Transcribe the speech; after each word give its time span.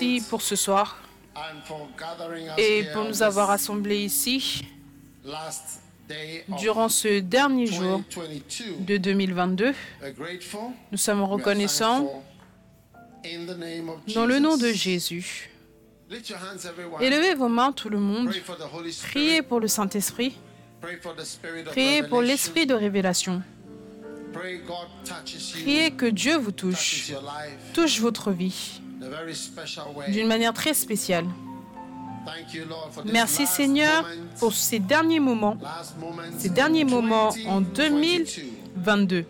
merci 0.00 0.26
pour 0.28 0.42
ce 0.42 0.56
soir 0.56 0.98
et 2.58 2.84
pour 2.92 3.04
nous 3.04 3.22
avoir 3.22 3.46
this 3.46 3.50
rassemblés 3.52 4.04
ici 4.04 4.64
durant 6.58 6.88
ce 6.88 7.20
dernier 7.20 7.66
jour 7.66 8.02
2022. 8.14 8.84
de 8.84 8.96
2022. 8.96 9.74
We're 10.02 10.12
grateful. 10.14 10.60
Nous 10.92 10.98
sommes 10.98 11.22
reconnaissants 11.22 12.22
dans 14.14 14.26
le 14.26 14.38
nom 14.38 14.56
de. 14.56 14.68
Jésus. 14.72 15.50
Élevez 17.00 17.34
vos 17.34 17.48
mains, 17.48 17.72
tout 17.72 17.88
le 17.88 17.98
monde. 17.98 18.30
Priez 19.08 19.42
pour 19.42 19.58
le 19.60 19.66
Saint-Esprit. 19.66 20.36
Priez 21.66 22.02
pour 22.04 22.22
l'esprit 22.22 22.66
de 22.66 22.74
révélation. 22.74 23.42
Priez 25.52 25.90
que 25.92 26.06
Dieu 26.06 26.36
vous 26.36 26.52
touches 26.52 27.06
touche, 27.06 27.08
your 27.10 27.22
life 27.22 27.72
touche 27.72 28.00
votre 28.00 28.30
vie 28.30 28.80
in 29.00 29.06
a 29.06 29.08
very 29.10 29.34
special 29.34 29.86
way. 29.94 30.10
d'une 30.10 30.26
manière 30.26 30.52
très 30.52 30.74
spéciale. 30.74 31.26
Thank 32.24 32.54
you, 32.54 32.64
Lord, 32.68 32.90
for 32.92 33.02
this 33.04 33.12
Merci 33.12 33.42
last 33.42 33.54
Seigneur 33.54 34.04
pour 34.38 34.52
ces 34.52 34.80
derniers 34.80 35.20
moments, 35.20 35.56
last 35.62 35.96
moments 35.98 36.22
ces 36.38 36.48
in 36.48 36.52
derniers 36.52 36.84
moments 36.84 37.30
en 37.46 37.60
2022. 37.60 38.42
2022. 38.76 39.24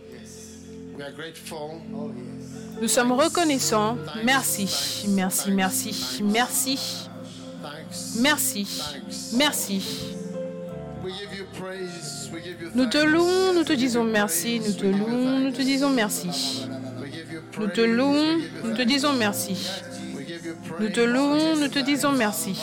We 0.97 1.03
are 1.03 1.13
grateful. 1.13 1.81
Nous 2.81 2.89
sommes 2.89 3.13
reconnaissants. 3.13 3.97
Merci, 4.25 5.07
merci, 5.09 5.51
merci, 5.51 6.23
merci, 6.23 7.09
Thanks. 7.63 8.17
merci, 8.21 8.67
merci. 9.35 9.83
Nous 12.75 12.87
te 12.87 12.99
louons, 12.99 13.55
nous 13.55 13.65
te 13.65 13.73
disons 13.73 14.05
merci, 14.05 14.61
nous 14.61 14.73
te 14.73 14.87
louons, 14.87 15.39
nous 15.41 15.53
te 15.53 15.63
disons 15.63 15.91
merci. 15.91 16.67
Nous 17.59 17.69
te 17.69 17.81
louons, 17.81 18.39
nous 18.65 18.75
te 18.75 18.83
disons 18.83 19.13
merci. 19.13 19.69
Nous 20.79 20.91
te 20.91 21.01
louons, 21.01 21.57
nous 21.57 21.69
te 21.69 21.79
disons 21.79 22.13
merci. 22.13 22.59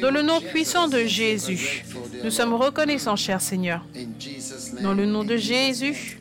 Dans 0.00 0.10
le 0.10 0.22
nom 0.22 0.40
puissant 0.40 0.88
de 0.88 1.04
Jésus, 1.04 1.84
nous 2.24 2.30
sommes 2.30 2.54
reconnaissants, 2.54 3.16
cher 3.16 3.40
Seigneur. 3.40 3.84
Dans 4.80 4.94
le 4.94 5.06
nom 5.06 5.24
de 5.24 5.36
Jésus, 5.36 6.18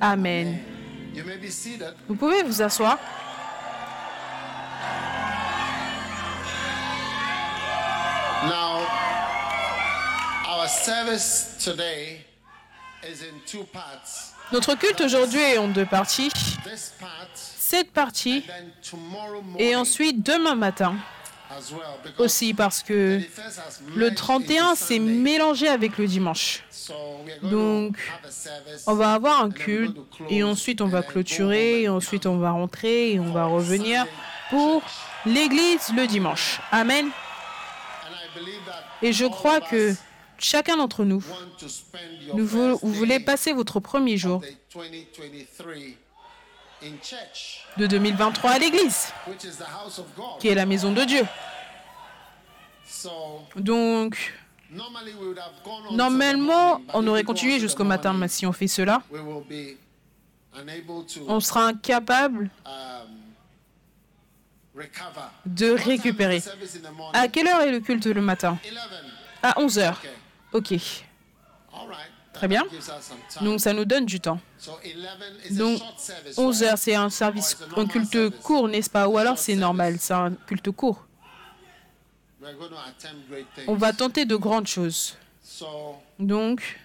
Amen. 0.00 0.58
Vous 2.08 2.16
pouvez 2.16 2.42
vous 2.42 2.62
asseoir. 2.62 2.98
Notre 14.52 14.74
culte 14.76 15.00
aujourd'hui 15.00 15.40
est 15.40 15.58
en 15.58 15.68
deux 15.68 15.86
parties. 15.86 16.30
This 16.64 16.92
part, 16.98 17.26
Cette 17.34 17.92
partie 17.92 18.42
then 18.42 18.70
tomorrow 18.88 19.42
morning 19.42 19.60
et 19.60 19.74
ensuite 19.74 20.24
demain 20.24 20.54
matin 20.54 20.96
aussi 22.18 22.54
parce 22.54 22.82
que 22.82 23.18
31st 23.18 23.58
has 23.58 23.80
le 23.94 23.94
merged 23.96 24.16
31 24.16 24.64
into 24.70 24.76
s'est 24.76 24.98
mélangé 24.98 25.68
avec 25.68 25.98
le 25.98 26.06
dimanche. 26.06 26.62
Donc, 27.42 27.96
to 27.96 28.02
have 28.12 28.24
a 28.24 28.30
service, 28.30 28.84
On 28.86 28.94
va 28.94 29.14
avoir 29.14 29.42
un 29.42 29.50
culte 29.50 29.96
et 30.28 30.42
ensuite 30.42 30.80
on 30.80 30.88
va 30.88 31.02
clôturer 31.02 31.82
et 31.82 31.88
ensuite 31.88 32.26
on 32.26 32.38
va 32.38 32.50
rentrer 32.50 33.12
et 33.12 33.20
on 33.20 33.32
va 33.32 33.46
revenir 33.46 34.06
pour 34.50 34.82
l'église 35.26 35.92
le 35.96 36.06
dimanche. 36.06 36.60
Amen. 36.70 37.06
And 37.06 37.10
I 38.12 38.38
believe 38.38 38.64
that 38.66 38.84
Et 39.02 39.12
je 39.12 39.26
crois 39.26 39.60
que 39.60 39.94
chacun 40.38 40.76
d'entre 40.76 41.04
nous, 41.04 41.16
want 41.18 41.56
to 41.58 41.68
spend 41.68 42.00
your 42.26 42.36
nous 42.36 42.46
vou- 42.46 42.68
first 42.70 42.84
vous 42.84 42.92
voulez 42.92 43.20
passer 43.20 43.52
votre 43.52 43.80
premier 43.80 44.16
jour 44.16 44.36
of 44.36 44.44
the 44.44 44.56
2023 44.74 45.96
in 46.82 46.92
church, 47.02 47.64
de 47.76 47.86
2023 47.86 48.50
à 48.50 48.58
l'église, 48.58 49.12
qui 50.40 50.48
est 50.48 50.54
la 50.54 50.66
maison 50.66 50.92
de 50.92 51.04
Dieu. 51.04 51.24
Donc, 53.56 54.32
normalement, 55.90 56.80
on 56.92 57.06
aurait 57.06 57.24
continué 57.24 57.58
jusqu'au 57.60 57.84
matin, 57.84 58.12
mais 58.12 58.28
si 58.28 58.46
on 58.46 58.52
fait 58.52 58.68
cela, 58.68 59.02
on 61.28 61.40
sera 61.40 61.66
incapable 61.68 62.50
de 65.46 65.70
récupérer. 65.70 66.42
À 67.12 67.28
quelle 67.28 67.46
heure 67.48 67.62
est 67.62 67.70
le 67.70 67.80
culte 67.80 68.06
le 68.06 68.20
matin? 68.20 68.58
11. 68.64 68.78
À 69.42 69.60
11 69.60 69.78
heures. 69.78 70.02
Ok. 70.54 70.74
Très 72.32 72.48
bien. 72.48 72.64
Donc, 73.42 73.60
ça 73.60 73.72
nous 73.72 73.84
donne 73.84 74.06
du 74.06 74.20
temps. 74.20 74.40
So 74.58 74.72
11 74.82 75.50
is 75.50 75.56
Donc, 75.56 75.80
a 75.80 75.84
short 75.84 75.98
service. 76.00 76.38
11 76.38 76.56
right? 76.60 76.70
heures, 76.70 76.78
c'est 76.78 76.94
un 76.94 77.10
service, 77.10 77.56
un 77.76 77.86
culte 77.86 78.30
court, 78.42 78.68
n'est-ce 78.68 78.90
pas? 78.90 79.06
Ou 79.08 79.18
alors 79.18 79.38
c'est 79.38 79.54
normal, 79.54 79.96
c'est 80.00 80.14
un 80.14 80.32
culte 80.46 80.70
court. 80.70 81.04
On 83.66 83.74
va 83.74 83.92
tenter 83.92 84.24
de 84.24 84.36
grandes 84.36 84.66
choses. 84.66 85.16
Donc, 86.18 86.78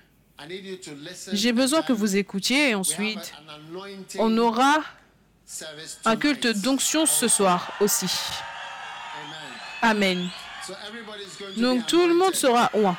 j'ai 1.33 1.51
besoin 1.51 1.81
que 1.81 1.93
vous 1.93 2.15
écoutiez 2.15 2.69
et 2.69 2.75
ensuite, 2.75 3.33
on 4.17 4.37
aura 4.37 4.77
un 6.05 6.15
culte 6.15 6.47
d'onction 6.61 7.05
ce 7.05 7.27
soir 7.27 7.71
aussi. 7.81 8.09
Amen. 9.81 10.29
Donc, 11.57 11.87
tout 11.87 12.07
le 12.07 12.13
monde 12.13 12.35
sera 12.35 12.69
oint. 12.73 12.97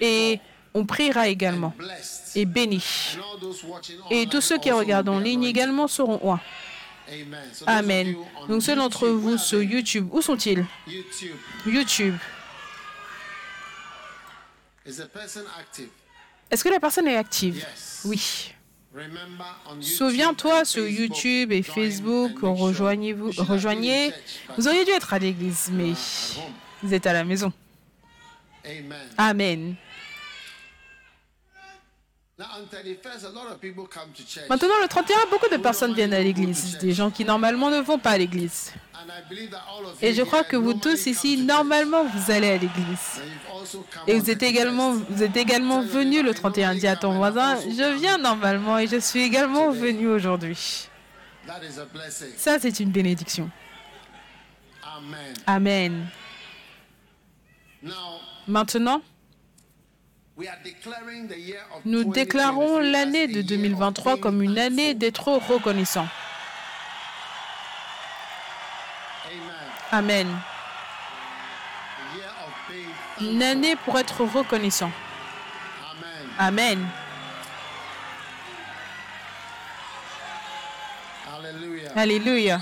Et 0.00 0.40
on 0.74 0.84
priera 0.84 1.28
également 1.28 1.74
et 2.34 2.44
béni. 2.44 2.84
Et 4.10 4.26
tous 4.26 4.40
ceux 4.40 4.58
qui 4.58 4.70
regardent 4.70 5.08
en 5.08 5.18
ligne 5.18 5.44
également 5.44 5.88
seront 5.88 6.20
oints. 6.22 6.40
Amen. 7.66 8.14
Donc, 8.48 8.62
ceux 8.62 8.76
d'entre 8.76 9.08
vous 9.08 9.38
sur? 9.38 9.62
YouTube, 9.62 10.08
où 10.12 10.20
sont-ils? 10.20 10.66
YouTube. 11.66 12.14
Est-ce 16.50 16.64
que 16.64 16.68
la 16.68 16.80
personne 16.80 17.08
est 17.08 17.16
active? 17.16 17.64
Oui. 18.04 18.52
Souviens-toi 19.80 20.64
sur 20.64 20.86
YouTube 20.88 21.52
et 21.52 21.62
Facebook, 21.62 22.32
rejoignez-vous, 22.42 23.32
rejoignez. 23.38 24.12
Vous 24.56 24.66
auriez 24.66 24.84
dû 24.84 24.90
être 24.90 25.12
à 25.12 25.18
l'église, 25.18 25.70
mais 25.72 25.92
vous 26.82 26.94
êtes 26.94 27.06
à 27.06 27.12
la 27.12 27.24
maison. 27.24 27.52
Amen. 28.64 29.08
Amen. 29.16 29.76
Now 32.38 32.46
on 32.56 32.66
31st, 32.66 33.24
a 33.24 33.30
lot 33.30 33.50
of 33.50 33.60
people 33.60 33.84
come 33.86 34.12
to 34.14 34.22
church. 34.22 34.48
Maintenant, 34.48 34.80
le 34.80 34.86
31, 34.86 35.26
beaucoup 35.28 35.48
de 35.50 35.56
personnes 35.56 35.92
viennent 35.92 36.14
à 36.14 36.20
l'église. 36.20 36.78
Des 36.78 36.92
gens 36.92 37.10
qui 37.10 37.24
normalement 37.24 37.68
ne 37.68 37.80
vont 37.80 37.98
pas 37.98 38.10
à 38.10 38.18
l'église. 38.18 38.72
Et 40.00 40.14
je 40.14 40.22
crois 40.22 40.44
que 40.44 40.56
vous 40.56 40.74
tous 40.74 41.06
ici, 41.06 41.38
normalement, 41.38 42.04
vous 42.04 42.30
allez 42.30 42.50
à 42.50 42.58
l'église. 42.58 43.20
Et 44.06 44.18
vous 44.18 44.30
êtes 44.30 44.40
31st. 44.40 44.44
également, 44.44 44.92
vous 44.92 45.22
êtes 45.22 45.36
également 45.36 45.82
venu 45.82 46.22
le 46.22 46.32
31. 46.32 46.74
Dis 46.76 46.86
à 46.86 46.94
ton 46.94 47.16
voisin, 47.16 47.56
je 47.60 47.98
viens 47.98 48.18
normalement 48.18 48.78
et 48.78 48.86
je 48.86 48.98
suis 48.98 49.22
également 49.22 49.70
venu 49.70 50.08
aujourd'hui. 50.08 50.88
Ça, 52.36 52.58
c'est 52.60 52.78
une 52.80 52.90
bénédiction. 52.90 53.50
Amen. 55.46 56.06
Maintenant, 58.46 59.02
nous 61.84 62.04
2023 62.04 62.12
déclarons 62.12 62.78
l'année 62.78 63.26
de 63.28 63.32
year 63.34 63.42
of 63.42 63.46
2023 63.46 64.12
being 64.14 64.20
comme 64.22 64.42
une 64.42 64.58
année 64.58 64.94
d'être 64.94 65.28
reconnaissant. 65.28 66.06
Amen. 69.90 70.28
Une 73.20 73.42
année 73.42 73.76
pour 73.76 73.98
être 73.98 74.24
reconnaissant. 74.24 74.90
Amen. 76.38 76.86
Alléluia. 81.96 82.60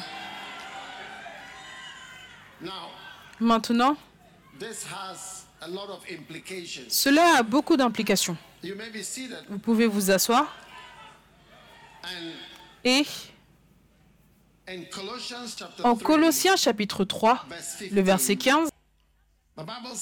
Maintenant, 3.40 3.96
cela 6.88 7.38
a 7.38 7.42
beaucoup 7.42 7.76
d'implications. 7.76 8.36
Vous 9.48 9.58
pouvez 9.58 9.86
vous 9.86 10.10
asseoir. 10.10 10.54
Et 12.84 13.04
en 15.82 15.94
3, 15.94 15.98
Colossiens 15.98 16.56
chapitre 16.56 17.04
3, 17.04 17.46
verse 17.48 17.82
le 17.90 18.02
verset 18.02 18.36
15, 18.36 18.68
15, 18.68 18.70
the 19.56 19.60
Bible 19.60 19.96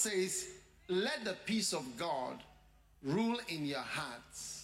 Let 0.89 1.25
the 1.25 1.35
peace 1.47 1.73
of 1.73 1.83
God 1.97 2.39
rule 3.03 3.39
in 3.49 3.65
your 3.65 3.81
hearts, 3.81 4.64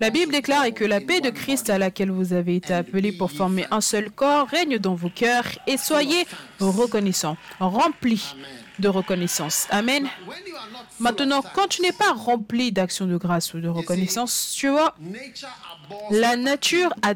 La 0.00 0.10
Bible 0.10 0.30
déclare 0.30 0.72
que 0.72 0.84
la 0.84 1.00
paix 1.00 1.20
de 1.20 1.30
Christ 1.30 1.70
à 1.70 1.78
laquelle 1.78 2.10
vous 2.10 2.32
avez 2.32 2.54
été 2.56 2.72
appelés 2.72 3.10
pour 3.10 3.32
former 3.32 3.66
un 3.72 3.80
seul 3.80 4.10
corps 4.10 4.46
règne 4.46 4.78
dans 4.78 4.94
vos 4.94 5.08
cœurs 5.08 5.46
et 5.66 5.76
soyez 5.76 6.24
reconnaissants, 6.60 7.36
remplis 7.58 8.36
de 8.78 8.88
reconnaissance. 8.88 9.66
Amen. 9.70 10.08
Maintenant, 11.00 11.42
quand 11.54 11.66
tu 11.66 11.82
n'es 11.82 11.92
pas 11.92 12.12
rempli 12.12 12.70
d'action 12.70 13.06
de 13.06 13.16
grâce 13.16 13.54
ou 13.54 13.60
de 13.60 13.68
reconnaissance, 13.68 14.54
tu 14.56 14.68
vois, 14.68 14.94
la 16.10 16.36
nature 16.36 16.94
a 17.02 17.14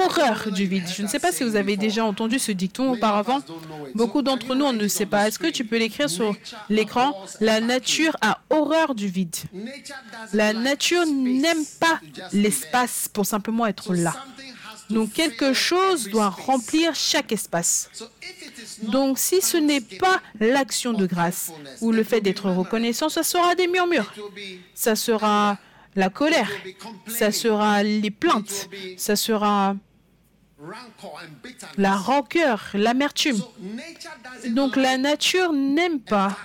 horreur 0.00 0.50
du 0.50 0.66
vide. 0.66 0.88
Je 0.94 1.02
ne 1.02 1.08
sais 1.08 1.18
pas 1.18 1.32
si 1.32 1.44
vous 1.44 1.56
avez 1.56 1.76
déjà 1.76 2.04
entendu 2.04 2.38
ce 2.38 2.52
dicton 2.52 2.92
auparavant. 2.92 3.40
Beaucoup 3.94 4.22
d'entre 4.22 4.54
nous, 4.54 4.64
on 4.64 4.72
ne 4.72 4.88
sait 4.88 5.06
pas. 5.06 5.28
Est-ce 5.28 5.38
que 5.38 5.48
tu 5.48 5.64
peux 5.64 5.78
l'écrire 5.78 6.10
sur 6.10 6.34
l'écran? 6.68 7.14
La 7.40 7.60
nature 7.60 8.16
a 8.20 8.40
horreur 8.50 8.94
du 8.94 9.08
vide. 9.08 9.36
La 10.32 10.52
nature 10.52 11.06
n'aime 11.06 11.64
pas 11.78 12.00
l'espace 12.32 13.08
pour 13.12 13.26
simplement 13.26 13.66
être 13.66 13.94
là. 13.94 14.14
Donc 14.90 15.12
quelque 15.12 15.52
chose 15.52 16.08
doit 16.08 16.30
remplir 16.30 16.94
chaque 16.94 17.32
espace. 17.32 17.90
Donc 18.82 19.18
si 19.18 19.40
ce 19.40 19.56
n'est 19.56 19.80
pas 19.80 20.20
l'action 20.40 20.92
de 20.92 21.06
grâce 21.06 21.52
ou 21.80 21.92
le 21.92 22.02
fait 22.02 22.20
d'être 22.20 22.50
reconnaissant, 22.50 23.08
ça 23.08 23.22
sera 23.22 23.54
des 23.54 23.68
murmures. 23.68 24.12
Ça 24.74 24.96
sera 24.96 25.58
la 25.94 26.08
colère. 26.10 26.50
Ça 27.06 27.30
sera 27.30 27.82
les 27.82 28.10
plaintes. 28.10 28.68
Ça 28.96 29.16
sera 29.16 29.76
la 31.76 31.96
rancœur, 31.96 32.70
l'amertume. 32.74 33.40
Donc 34.48 34.76
la 34.76 34.98
nature 34.98 35.52
n'aime 35.52 36.00
pas 36.00 36.36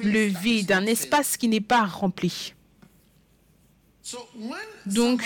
le 0.00 0.26
vide, 0.26 0.72
un 0.72 0.86
espace 0.86 1.36
qui 1.36 1.48
n'est 1.48 1.60
pas 1.60 1.84
rempli. 1.84 2.54
Donc, 4.86 5.22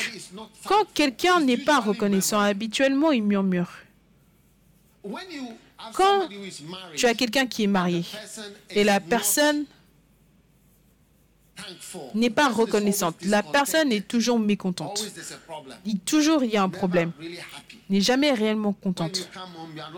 quand 0.65 0.85
quelqu'un 0.93 1.41
n'est 1.41 1.57
pas 1.57 1.81
reconnaissant, 1.81 2.41
habituellement, 2.41 3.13
il 3.13 3.23
murmure. 3.23 3.71
Quand 5.95 6.29
tu 6.97 7.07
as 7.07 7.15
quelqu'un 7.15 7.47
qui 7.47 7.65
est 7.65 7.69
marié 7.69 8.05
et 8.71 8.85
la 8.85 9.01
personne 9.01 9.65
n'est 12.15 12.31
pas 12.31 12.49
reconnaissante, 12.49 13.17
la 13.23 13.43
personne 13.43 13.93
est 13.93 14.07
toujours 14.07 14.39
mécontente. 14.39 15.05
Il, 15.85 16.01
toujours, 16.01 16.43
il 16.45 16.51
y 16.51 16.57
a 16.57 16.63
un 16.63 16.69
problème. 16.69 17.13
N'est 17.93 18.01
jamais 18.01 18.33
réellement 18.33 18.73
contente. 18.73 19.29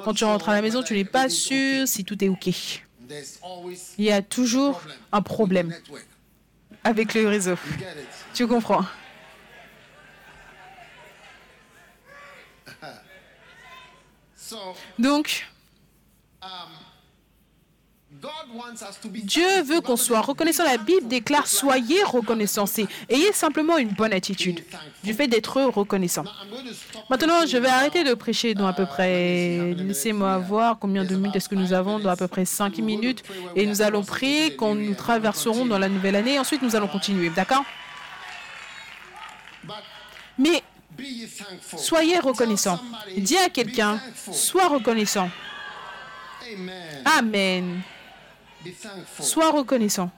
Quand 0.03 0.15
tu 0.15 0.25
rentres 0.25 0.49
à 0.49 0.53
la 0.53 0.63
maison, 0.63 0.83
tu 0.83 0.95
n'es 0.95 1.05
pas 1.05 1.29
sûr 1.29 1.87
si 1.87 2.05
tout 2.05 2.23
est 2.25 2.29
OK. 2.29 2.49
Il 3.99 4.05
y 4.05 4.11
a 4.11 4.21
toujours 4.21 4.83
un 5.13 5.23
problème 5.23 5.73
avec 6.83 7.15
le 7.15 7.29
réseau. 7.29 7.55
Tu 8.35 8.49
comprends? 8.49 8.85
Donc, 14.99 15.47
Dieu 19.23 19.63
veut 19.63 19.81
qu'on 19.81 19.97
soit 19.97 20.21
reconnaissant. 20.21 20.65
La 20.65 20.77
Bible 20.77 21.09
déclare 21.09 21.47
soyez 21.47 22.03
reconnaissants. 22.03 22.65
Ayez 23.09 23.33
simplement 23.33 23.79
une 23.79 23.89
bonne 23.89 24.13
attitude 24.13 24.65
du 25.03 25.15
fait 25.15 25.27
d'être 25.27 25.61
reconnaissant. 25.63 26.25
Maintenant, 27.11 27.47
je 27.47 27.57
vais 27.57 27.69
arrêter 27.69 28.05
de 28.05 28.15
prêcher 28.15 28.55
dans 28.55 28.67
à 28.67 28.73
peu 28.73 28.87
près, 28.87 29.75
laissez-moi 29.75 30.39
voir 30.39 30.79
combien 30.79 31.05
de 31.05 31.15
minutes 31.15 31.37
est-ce 31.37 31.49
que 31.49 31.55
nous 31.55 31.73
avons, 31.73 31.99
dans 31.99 32.11
à 32.11 32.17
peu 32.17 32.29
près 32.29 32.45
5 32.45 32.79
minutes. 32.79 33.23
Et 33.57 33.67
nous 33.67 33.83
allons 33.83 34.03
prier 34.03 34.57
quand 34.57 34.75
nous 34.75 34.95
traverserons 34.95 35.67
dans 35.67 35.79
la 35.79 35.89
nouvelle 35.89 36.17
année. 36.17 36.39
Ensuite, 36.39 36.63
nous 36.63 36.77
allons 36.77 36.89
continuer. 36.89 37.31
D'accord? 37.31 37.65
Mais 40.39 40.63
soyez 41.77 42.19
reconnaissant. 42.19 42.81
Dis 43.17 43.37
à 43.37 43.49
quelqu'un, 43.49 44.01
sois 44.33 44.69
reconnaissant. 44.69 45.31
Amen. 47.05 47.83
Sois 49.21 49.51
reconnaissant. 49.51 50.11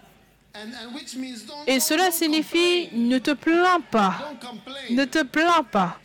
Et 1.66 1.80
cela 1.80 2.10
signifie 2.10 2.88
ne 2.92 3.18
te 3.18 3.32
plains 3.32 3.80
pas. 3.90 4.32
Ne 4.90 5.04
te 5.04 5.22
plains 5.22 5.62
pas. 5.70 5.98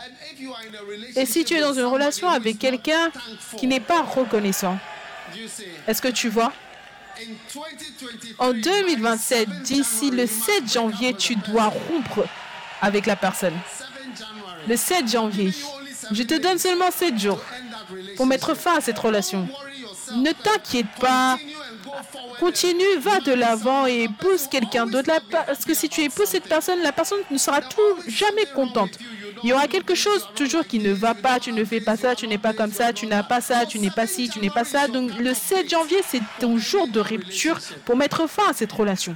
Et 1.16 1.26
si 1.26 1.46
tu 1.46 1.56
es 1.56 1.62
dans 1.62 1.74
une 1.74 1.86
relation 1.86 2.30
avec 2.30 2.60
quelqu'un 2.60 3.12
qui 3.58 3.68
n'est 3.68 3.80
pas 3.80 4.02
reconnaissant, 4.02 4.78
est-ce 5.88 6.02
que 6.02 6.10
tu 6.10 6.30
vois? 6.30 6.52
En 8.40 8.52
2027, 8.52 9.62
d'ici 9.62 10.12
le 10.12 10.26
7 10.26 10.72
janvier, 10.72 11.14
tu 11.14 11.36
dois 11.36 11.66
rompre 11.68 12.26
avec 12.82 13.06
la 13.06 13.16
personne. 13.16 13.54
Le 14.68 14.76
7 14.76 15.08
janvier. 15.10 15.52
Je 16.12 16.24
te 16.24 16.34
donne 16.34 16.58
seulement 16.58 16.92
7 16.92 17.18
jours 17.18 17.42
pour 18.18 18.26
mettre 18.26 18.54
fin 18.56 18.78
à 18.78 18.82
cette 18.82 19.00
relation. 19.00 19.48
Ne 20.16 20.32
t'inquiète 20.32 20.92
pas. 21.00 21.38
Continue, 22.40 22.98
va 23.00 23.20
de 23.20 23.34
l'avant 23.34 23.86
et 23.86 24.04
épouse 24.04 24.48
quelqu'un 24.48 24.86
d'autre. 24.86 25.12
Parce 25.30 25.66
que 25.66 25.74
si 25.74 25.90
tu 25.90 26.02
épouses 26.02 26.30
cette 26.30 26.48
personne, 26.48 26.82
la 26.82 26.92
personne 26.92 27.20
ne 27.30 27.38
sera 27.38 27.62
tout, 27.62 27.80
jamais 28.08 28.46
contente. 28.56 28.92
Il 29.44 29.50
y 29.50 29.54
aura 29.54 29.68
quelque 29.68 29.96
chose 29.96 30.28
toujours 30.36 30.66
qui 30.66 30.80
ne 30.80 30.92
va 30.92 31.14
pas. 31.14 31.40
Tu 31.40 31.52
ne 31.52 31.64
fais 31.64 31.82
pas 31.82 31.98
ça, 31.98 32.16
tu 32.16 32.28
n'es 32.28 32.38
pas 32.38 32.54
comme 32.54 32.72
ça, 32.72 32.94
tu 32.94 33.08
n'as 33.08 33.24
pas 33.24 33.42
ça, 33.42 33.66
tu 33.66 33.80
n'es 33.80 33.92
pas 33.92 34.08
ci, 34.08 34.30
tu 34.30 34.40
n'es 34.40 34.50
pas 34.50 34.64
ça. 34.64 34.88
Donc 34.88 35.12
le 35.18 35.34
7 35.34 35.70
janvier, 35.70 36.00
c'est 36.08 36.22
ton 36.40 36.58
jour 36.58 36.88
de 36.88 37.00
rupture 37.00 37.60
pour 37.86 37.96
mettre 37.96 38.28
fin 38.28 38.50
à 38.50 38.54
cette 38.54 38.72
relation. 38.72 39.16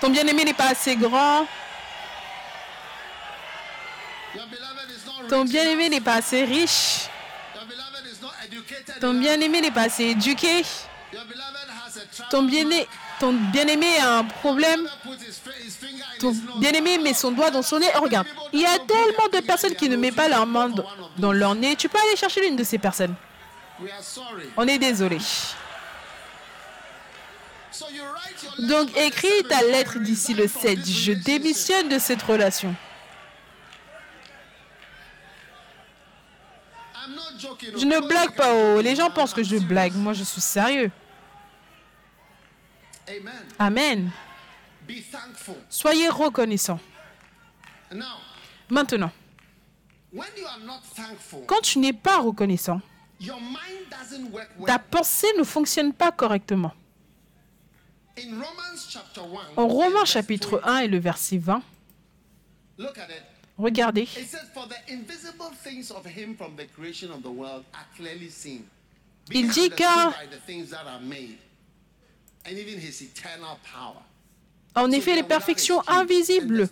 Ton 0.00 0.10
bien-aimé 0.10 0.44
n'est 0.44 0.54
pas 0.54 0.68
assez 0.68 0.96
grand. 0.96 1.46
Ton 5.28 5.44
bien-aimé 5.44 5.88
n'est 5.88 6.00
pas 6.00 6.14
assez 6.14 6.44
riche. 6.44 7.08
Ton 9.00 9.14
bien-aimé 9.14 9.60
n'est 9.60 9.70
pas 9.70 9.82
assez 9.82 10.04
éduqué. 10.04 10.62
Ton 12.30 12.42
bien-aimé 12.42 13.98
a 13.98 14.18
un 14.18 14.24
problème. 14.24 14.88
Ton 16.18 16.32
bien-aimé 16.56 16.98
met 16.98 17.14
son 17.14 17.32
doigt 17.32 17.50
dans 17.50 17.62
son 17.62 17.78
nez. 17.78 17.90
Oh, 17.96 18.00
regarde, 18.00 18.26
il 18.52 18.60
y 18.60 18.66
a 18.66 18.78
tellement 18.78 19.28
de 19.32 19.40
personnes 19.40 19.74
qui 19.74 19.88
ne 19.88 19.96
mettent 19.96 20.16
pas 20.16 20.28
leur 20.28 20.46
main 20.46 20.70
dans 21.18 21.32
leur 21.32 21.54
nez. 21.54 21.76
Tu 21.76 21.88
peux 21.88 21.98
aller 21.98 22.16
chercher 22.16 22.40
l'une 22.42 22.56
de 22.56 22.64
ces 22.64 22.78
personnes. 22.78 23.14
On 24.56 24.66
est 24.66 24.78
désolé. 24.78 25.18
Donc 28.58 28.96
écris 28.96 29.42
ta 29.48 29.62
lettre 29.62 29.98
d'ici 29.98 30.34
le 30.34 30.46
7. 30.46 30.86
Je 30.86 31.12
démissionne 31.12 31.88
de 31.88 31.98
cette 31.98 32.22
relation. 32.22 32.74
Je 37.76 37.86
ne 37.86 38.06
blague 38.06 38.34
pas. 38.34 38.52
Oh. 38.54 38.80
Les 38.80 38.94
gens 38.94 39.10
pensent 39.10 39.32
que 39.32 39.42
je 39.42 39.56
blague. 39.56 39.94
Moi, 39.94 40.12
je 40.12 40.24
suis 40.24 40.40
sérieux. 40.40 40.90
Amen. 43.58 44.10
Soyez 45.68 46.08
reconnaissants. 46.08 46.80
Maintenant, 48.68 49.10
quand 51.46 51.60
tu 51.62 51.78
n'es 51.78 51.92
pas 51.92 52.18
reconnaissant, 52.18 52.80
ta 54.66 54.78
pensée 54.78 55.28
ne 55.38 55.44
fonctionne 55.44 55.92
pas 55.92 56.12
correctement. 56.12 56.72
En 59.56 59.68
Romains 59.68 60.04
chapitre 60.04 60.60
1 60.64 60.78
et 60.80 60.88
le 60.88 60.98
verset 60.98 61.38
20, 61.38 61.62
regardez. 63.58 64.08
Il 69.32 69.48
dit 69.48 69.70
car 69.70 70.14
en 74.74 74.90
effet 74.90 75.14
les 75.14 75.22
perfections 75.22 75.82
invisibles 75.88 76.68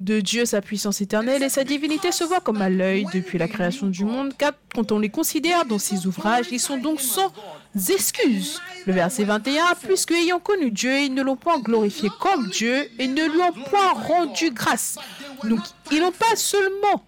de 0.00 0.20
Dieu, 0.20 0.44
sa 0.44 0.60
puissance 0.60 1.00
éternelle 1.00 1.44
et 1.44 1.48
sa 1.48 1.62
divinité 1.62 2.10
se 2.10 2.24
voient 2.24 2.40
comme 2.40 2.60
à 2.60 2.68
l'œil 2.68 3.06
depuis 3.14 3.38
la 3.38 3.46
création 3.46 3.86
du 3.86 4.04
monde, 4.04 4.34
car 4.36 4.52
quand 4.74 4.90
on 4.90 4.98
les 4.98 5.10
considère 5.10 5.64
dans 5.64 5.78
ses 5.78 6.06
ouvrages, 6.06 6.46
ils 6.50 6.58
sont 6.58 6.78
donc 6.78 7.00
sans 7.00 7.32
excuses. 7.74 8.60
Le 8.86 8.92
verset 8.92 9.24
21, 9.24 9.74
puisque 9.82 10.12
ayant 10.12 10.40
connu 10.40 10.70
Dieu, 10.70 10.98
ils 11.00 11.14
ne 11.14 11.22
l'ont 11.22 11.36
point 11.36 11.60
glorifié 11.60 12.08
comme 12.20 12.48
Dieu 12.48 12.88
et 12.98 13.08
ne 13.08 13.24
lui 13.24 13.40
ont 13.40 13.52
point 13.52 13.92
rendu 13.92 14.50
grâce. 14.50 14.98
Donc, 15.44 15.60
ils 15.90 16.00
n'ont 16.00 16.12
pas 16.12 16.36
seulement 16.36 17.04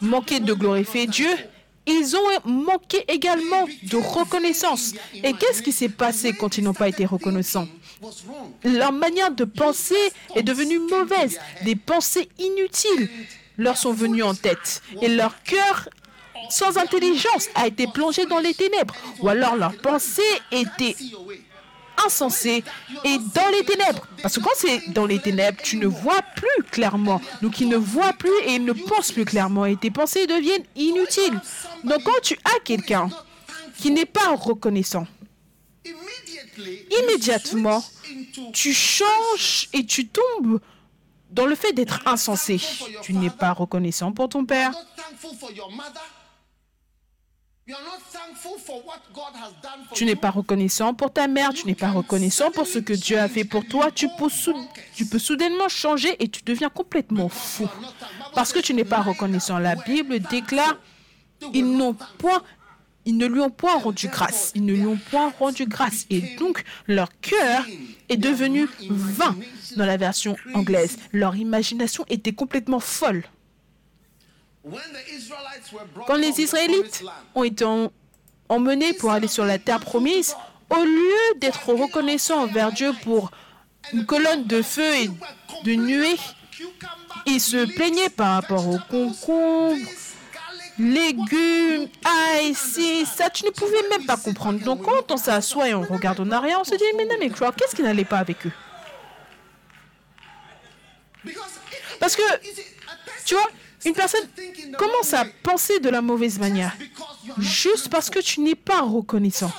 manqué 0.00 0.40
de 0.40 0.52
glorifier 0.52 1.06
Dieu, 1.06 1.30
ils 1.86 2.16
ont 2.16 2.50
manqué 2.50 3.04
également 3.08 3.66
de 3.84 3.96
reconnaissance. 3.96 4.94
Et 5.14 5.32
qu'est-ce 5.32 5.62
qui 5.62 5.72
s'est 5.72 5.88
passé 5.88 6.32
quand 6.32 6.58
ils 6.58 6.64
n'ont 6.64 6.74
pas 6.74 6.88
été 6.88 7.06
reconnaissants? 7.06 7.68
Leur 8.64 8.92
manière 8.92 9.30
de 9.30 9.44
penser 9.44 9.94
est 10.34 10.42
devenue 10.42 10.80
mauvaise. 10.80 11.38
Des 11.64 11.76
pensées 11.76 12.28
inutiles 12.38 13.08
leur 13.56 13.76
sont 13.76 13.92
venues 13.92 14.22
en 14.22 14.34
tête. 14.34 14.82
Et 15.00 15.08
leur 15.08 15.42
cœur 15.42 15.88
sans 16.50 16.76
intelligence 16.78 17.48
a 17.54 17.66
été 17.66 17.86
plongé 17.86 18.26
dans 18.26 18.38
les 18.38 18.54
ténèbres. 18.54 18.94
Ou 19.20 19.28
alors 19.28 19.56
leur 19.56 19.76
pensée 19.76 20.22
était 20.50 20.96
insensée 22.04 22.62
et 23.04 23.18
dans 23.34 23.48
les 23.50 23.64
ténèbres. 23.64 24.06
Parce 24.22 24.36
que 24.36 24.40
quand 24.40 24.50
c'est 24.54 24.92
dans 24.92 25.06
les 25.06 25.18
ténèbres, 25.18 25.58
tu 25.62 25.76
ne 25.76 25.86
vois 25.86 26.22
plus 26.34 26.64
clairement. 26.70 27.20
Donc 27.42 27.60
ils 27.60 27.68
ne 27.68 27.76
voient 27.76 28.12
plus 28.12 28.36
et 28.44 28.54
ils 28.54 28.64
ne 28.64 28.72
pensent 28.72 29.12
plus 29.12 29.24
clairement 29.24 29.66
et 29.66 29.76
tes 29.76 29.90
pensées 29.90 30.26
deviennent 30.26 30.64
inutiles. 30.74 31.40
Donc 31.84 32.02
quand 32.04 32.20
tu 32.22 32.38
as 32.44 32.60
quelqu'un 32.64 33.08
qui 33.78 33.90
n'est 33.90 34.06
pas 34.06 34.34
reconnaissant, 34.34 35.06
immédiatement, 36.90 37.84
tu 38.52 38.72
changes 38.72 39.68
et 39.72 39.84
tu 39.84 40.08
tombes 40.08 40.60
dans 41.30 41.46
le 41.46 41.54
fait 41.54 41.72
d'être 41.72 42.00
insensé. 42.06 42.60
Tu 43.02 43.12
n'es 43.12 43.30
pas 43.30 43.52
reconnaissant 43.52 44.12
pour 44.12 44.28
ton 44.28 44.44
père. 44.44 44.72
Tu 49.92 50.04
n'es 50.04 50.14
pas 50.14 50.30
reconnaissant 50.30 50.94
pour 50.94 51.12
ta 51.12 51.26
mère, 51.26 51.52
tu 51.52 51.66
n'es 51.66 51.74
pas 51.74 51.90
reconnaissant 51.90 52.52
pour 52.52 52.66
ce 52.66 52.78
que 52.78 52.92
Dieu 52.92 53.18
a 53.18 53.28
fait 53.28 53.44
pour 53.44 53.66
toi. 53.66 53.90
Tu 53.90 54.08
peux, 54.16 54.28
tu 54.94 55.06
peux 55.06 55.18
soudainement 55.18 55.68
changer 55.68 56.16
et 56.22 56.28
tu 56.28 56.42
deviens 56.44 56.68
complètement 56.68 57.28
fou. 57.28 57.68
Parce 58.34 58.52
que 58.52 58.60
tu 58.60 58.72
n'es 58.72 58.84
pas 58.84 59.02
reconnaissant. 59.02 59.58
La 59.58 59.74
Bible 59.74 60.20
déclare, 60.20 60.76
ils 61.52 61.66
n'ont 61.66 61.94
point 62.18 62.42
ils 63.08 63.16
ne 63.16 63.26
lui 63.26 63.40
ont 63.40 63.50
point 63.50 63.78
rendu 63.78 64.08
grâce. 64.08 64.50
Ils 64.56 64.64
ne 64.64 64.74
lui 64.74 64.86
ont 64.86 64.98
point 65.10 65.32
rendu 65.38 65.66
grâce. 65.66 66.06
Et 66.10 66.36
donc, 66.38 66.64
leur 66.88 67.08
cœur 67.20 67.64
est 68.08 68.16
devenu 68.16 68.68
vain 68.90 69.36
dans 69.76 69.86
la 69.86 69.96
version 69.96 70.36
anglaise. 70.54 70.98
Leur 71.12 71.36
imagination 71.36 72.04
était 72.08 72.32
complètement 72.32 72.80
folle. 72.80 73.22
Quand 76.06 76.16
les 76.16 76.40
Israélites 76.40 77.04
ont 77.34 77.44
été 77.44 77.64
emmenés 78.48 78.92
pour 78.94 79.12
aller 79.12 79.28
sur 79.28 79.44
la 79.44 79.58
terre 79.58 79.80
promise, 79.80 80.34
au 80.70 80.82
lieu 80.82 81.38
d'être 81.38 81.72
reconnaissants 81.72 82.42
envers 82.42 82.72
Dieu 82.72 82.92
pour 83.02 83.30
une 83.92 84.04
colonne 84.04 84.44
de 84.44 84.62
feu 84.62 84.94
et 84.94 85.10
de 85.64 85.74
nuée, 85.74 86.16
ils 87.26 87.40
se 87.40 87.64
plaignaient 87.74 88.08
par 88.08 88.34
rapport 88.34 88.68
aux 88.68 88.78
concombres, 88.90 89.86
légumes, 90.78 91.88
ah, 92.04 92.40
ici, 92.42 93.06
ça, 93.06 93.30
tu 93.30 93.44
ne 93.44 93.50
pouvais 93.50 93.88
même 93.90 94.06
pas 94.06 94.16
comprendre. 94.16 94.60
Donc, 94.60 94.82
quand 94.82 95.10
on 95.12 95.16
s'assoit 95.16 95.68
et 95.68 95.74
on 95.74 95.82
regarde 95.82 96.20
en 96.20 96.30
arrière, 96.30 96.58
on 96.60 96.64
se 96.64 96.74
dit, 96.74 96.84
mais 96.96 97.04
non, 97.04 97.14
mais 97.18 97.30
qu'est-ce 97.30 97.74
qui 97.74 97.82
n'allait 97.82 98.04
pas 98.04 98.18
avec 98.18 98.46
eux? 98.46 98.52
Parce 101.98 102.16
que, 102.16 102.22
tu 103.24 103.34
vois, 103.34 103.48
une 103.86 103.94
personne 103.94 104.28
commence 104.78 105.14
à 105.14 105.24
penser 105.42 105.78
de 105.78 105.88
la 105.88 106.02
mauvaise 106.02 106.38
manière 106.38 106.76
juste 107.38 107.88
parce 107.88 108.10
que 108.10 108.18
tu 108.18 108.40
n'es 108.40 108.54
pas 108.54 108.82
reconnaissant. 108.82 109.52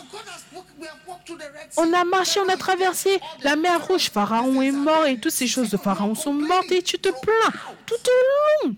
On 1.77 1.93
a 1.93 2.03
marché, 2.03 2.39
on 2.39 2.49
a 2.49 2.57
traversé 2.57 3.19
la 3.43 3.55
mer 3.55 3.85
rouge, 3.87 4.09
Pharaon 4.09 4.61
est 4.61 4.71
mort 4.71 5.05
et 5.05 5.19
toutes 5.19 5.31
ces 5.31 5.47
choses 5.47 5.69
de 5.69 5.77
Pharaon 5.77 6.15
sont 6.15 6.33
mortes 6.33 6.71
et 6.71 6.81
tu 6.81 6.97
te 6.97 7.09
plains 7.09 7.59
tout 7.85 7.95
au 7.95 8.67
long. 8.67 8.75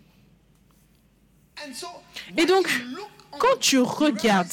Et 2.38 2.46
donc, 2.46 2.68
quand 3.40 3.60
tu 3.60 3.80
regardes, 3.80 4.52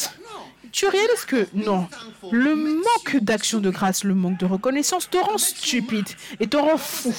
tu 0.73 0.87
réalises 0.87 1.25
que 1.27 1.47
non, 1.55 1.89
le 2.31 2.55
manque 2.55 3.17
d'action 3.23 3.61
de 3.61 3.71
grâce, 3.71 4.05
le 4.05 4.15
manque 4.15 4.39
de 4.39 4.47
reconnaissance 4.47 5.09
te 5.09 5.17
rend 5.17 5.39
stupide 5.39 6.09
et 6.41 6.47
te 6.47 6.57
rend 6.57 6.77
fou. 6.77 7.15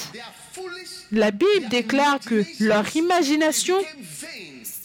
La 1.11 1.31
Bible 1.31 1.69
déclare 1.69 2.19
que 2.19 2.43
leur 2.59 2.95
imagination 2.95 3.77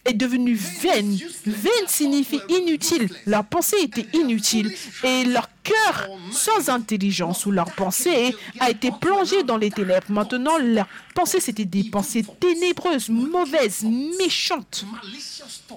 est 0.04 0.14
devenue 0.14 0.54
vaine. 0.54 1.16
Vaine 1.46 1.86
signifie 1.86 2.40
inutile. 2.48 3.08
Leur 3.26 3.44
pensée 3.44 3.76
était 3.82 4.06
inutile 4.14 4.74
et 5.04 5.24
leur 5.24 5.48
cœur 5.62 6.08
sans 6.32 6.70
intelligence 6.70 7.46
ou 7.46 7.50
leur 7.50 7.70
pensée 7.72 8.34
a 8.60 8.70
été 8.70 8.90
plongé 9.00 9.42
dans 9.44 9.56
les 9.56 9.70
ténèbres. 9.70 10.06
Maintenant, 10.08 10.58
leur 10.58 10.86
pensée, 11.14 11.40
c'était 11.40 11.64
des 11.64 11.84
pensées 11.84 12.24
ténébreuses, 12.40 13.08
mauvaises, 13.08 13.84
méchantes, 14.18 14.84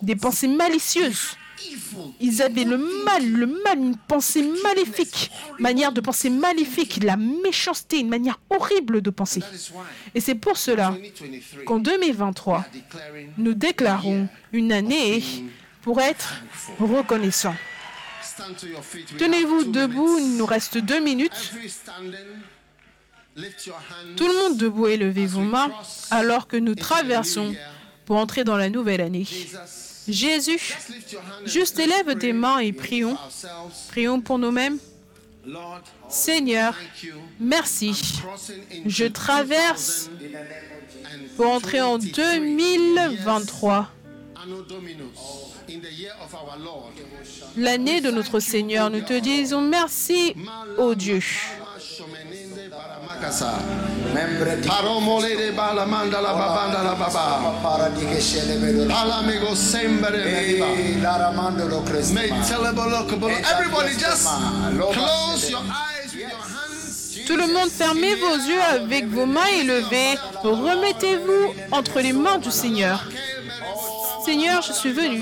des 0.01 0.15
pensées 0.15 0.47
malicieuses. 0.47 1.37
Ils 2.19 2.41
avaient 2.41 2.63
le 2.63 2.77
mal, 2.77 3.27
le 3.27 3.47
mal, 3.47 3.77
une 3.77 3.97
pensée 3.97 4.43
maléfique, 4.63 5.31
manière 5.59 5.91
de 5.91 6.01
penser 6.01 6.29
maléfique, 6.29 7.03
la 7.03 7.17
méchanceté, 7.17 7.99
une 7.99 8.09
manière 8.09 8.39
horrible 8.49 9.01
de 9.01 9.09
penser. 9.09 9.41
Et 10.13 10.21
c'est 10.21 10.35
pour 10.35 10.57
cela 10.57 10.95
qu'en 11.65 11.79
2023, 11.79 12.65
nous 13.37 13.53
déclarons 13.53 14.27
une 14.51 14.71
année 14.71 15.23
pour 15.81 16.01
être 16.01 16.41
reconnaissant. 16.79 17.55
Tenez-vous 19.17 19.65
debout, 19.65 20.17
il 20.19 20.37
nous 20.37 20.45
reste 20.45 20.77
deux 20.77 20.99
minutes. 20.99 21.53
Tout 24.15 24.27
le 24.27 24.43
monde 24.43 24.57
debout 24.57 24.87
et 24.87 24.97
levez 24.97 25.25
vos 25.25 25.41
mains 25.41 25.71
alors 26.09 26.47
que 26.47 26.57
nous 26.57 26.75
traversons 26.75 27.53
pour 28.05 28.17
entrer 28.17 28.43
dans 28.43 28.57
la 28.57 28.69
nouvelle 28.69 29.01
année. 29.01 29.27
Jésus, 30.07 30.75
juste 31.45 31.79
élève 31.79 32.17
tes 32.17 32.33
mains 32.33 32.59
et 32.59 32.71
prions. 32.73 33.17
Prions 33.89 34.21
pour 34.21 34.37
nous-mêmes. 34.37 34.77
Seigneur, 36.09 36.75
merci. 37.39 38.21
Je 38.85 39.05
traverse 39.05 40.09
pour 41.35 41.47
entrer 41.47 41.81
en 41.81 41.97
2023. 41.97 43.89
L'année 47.57 48.01
de 48.01 48.11
notre 48.11 48.39
Seigneur, 48.39 48.89
nous 48.89 49.01
te 49.01 49.19
disons 49.19 49.61
merci, 49.61 50.35
ô 50.77 50.93
Dieu. 50.95 51.21
Paromole 54.67 55.35
de 55.35 55.51
balamanda 55.51 56.21
la 56.21 56.33
babanda 56.33 56.83
la 56.83 56.95
baba. 56.95 57.53
Palamego 58.87 59.55
sembere 59.55 60.23
Everybody 63.51 63.93
just 63.97 64.27
close 64.93 65.49
your 65.49 65.59
eyes 65.59 66.13
with 66.13 66.21
your 66.21 66.29
hands. 66.29 67.25
Tout 67.25 67.37
le 67.37 67.47
monde, 67.47 67.69
fermez 67.69 68.15
vos 68.15 68.35
yeux 68.35 68.61
avec 68.61 69.07
vos 69.07 69.25
mains 69.25 69.47
élevées. 69.59 70.17
Remettez-vous 70.43 71.53
entre 71.71 71.99
les 71.99 72.13
mains 72.13 72.37
du 72.37 72.51
Seigneur. 72.51 73.03
Seigneur, 74.25 74.59
je 74.63 74.73
suis 74.73 74.91
venu. 74.91 75.21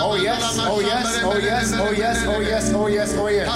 Oh 0.00 0.14
yes, 0.16 0.58
oh 0.68 0.80
yes, 0.80 1.22
oh 1.24 1.38
yes, 1.38 1.74
oh 1.74 1.90
yes, 1.92 2.24
oh 2.28 2.40
yes, 2.40 2.72
oh 2.74 2.88
yes, 2.88 3.14
oh 3.18 3.28
yes. 3.28 3.48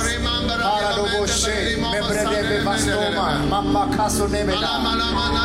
Paradoboshe, 0.61 1.77
membredebe 1.93 2.65
bastoma, 2.65 3.39
mamma 3.49 3.89
caso 3.97 4.27
nemeda. 4.27 4.81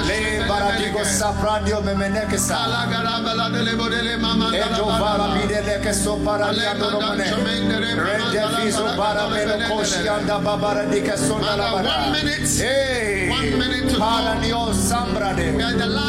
Le 0.07 0.43
baradigo 0.47 1.03
sapradio 1.05 1.81
memenekesa. 1.81 2.57
Ejo 4.53 4.85
vara 4.85 5.27
bide 5.35 5.61
leke 5.61 5.93
so 5.93 6.15
paradiano 6.17 6.89
nomane. 6.91 7.25
Rende 7.95 8.43
viso 8.63 8.83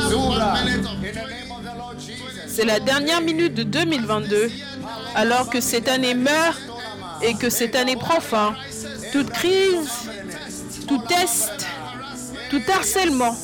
Zura. 0.08 0.54
In 0.58 0.66
the 0.66 1.14
name 1.14 1.50
of 1.50 1.62
the 1.62 1.76
Lord 1.76 1.98
Jesus. 1.98 2.46
C'est 2.46 2.64
la 2.64 2.80
dernière 2.80 3.20
minute 3.20 3.54
de 3.54 3.62
2022, 3.62 4.50
alors 5.14 5.50
que 5.50 5.60
cette 5.60 5.88
année 5.88 6.14
meurt 6.14 6.60
et 7.22 7.34
que 7.34 7.50
cette 7.50 7.74
année 7.76 7.96
prend 7.96 8.20
fin. 8.20 8.54
Toute 9.12 9.30
crise, 9.30 9.90
tout 10.86 11.02
test, 11.08 11.66
tout 12.50 12.62
harcèlement, 12.72 13.36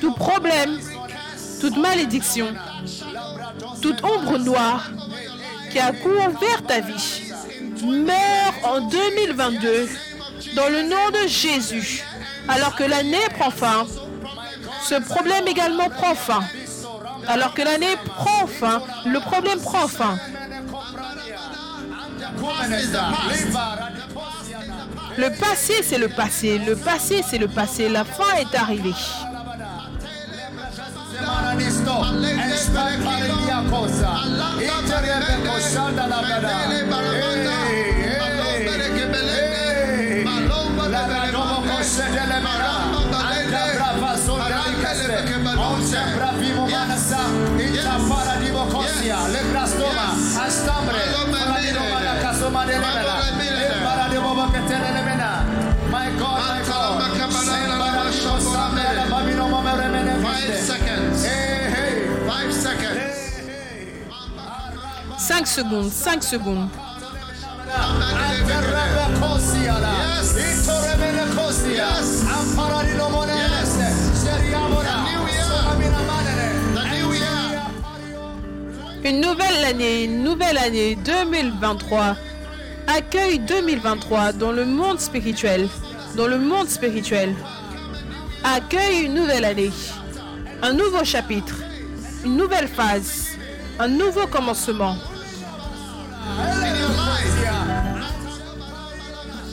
tout 0.00 0.12
problème, 0.12 0.78
toute 1.60 1.76
malédiction, 1.76 2.48
toute 3.82 4.02
ombre 4.04 4.38
noire 4.38 4.90
qui 5.70 5.78
a 5.78 5.92
couvert 5.92 6.62
ta 6.66 6.80
vie 6.80 7.29
meurt 7.82 8.64
en 8.64 8.80
2022 8.80 9.88
dans 10.54 10.68
le 10.68 10.82
nom 10.82 11.10
de 11.10 11.28
Jésus. 11.28 12.02
Alors 12.48 12.74
que 12.74 12.84
l'année 12.84 13.28
prend 13.38 13.50
fin, 13.50 13.86
ce 14.88 14.94
problème 14.96 15.46
également 15.46 15.88
prend 15.88 16.14
fin. 16.14 16.40
Alors 17.28 17.54
que 17.54 17.62
l'année 17.62 17.96
prend 18.06 18.46
fin, 18.46 18.82
le 19.06 19.20
problème 19.20 19.60
prend 19.60 19.86
fin. 19.86 20.18
Le 25.18 25.38
passé, 25.38 25.74
c'est 25.82 25.98
le 25.98 26.08
passé. 26.08 26.58
Le 26.58 26.76
passé, 26.76 27.22
c'est 27.28 27.38
le 27.38 27.48
passé. 27.48 27.88
La 27.88 28.04
fin 28.04 28.34
est 28.36 28.54
arrivée. 28.56 28.94
Hey, 32.72 32.98
hey, 32.98 33.30
hey. 42.28 42.39
Cinq 65.40 65.46
secondes, 65.46 65.90
cinq 65.90 66.22
secondes. 66.22 66.68
Une 79.02 79.20
nouvelle 79.22 79.64
année, 79.64 80.04
une 80.04 80.22
nouvelle 80.22 80.58
année 80.58 80.96
2023. 80.96 82.16
Accueille 82.86 83.38
2023 83.38 84.32
dans 84.32 84.52
le 84.52 84.66
monde 84.66 85.00
spirituel. 85.00 85.70
Dans 86.16 86.26
le 86.26 86.38
monde 86.38 86.68
spirituel. 86.68 87.34
Accueille 88.44 89.06
une 89.06 89.14
nouvelle 89.14 89.46
année. 89.46 89.70
Un 90.60 90.74
nouveau 90.74 91.02
chapitre. 91.02 91.54
Une 92.26 92.36
nouvelle 92.36 92.68
phase. 92.68 93.28
Un 93.78 93.88
nouveau 93.88 94.26
commencement. 94.26 94.96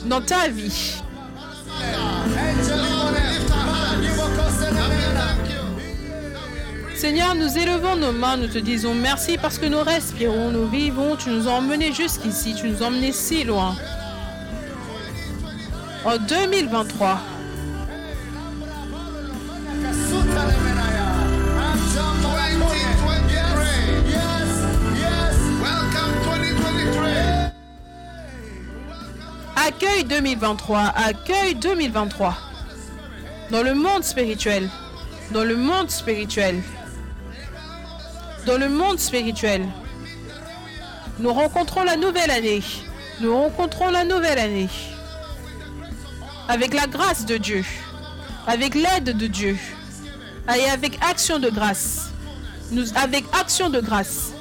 Dans 0.06 0.20
ta 0.22 0.48
vie. 0.48 1.02
Seigneur, 6.94 7.34
nous 7.36 7.56
élevons 7.56 7.94
nos 7.94 8.10
mains, 8.10 8.36
nous 8.36 8.48
te 8.48 8.58
disons 8.58 8.92
merci 8.94 9.38
parce 9.38 9.56
que 9.58 9.66
nous 9.66 9.80
respirons, 9.80 10.50
nous 10.50 10.66
vivons, 10.66 11.14
tu 11.14 11.30
nous 11.30 11.46
as 11.46 11.52
emmenés 11.52 11.92
jusqu'ici, 11.92 12.54
tu 12.54 12.68
nous 12.68 12.82
as 12.82 12.86
emmenés 12.86 13.12
si 13.12 13.44
loin. 13.44 13.76
En 16.04 16.16
2023, 16.16 17.20
Accueil 29.66 30.04
2023, 30.04 30.78
accueil 30.94 31.54
2023. 31.56 32.36
Dans 33.50 33.62
le 33.62 33.74
monde 33.74 34.04
spirituel, 34.04 34.68
dans 35.32 35.44
le 35.44 35.56
monde 35.56 35.90
spirituel 35.90 36.62
dans 38.48 38.56
le 38.56 38.68
monde 38.70 38.98
spirituel. 38.98 39.68
Nous 41.18 41.32
rencontrons 41.32 41.82
la 41.82 41.96
nouvelle 41.96 42.30
année. 42.30 42.62
Nous 43.20 43.36
rencontrons 43.36 43.90
la 43.90 44.04
nouvelle 44.04 44.38
année. 44.38 44.70
Avec 46.48 46.72
la 46.72 46.86
grâce 46.86 47.26
de 47.26 47.36
Dieu. 47.36 47.62
Avec 48.46 48.74
l'aide 48.74 49.16
de 49.16 49.26
Dieu. 49.26 49.58
Et 50.56 50.70
avec 50.70 50.98
action 51.04 51.38
de 51.38 51.50
grâce. 51.50 52.08
Avec 52.94 53.24
action 53.38 53.68
de 53.68 53.80
grâce. 53.80 54.32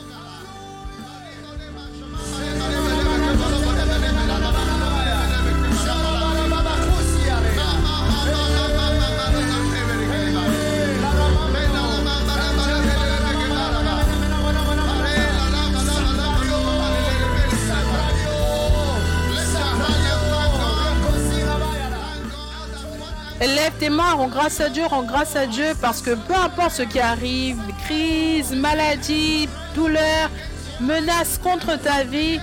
Tes 23.79 23.89
mains, 23.89 24.13
rends 24.13 24.27
grâce 24.27 24.59
à 24.59 24.69
Dieu, 24.69 24.85
rends 24.85 25.03
grâce 25.03 25.35
à 25.35 25.45
Dieu, 25.45 25.73
parce 25.81 26.01
que 26.01 26.11
peu 26.11 26.33
importe 26.33 26.71
ce 26.71 26.83
qui 26.83 26.99
arrive, 26.99 27.57
crise, 27.85 28.51
maladie, 28.51 29.47
douleur, 29.75 30.29
menace 30.79 31.39
contre 31.41 31.75
ta 31.77 32.03
vie, 32.03 32.39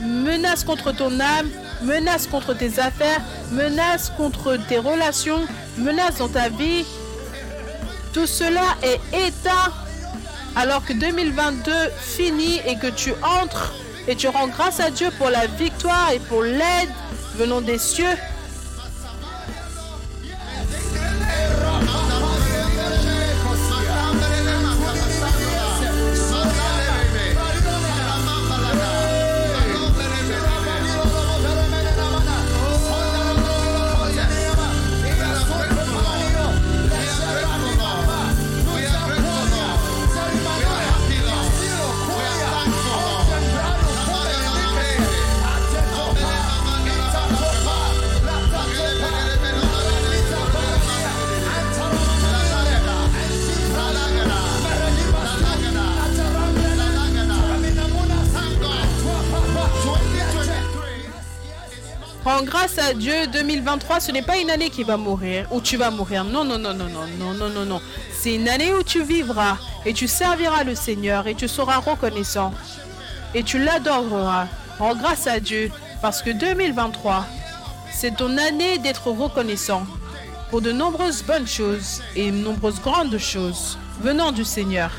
menace 0.00 0.64
contre 0.64 0.92
ton 0.92 1.20
âme, 1.20 1.48
menace 1.82 2.26
contre 2.26 2.54
tes 2.54 2.78
affaires, 2.78 3.20
menace 3.52 4.12
contre 4.16 4.56
tes 4.68 4.78
relations, 4.78 5.46
menace 5.78 6.18
dans 6.18 6.28
ta 6.28 6.48
vie, 6.48 6.84
tout 8.12 8.26
cela 8.26 8.76
est 8.82 9.00
éteint 9.26 9.72
alors 10.56 10.84
que 10.84 10.92
2022 10.92 11.72
finit 11.98 12.60
et 12.66 12.76
que 12.76 12.86
tu 12.86 13.12
entres 13.22 13.74
et 14.06 14.14
tu 14.14 14.28
rends 14.28 14.48
grâce 14.48 14.80
à 14.80 14.90
Dieu 14.90 15.08
pour 15.18 15.30
la 15.30 15.46
victoire 15.46 16.10
et 16.12 16.18
pour 16.18 16.42
l'aide 16.42 16.90
venant 17.36 17.60
des 17.60 17.78
cieux. 17.78 18.16
Rends 62.34 62.42
grâce 62.42 62.78
à 62.78 62.94
Dieu, 62.94 63.28
2023, 63.32 64.00
ce 64.00 64.10
n'est 64.10 64.22
pas 64.22 64.38
une 64.38 64.50
année 64.50 64.68
qui 64.68 64.82
va 64.82 64.96
mourir, 64.96 65.46
où 65.52 65.60
tu 65.60 65.76
vas 65.76 65.92
mourir. 65.92 66.24
Non, 66.24 66.42
non, 66.44 66.58
non, 66.58 66.74
non, 66.74 66.88
non, 66.88 67.06
non, 67.16 67.32
non, 67.32 67.48
non, 67.48 67.64
non. 67.64 67.80
C'est 68.12 68.34
une 68.34 68.48
année 68.48 68.74
où 68.74 68.82
tu 68.82 69.04
vivras 69.04 69.56
et 69.86 69.92
tu 69.92 70.08
serviras 70.08 70.64
le 70.64 70.74
Seigneur 70.74 71.28
et 71.28 71.36
tu 71.36 71.46
seras 71.46 71.76
reconnaissant 71.76 72.52
et 73.36 73.44
tu 73.44 73.60
l'adoreras. 73.60 74.48
Rends 74.80 74.96
grâce 74.96 75.28
à 75.28 75.38
Dieu 75.38 75.70
parce 76.02 76.22
que 76.22 76.30
2023, 76.30 77.24
c'est 77.92 78.16
ton 78.16 78.36
année 78.36 78.78
d'être 78.78 79.06
reconnaissant 79.12 79.86
pour 80.50 80.60
de 80.60 80.72
nombreuses 80.72 81.22
bonnes 81.22 81.46
choses 81.46 82.02
et 82.16 82.32
de 82.32 82.36
nombreuses 82.36 82.80
grandes 82.80 83.16
choses 83.18 83.78
venant 84.00 84.32
du 84.32 84.44
Seigneur. 84.44 84.90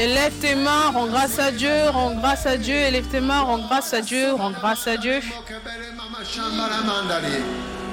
Élève 0.00 0.32
tes 0.40 0.54
mains, 0.54 0.90
rends 0.90 1.06
grâce 1.08 1.38
à 1.38 1.50
Dieu, 1.50 1.88
rends 1.90 2.14
grâce 2.14 2.46
à 2.46 2.56
Dieu, 2.56 2.76
élève 2.76 3.06
tes 3.08 3.20
mains, 3.20 3.40
rends 3.40 3.58
grâce 3.58 3.92
à 3.92 4.00
Dieu, 4.00 4.32
rends 4.32 4.52
grâce 4.52 4.86
à 4.86 4.96
Dieu. 4.96 5.20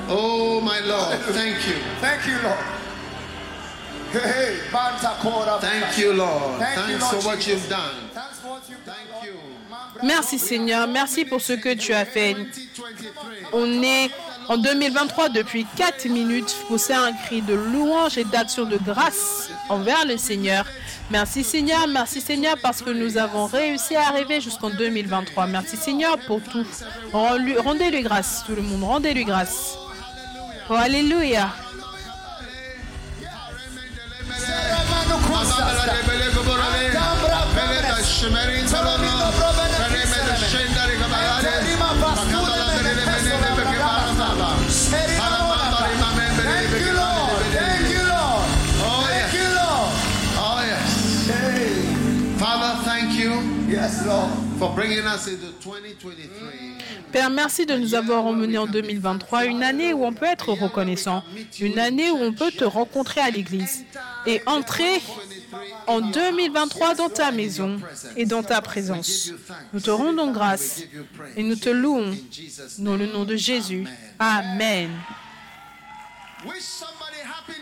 Oh 0.10 0.62
my 0.62 0.88
Lord, 0.88 1.10
thank 1.34 1.65
you. 1.65 1.76
Thank 2.02 2.28
you, 2.28 2.38
Lord. 2.44 2.58
Thank 5.62 5.98
you, 5.98 6.13
Lord. 6.13 6.60
Thanks 6.60 7.04
for 7.10 7.28
what 7.28 7.48
you've 7.48 7.68
done. 7.68 8.10
Thank 8.13 9.26
you. 9.26 9.34
Merci 10.04 10.38
Seigneur, 10.38 10.88
merci 10.88 11.26
pour 11.26 11.41
ce 11.41 11.54
que 11.54 11.74
tu 11.74 11.94
as 11.94 12.06
fait. 12.06 12.36
On 13.54 13.82
est 13.82 14.12
en 14.48 14.58
2023 14.58 15.30
depuis 15.30 15.65
4 15.76 16.08
minutes. 16.08 16.56
Pousser 16.68 16.94
un 16.94 17.13
cri 17.13 17.41
de 17.41 17.54
louange 17.54 18.18
et 18.18 18.26
d'action 18.26 18.65
de 18.65 18.78
grâce 18.78 19.50
envers 19.70 20.06
le 20.06 20.18
Seigneur. 20.18 20.65
Merci 21.12 21.44
Seigneur, 21.44 21.88
merci 21.88 22.20
Seigneur 22.20 22.56
parce 22.62 22.82
que 22.82 22.89
nous 22.89 23.18
avons 23.18 23.46
réussi 23.46 23.96
à 23.96 24.08
arriver 24.08 24.41
jusqu'en 24.41 24.72
2023. 24.72 25.46
Merci 25.48 25.78
Seigneur 25.78 26.18
pour 26.26 26.41
tout. 26.41 26.65
Rendez-lui 27.13 28.02
grâce, 28.02 28.44
tout 28.46 28.56
le 28.56 28.63
monde, 28.63 28.84
rendez-lui 28.84 29.24
grâce. 29.24 29.78
Oh, 30.70 30.74
alléluia. 30.74 31.50
Père, 57.12 57.30
merci 57.30 57.65
de 57.65 57.76
nous 57.76 57.93
avoir 57.93 58.26
emmenés 58.26 58.58
en 58.58 58.67
2023, 58.67 59.45
une 59.45 59.63
année 59.63 59.93
où 59.93 60.06
on 60.06 60.13
peut 60.13 60.26
être 60.26 60.50
reconnaissant, 60.50 61.24
une 61.60 61.80
année 61.80 62.10
où 62.12 62.17
on 62.17 62.34
peut 62.34 62.52
te 62.52 62.63
rencontrer 62.63 63.21
à 63.21 63.30
l'église 63.30 63.86
et 64.26 64.41
entrer 64.45 65.02
en 65.88 66.02
2023 66.02 66.95
dans 66.95 67.10
ta 67.10 67.32
maison 67.32 67.78
et 68.15 68.26
dans 68.26 68.43
ta 68.43 68.62
présence. 68.62 69.32
Nous 69.74 69.82
te 69.82 69.91
rendons 69.91 70.32
grâce 70.32 70.82
et 71.36 71.43
nous 71.43 71.56
te 71.56 71.69
louons 71.69 72.15
dans 72.80 72.95
le 72.95 73.06
nom 73.06 73.24
de 73.24 73.36
Jésus. 73.36 73.86
Amen. 74.19 74.89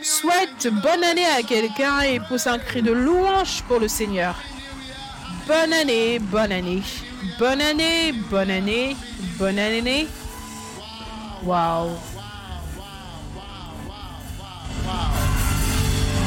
Souhaite 0.02 0.68
bonne 0.68 1.04
année 1.04 1.26
à 1.26 1.44
quelqu'un 1.44 2.02
et 2.02 2.20
pousse 2.20 2.48
un 2.48 2.60
cri 2.60 2.82
de 2.82 2.92
louange 2.92 3.62
pour 3.64 3.80
le 3.80 3.88
Seigneur. 3.88 4.36
Bonne 5.46 5.74
année, 5.74 6.20
bonne 6.20 6.54
année, 6.54 6.82
bonne 7.38 7.62
année, 7.62 8.14
bonne 8.32 8.50
année, 8.50 8.96
bonne 9.38 9.60
année. 9.60 10.08
Wow. 11.44 11.98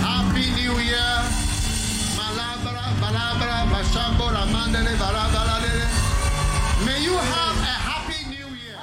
Happy 0.05 0.51
New 0.51 0.79
Year. 0.81 1.25
Malabra, 2.15 2.93
balabra, 3.01 3.67
bashambora, 3.73 4.45
mandele, 4.53 4.93
balabalale. 5.01 5.89
May 6.85 7.01
you 7.03 7.15
have 7.17 7.57
a 7.57 7.77
happy 7.89 8.29
new 8.29 8.49
year. 8.55 8.77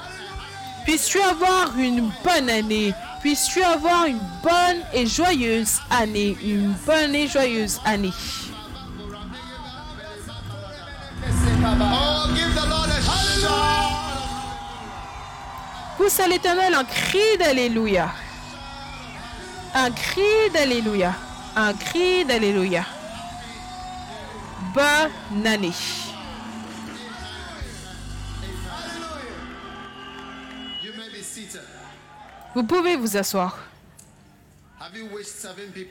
Puisses-tu 0.84 1.22
avoir 1.22 1.78
une 1.78 2.12
bonne 2.24 2.50
année? 2.50 2.96
Puisses-tu 3.22 3.62
avoir 3.62 4.06
une 4.06 4.20
bonne 4.42 4.82
et 4.94 5.06
joyeuse 5.06 5.80
année? 5.92 6.36
Une 6.44 6.74
bonne 6.88 7.14
et 7.14 7.28
joyeuse 7.28 7.80
année. 7.86 8.12
Pousse 15.98 16.20
à 16.20 16.28
l'éternel 16.28 16.74
un 16.74 16.84
cri 16.84 17.38
d'Alléluia. 17.40 18.10
Un 19.74 19.92
cri 19.92 20.50
d'Alléluia. 20.54 21.14
Un 21.56 21.74
cri 21.74 22.26
d'Alléluia. 22.26 22.86
Bonne 24.74 25.48
année. 25.48 25.72
Vous 32.56 32.64
pouvez 32.64 32.96
vous 32.98 33.18
asseoir. 33.18 33.58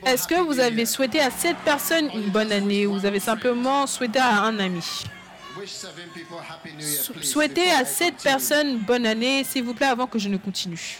Est-ce 0.05 0.27
que 0.27 0.35
vous 0.35 0.59
avez 0.59 0.85
souhaité 0.85 1.19
à 1.19 1.31
cette 1.31 1.57
personne 1.57 2.09
une 2.13 2.29
bonne 2.29 2.51
année 2.51 2.85
ou 2.85 2.93
vous 2.99 3.05
avez 3.05 3.19
simplement 3.19 3.87
souhaité 3.87 4.19
à 4.19 4.43
un 4.43 4.59
ami? 4.59 5.03
Souhaitez 7.21 7.71
à 7.71 7.85
cette 7.85 8.21
personne 8.23 8.79
bonne 8.79 9.05
année, 9.05 9.43
s'il 9.43 9.63
vous 9.63 9.73
plaît, 9.73 9.87
avant 9.87 10.07
que 10.07 10.19
je 10.19 10.29
ne 10.29 10.37
continue. 10.37 10.97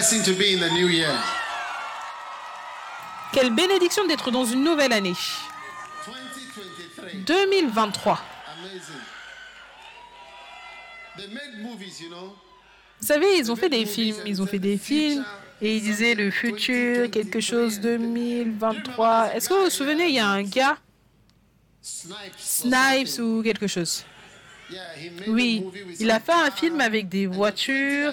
Blessing 0.00 0.22
to 0.22 0.32
be 0.32 0.54
in 0.54 0.60
the 0.60 0.72
new 0.72 0.88
year. 0.88 1.10
Quelle 3.34 3.54
bénédiction 3.54 4.06
d'être 4.06 4.30
dans 4.30 4.46
une 4.46 4.64
nouvelle 4.64 4.94
année. 4.94 5.12
2023. 7.26 8.18
Vous 13.00 13.06
savez, 13.06 13.36
ils 13.36 13.52
ont 13.52 13.56
fait 13.56 13.68
des 13.68 13.84
films, 13.84 14.16
ils 14.24 14.40
ont 14.40 14.46
fait 14.46 14.58
des 14.58 14.78
films 14.78 15.22
et 15.60 15.76
ils 15.76 15.82
disaient 15.82 16.14
le 16.14 16.30
futur, 16.30 17.10
quelque 17.10 17.40
chose 17.40 17.78
2023. 17.80 19.34
Est-ce 19.34 19.50
que 19.50 19.54
vous 19.54 19.64
vous 19.64 19.70
souvenez, 19.70 20.08
il 20.08 20.14
y 20.14 20.18
a 20.18 20.28
un 20.28 20.42
gars, 20.42 20.78
Snipes 21.82 23.18
ou 23.18 23.42
quelque 23.42 23.66
chose? 23.66 24.04
Oui, 25.28 25.64
il 25.98 26.10
a 26.10 26.20
fait 26.20 26.32
un 26.32 26.50
film 26.50 26.80
avec 26.80 27.08
des 27.08 27.26
voitures 27.26 28.12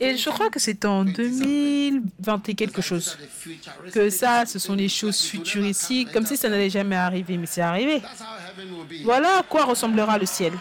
et 0.00 0.16
je 0.16 0.30
crois 0.30 0.50
que 0.50 0.58
c'est 0.58 0.84
en 0.84 1.04
2020 1.04 2.48
et 2.48 2.54
quelque 2.54 2.82
chose. 2.82 3.16
Que 3.92 4.10
ça, 4.10 4.46
ce 4.46 4.58
sont 4.58 4.74
les 4.74 4.88
choses 4.88 5.20
futuristiques, 5.22 6.12
comme 6.12 6.26
si 6.26 6.36
ça 6.36 6.48
n'allait 6.48 6.70
jamais 6.70 6.96
arriver, 6.96 7.36
mais 7.36 7.46
c'est 7.46 7.62
arrivé. 7.62 8.02
Voilà 9.04 9.38
à 9.38 9.42
quoi 9.42 9.64
ressemblera 9.64 10.18
le 10.18 10.26
ciel. 10.26 10.52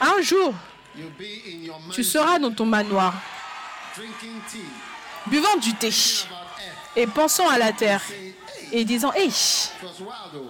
Un 0.00 0.20
jour, 0.22 0.54
tu 1.92 2.04
seras 2.04 2.38
dans 2.38 2.52
ton 2.52 2.66
manoir, 2.66 3.14
buvant 5.26 5.56
du 5.60 5.74
thé 5.74 5.90
et 6.96 7.06
pensant 7.06 7.48
à 7.48 7.58
la 7.58 7.72
terre 7.72 8.02
et 8.72 8.84
disant 8.84 9.12
Hey, 9.14 9.30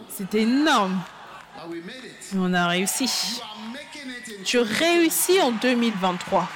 c'était 0.09 0.42
énorme. 0.42 1.00
on 2.37 2.52
a 2.52 2.68
réussi. 2.68 3.40
Tu 4.44 4.59
réussis 4.59 5.40
en 5.40 5.52
2023. 5.52 6.48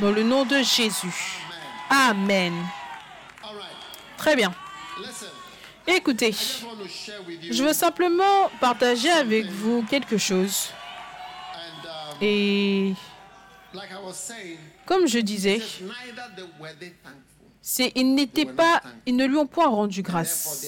Dans 0.00 0.12
le 0.12 0.22
nom 0.22 0.44
de 0.44 0.58
Jésus. 0.58 1.40
Amen. 1.90 2.54
Très 4.16 4.36
bien. 4.36 4.54
Écoutez, 5.86 6.34
je 7.50 7.64
veux 7.64 7.72
simplement 7.72 8.50
partager 8.60 9.10
avec 9.10 9.46
vous 9.46 9.84
quelque 9.88 10.18
chose. 10.18 10.70
Et 12.20 12.94
comme 14.84 15.06
je 15.06 15.18
disais, 15.18 15.60
ils 17.94 18.14
n'étaient 18.14 18.46
pas, 18.46 18.82
ils 19.06 19.16
ne 19.16 19.26
lui 19.26 19.36
ont 19.36 19.46
point 19.46 19.68
rendu 19.68 20.02
grâce, 20.02 20.66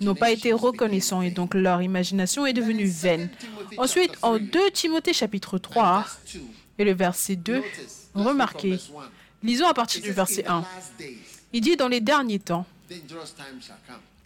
n'ont 0.00 0.14
pas 0.14 0.30
été 0.30 0.52
reconnaissants 0.52 1.22
et 1.22 1.30
donc 1.30 1.54
leur 1.54 1.82
imagination 1.82 2.46
est 2.46 2.52
devenue 2.52 2.86
vaine. 2.86 3.28
Ensuite, 3.76 4.12
en 4.22 4.38
2 4.38 4.70
Timothée 4.72 5.12
chapitre 5.12 5.58
3 5.58 6.06
et 6.78 6.84
le 6.84 6.92
verset 6.92 7.36
2, 7.36 7.62
remarquez, 8.14 8.78
lisons 9.42 9.68
à 9.68 9.74
partir 9.74 10.02
du 10.02 10.12
verset 10.12 10.46
1. 10.46 10.64
Il 11.52 11.60
dit 11.60 11.76
dans 11.76 11.88
les 11.88 12.00
derniers 12.00 12.38
temps, 12.38 12.66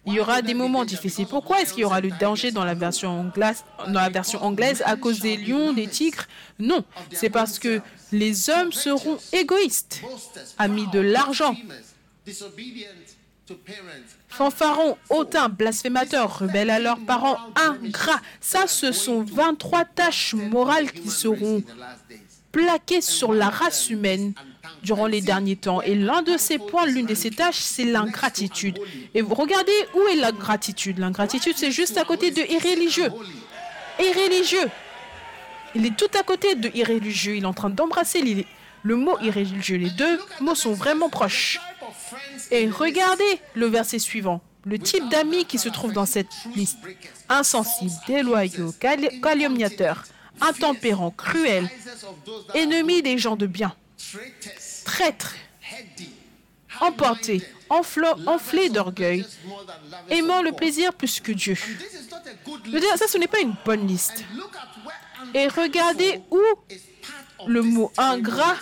il 0.06 0.12
y 0.12 0.20
aura 0.20 0.42
des 0.42 0.54
moments 0.54 0.84
difficiles. 0.84 1.26
Pourquoi 1.26 1.60
est-ce 1.60 1.72
qu'il 1.72 1.82
y 1.82 1.84
aura 1.84 2.00
le 2.00 2.10
danger 2.20 2.50
dans 2.50 2.64
la 2.64 2.74
version 2.74 3.20
anglaise, 3.20 3.64
dans 3.86 4.00
la 4.00 4.10
version 4.10 4.42
anglaise 4.42 4.82
à 4.84 4.96
cause 4.96 5.20
des 5.20 5.36
lions, 5.36 5.72
des 5.72 5.86
tigres? 5.86 6.24
Non, 6.58 6.84
c'est 7.10 7.30
parce 7.30 7.58
que 7.58 7.80
les 8.12 8.50
hommes 8.50 8.72
seront 8.72 9.18
égoïstes, 9.32 10.02
amis 10.58 10.86
de 10.88 11.00
l'argent, 11.00 11.56
Fanfarons, 14.28 14.96
hautains, 15.10 15.48
blasphémateurs, 15.48 16.38
rebelles 16.38 16.70
à 16.70 16.78
leurs 16.78 17.00
parents, 17.00 17.38
ingrats. 17.56 18.20
Ça, 18.40 18.66
ce 18.66 18.92
sont 18.92 19.22
23 19.22 19.84
tâches 19.84 20.34
morales 20.34 20.90
qui 20.90 21.10
seront 21.10 21.62
plaqué 22.52 23.00
sur 23.00 23.34
la 23.34 23.50
race 23.50 23.90
humaine 23.90 24.32
durant 24.82 25.06
les 25.06 25.20
derniers 25.20 25.56
temps. 25.56 25.82
Et 25.82 25.94
l'un 25.94 26.22
de 26.22 26.38
ces 26.38 26.58
points, 26.58 26.86
l'une 26.86 27.06
de 27.06 27.14
ces 27.14 27.30
tâches, 27.30 27.58
c'est 27.58 27.84
l'ingratitude. 27.84 28.78
Et 29.12 29.20
vous 29.20 29.34
regardez 29.34 29.72
où 29.94 30.00
est 30.08 30.16
l'ingratitude. 30.16 30.98
L'ingratitude, 30.98 31.54
c'est 31.56 31.72
juste 31.72 31.98
à 31.98 32.04
côté 32.04 32.30
de 32.30 32.40
irréligieux. 32.40 33.10
Irréligieux. 34.00 34.70
Il 35.74 35.84
est 35.84 35.96
tout 35.96 36.10
à 36.18 36.22
côté 36.22 36.54
de 36.54 36.70
irréligieux. 36.74 37.36
Il 37.36 37.42
est 37.42 37.46
en 37.46 37.52
train 37.52 37.70
d'embrasser 37.70 38.46
le 38.82 38.96
mot 38.96 39.18
irréligieux. 39.20 39.76
Les 39.76 39.90
deux 39.90 40.18
mots 40.40 40.54
sont 40.54 40.72
vraiment 40.72 41.10
proches. 41.10 41.58
Et 42.50 42.68
regardez 42.68 43.40
le 43.54 43.66
verset 43.66 43.98
suivant. 43.98 44.40
Le 44.64 44.78
type 44.78 45.08
d'amis 45.10 45.44
qui 45.44 45.58
se 45.58 45.68
trouve 45.68 45.92
dans 45.92 46.06
cette 46.06 46.32
liste. 46.54 46.78
Insensibles, 47.28 47.92
déloyaux, 48.06 48.72
calomniateurs, 49.22 50.04
intempérants, 50.40 51.10
cruels, 51.10 51.68
ennemis 52.54 53.02
des 53.02 53.18
gens 53.18 53.36
de 53.36 53.46
bien, 53.46 53.74
traîtres, 54.84 55.34
emportés, 56.80 57.42
enflés 57.68 58.70
d'orgueil, 58.70 59.26
aimant 60.10 60.42
le 60.42 60.52
plaisir 60.52 60.92
plus 60.94 61.20
que 61.20 61.32
Dieu. 61.32 61.56
Ça, 62.96 63.06
ce 63.08 63.18
n'est 63.18 63.28
pas 63.28 63.40
une 63.40 63.54
bonne 63.64 63.86
liste. 63.86 64.24
Et 65.34 65.48
regardez 65.48 66.20
où 66.30 66.40
le 67.46 67.62
mot 67.62 67.92
ingrat 67.96 68.56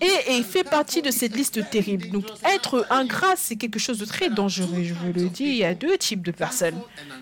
et, 0.00 0.42
fait 0.42 0.64
partie 0.64 1.02
de 1.02 1.10
cette 1.10 1.36
liste 1.36 1.68
terrible. 1.70 2.10
Donc, 2.10 2.24
être 2.44 2.86
ingrat, 2.90 3.34
c'est 3.36 3.56
quelque 3.56 3.78
chose 3.78 3.98
de 3.98 4.04
très 4.04 4.28
dangereux. 4.28 4.82
Je 4.82 4.94
vous 4.94 5.12
le 5.12 5.28
dis, 5.28 5.44
il 5.44 5.56
y 5.56 5.64
a 5.64 5.74
deux 5.74 5.96
types 5.98 6.22
de 6.22 6.32
personnes. 6.32 6.80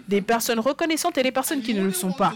Des 0.08 0.22
personnes 0.22 0.60
reconnaissantes 0.60 1.18
et 1.18 1.22
des 1.22 1.32
personnes 1.32 1.62
qui 1.62 1.74
ne 1.74 1.84
le 1.84 1.92
sont 1.92 2.12
pas. 2.12 2.34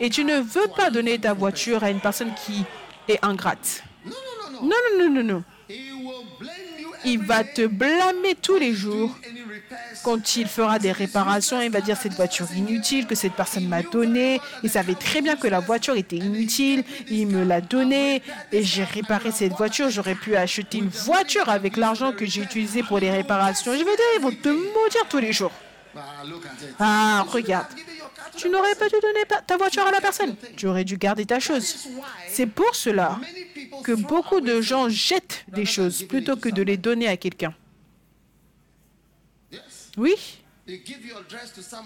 Et 0.00 0.10
tu 0.10 0.24
ne 0.24 0.40
veux 0.40 0.68
pas 0.76 0.90
donner 0.90 1.18
ta 1.18 1.32
voiture 1.32 1.84
à 1.84 1.90
une 1.90 2.00
personne 2.00 2.32
qui 2.46 2.64
est 3.08 3.18
ingrate. 3.22 3.84
Non, 4.04 4.12
non, 4.62 5.08
non, 5.08 5.10
non, 5.10 5.24
non. 5.24 5.44
Il 7.04 7.18
va 7.18 7.42
te 7.42 7.66
blâmer 7.66 8.34
tous 8.40 8.58
les 8.58 8.74
jours 8.74 9.16
quand 10.02 10.36
il 10.36 10.46
fera 10.46 10.78
des 10.78 10.92
réparations, 10.92 11.60
il 11.60 11.70
va 11.70 11.80
dire 11.80 11.96
cette 11.96 12.14
voiture 12.14 12.46
inutile 12.54 13.06
que 13.06 13.14
cette 13.14 13.34
personne 13.34 13.66
m'a 13.66 13.82
donnée. 13.82 14.40
Il 14.62 14.70
savait 14.70 14.94
très 14.94 15.20
bien 15.20 15.36
que 15.36 15.46
la 15.46 15.60
voiture 15.60 15.96
était 15.96 16.16
inutile. 16.16 16.84
Il 17.08 17.28
me 17.28 17.44
l'a 17.44 17.60
donnée 17.60 18.22
et 18.50 18.62
j'ai 18.62 18.84
réparé 18.84 19.30
cette 19.30 19.52
voiture. 19.52 19.90
J'aurais 19.90 20.14
pu 20.14 20.36
acheter 20.36 20.78
une 20.78 20.88
voiture 20.88 21.48
avec 21.48 21.76
l'argent 21.76 22.12
que 22.12 22.26
j'ai 22.26 22.42
utilisé 22.42 22.82
pour 22.82 22.98
les 22.98 23.10
réparations. 23.10 23.72
Je 23.72 23.78
vais 23.78 23.84
dire, 23.84 24.04
ils 24.16 24.22
vont 24.22 24.32
te 24.32 24.48
maudire 24.48 25.06
tous 25.08 25.18
les 25.18 25.32
jours. 25.32 25.52
Ah, 26.78 27.24
regarde. 27.28 27.66
Tu 28.36 28.48
n'aurais 28.48 28.74
pas 28.74 28.88
dû 28.88 28.96
donner 29.00 29.20
ta 29.46 29.56
voiture 29.56 29.86
à 29.86 29.90
la 29.90 30.00
personne. 30.00 30.34
Tu 30.56 30.66
aurais 30.66 30.84
dû 30.84 30.96
garder 30.96 31.26
ta 31.26 31.38
chose. 31.38 31.88
C'est 32.28 32.46
pour 32.46 32.74
cela 32.74 33.18
que 33.84 33.92
beaucoup 33.92 34.40
de 34.40 34.60
gens 34.60 34.88
jettent 34.88 35.44
des 35.48 35.66
choses 35.66 36.04
plutôt 36.04 36.36
que 36.36 36.48
de 36.48 36.62
les 36.62 36.76
donner 36.76 37.08
à 37.08 37.16
quelqu'un. 37.16 37.54
Oui. 39.96 40.14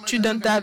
Tu 0.06 0.18
donnes 0.18 0.40
ta, 0.40 0.60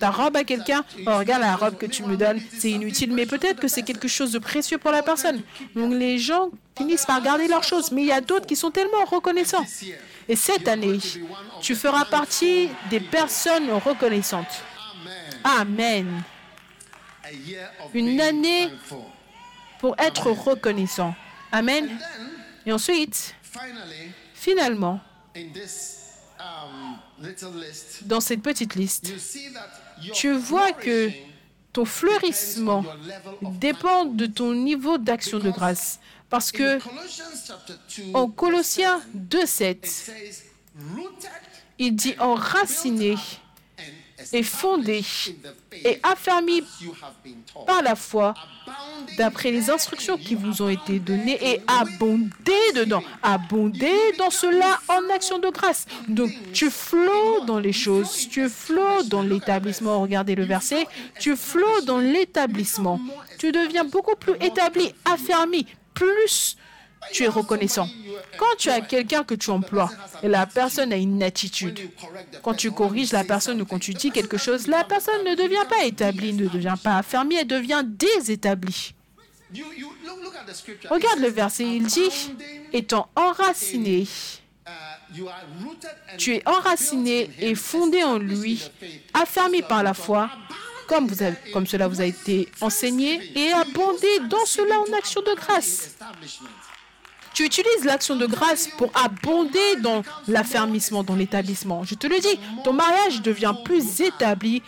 ta 0.00 0.10
robe 0.10 0.36
à 0.36 0.42
quelqu'un, 0.42 0.84
oh, 1.06 1.18
regarde 1.18 1.40
la 1.40 1.54
robe 1.54 1.78
que 1.78 1.86
tu 1.86 2.02
me 2.02 2.16
donnes, 2.16 2.40
c'est 2.58 2.70
inutile, 2.70 3.12
mais 3.12 3.26
peut-être 3.26 3.60
que 3.60 3.68
c'est 3.68 3.82
quelque 3.82 4.08
chose 4.08 4.32
de 4.32 4.40
précieux 4.40 4.76
pour 4.76 4.90
la 4.90 5.04
personne. 5.04 5.40
Donc 5.76 5.94
les 5.94 6.18
gens 6.18 6.50
finissent 6.76 7.06
par 7.06 7.22
garder 7.22 7.46
leurs 7.46 7.62
choses, 7.62 7.92
mais 7.92 8.02
il 8.02 8.08
y 8.08 8.12
a 8.12 8.20
d'autres 8.20 8.46
qui 8.46 8.56
sont 8.56 8.72
tellement 8.72 9.04
reconnaissants. 9.04 9.64
Et 10.28 10.34
cette 10.34 10.66
année, 10.66 10.98
tu 11.60 11.76
feras 11.76 12.04
partie 12.06 12.70
des 12.90 13.00
personnes 13.00 13.70
reconnaissantes. 13.70 14.62
Amen. 15.44 16.22
Une 17.94 18.20
année 18.20 18.70
pour 19.78 19.94
être 19.98 20.30
reconnaissant. 20.30 21.14
Amen. 21.52 21.88
Et 22.66 22.72
ensuite, 22.72 23.36
finalement, 24.34 25.00
dans 28.02 28.20
cette 28.20 28.42
petite 28.42 28.74
liste, 28.74 29.12
tu 30.12 30.32
vois 30.32 30.72
que 30.72 31.10
ton 31.72 31.84
fleurissement 31.84 32.84
dépend 33.42 34.04
de 34.04 34.26
ton 34.26 34.54
niveau 34.54 34.98
d'action 34.98 35.38
de 35.38 35.50
grâce. 35.50 35.98
Parce 36.30 36.50
que 36.50 36.78
en 38.14 38.28
Colossiens 38.28 39.00
2.7, 39.16 40.10
il 41.78 41.94
dit 41.94 42.14
enraciné 42.18 43.16
et 44.32 44.42
fondé 44.42 45.04
et 45.72 46.00
affermi 46.02 46.62
par 47.66 47.82
la 47.82 47.94
foi 47.94 48.34
d'après 49.18 49.50
les 49.50 49.70
instructions 49.70 50.16
qui 50.16 50.34
vous 50.34 50.62
ont 50.62 50.68
été 50.68 50.98
données 50.98 51.38
et 51.40 51.60
abonder 51.66 52.72
dedans. 52.74 53.02
Abonder 53.22 53.94
dans 54.18 54.30
cela 54.30 54.80
en 54.88 55.12
action 55.14 55.38
de 55.38 55.48
grâce. 55.48 55.86
Donc 56.08 56.30
tu 56.52 56.70
flottes 56.70 57.46
dans 57.46 57.58
les 57.58 57.72
choses, 57.72 58.28
tu 58.28 58.48
flottes 58.48 59.08
dans 59.08 59.22
l'établissement. 59.22 60.00
Regardez 60.00 60.34
le 60.34 60.44
verset. 60.44 60.86
Tu 61.20 61.36
flottes 61.36 61.84
dans 61.84 61.98
l'établissement. 61.98 63.00
Tu 63.38 63.52
deviens 63.52 63.84
beaucoup 63.84 64.16
plus 64.16 64.34
établi, 64.40 64.94
affermi, 65.04 65.66
plus 65.92 66.56
tu 67.12 67.24
es 67.24 67.28
reconnaissant. 67.28 67.88
Quand 68.38 68.56
tu 68.58 68.70
as 68.70 68.80
quelqu'un 68.80 69.24
que 69.24 69.34
tu 69.34 69.50
emploies 69.50 69.90
et 70.22 70.28
la 70.28 70.46
personne 70.46 70.92
a 70.92 70.96
une 70.96 71.22
attitude, 71.22 71.78
quand 72.42 72.54
tu 72.54 72.70
corriges 72.72 73.12
la 73.12 73.24
personne 73.24 73.60
ou 73.60 73.64
quand 73.64 73.78
tu 73.78 73.94
dis 73.94 74.10
quelque 74.10 74.36
chose, 74.36 74.66
la 74.66 74.84
personne 74.84 75.24
ne 75.24 75.34
devient 75.34 75.66
pas 75.68 75.84
établie, 75.84 76.32
ne 76.32 76.48
devient 76.48 76.76
pas 76.82 76.98
affermie, 76.98 77.36
elle 77.36 77.46
devient 77.46 77.82
désétablie. 77.84 78.94
Regarde 80.90 81.20
le 81.20 81.28
verset, 81.28 81.64
il 81.64 81.86
dit, 81.86 82.32
étant 82.72 83.08
enraciné, 83.14 84.06
tu 86.18 86.34
es 86.34 86.42
enraciné 86.48 87.30
et 87.38 87.54
fondé 87.54 88.02
en 88.02 88.18
lui, 88.18 88.68
affermi 89.12 89.62
par 89.62 89.82
la 89.82 89.94
foi, 89.94 90.30
comme, 90.88 91.08
comme 91.52 91.66
cela 91.66 91.88
vous 91.88 92.00
a 92.00 92.04
été 92.04 92.48
enseigné, 92.60 93.20
et 93.36 93.52
abondé 93.52 94.08
dans 94.28 94.44
cela 94.44 94.80
en 94.80 94.98
action 94.98 95.22
de 95.22 95.34
grâce. 95.34 95.96
Tu 97.34 97.44
utilises 97.44 97.84
l'action 97.84 98.16
de 98.16 98.26
grâce 98.26 98.68
pour 98.78 98.90
abonder 98.94 99.76
dans 99.82 100.02
l'affermissement, 100.28 101.02
dans 101.02 101.16
l'établissement. 101.16 101.82
Je 101.82 101.96
te 101.96 102.06
le 102.06 102.20
dis, 102.20 102.38
ton 102.62 102.72
mariage 102.72 103.22
devient 103.22 103.54
plus 103.64 104.00
établi 104.00 104.62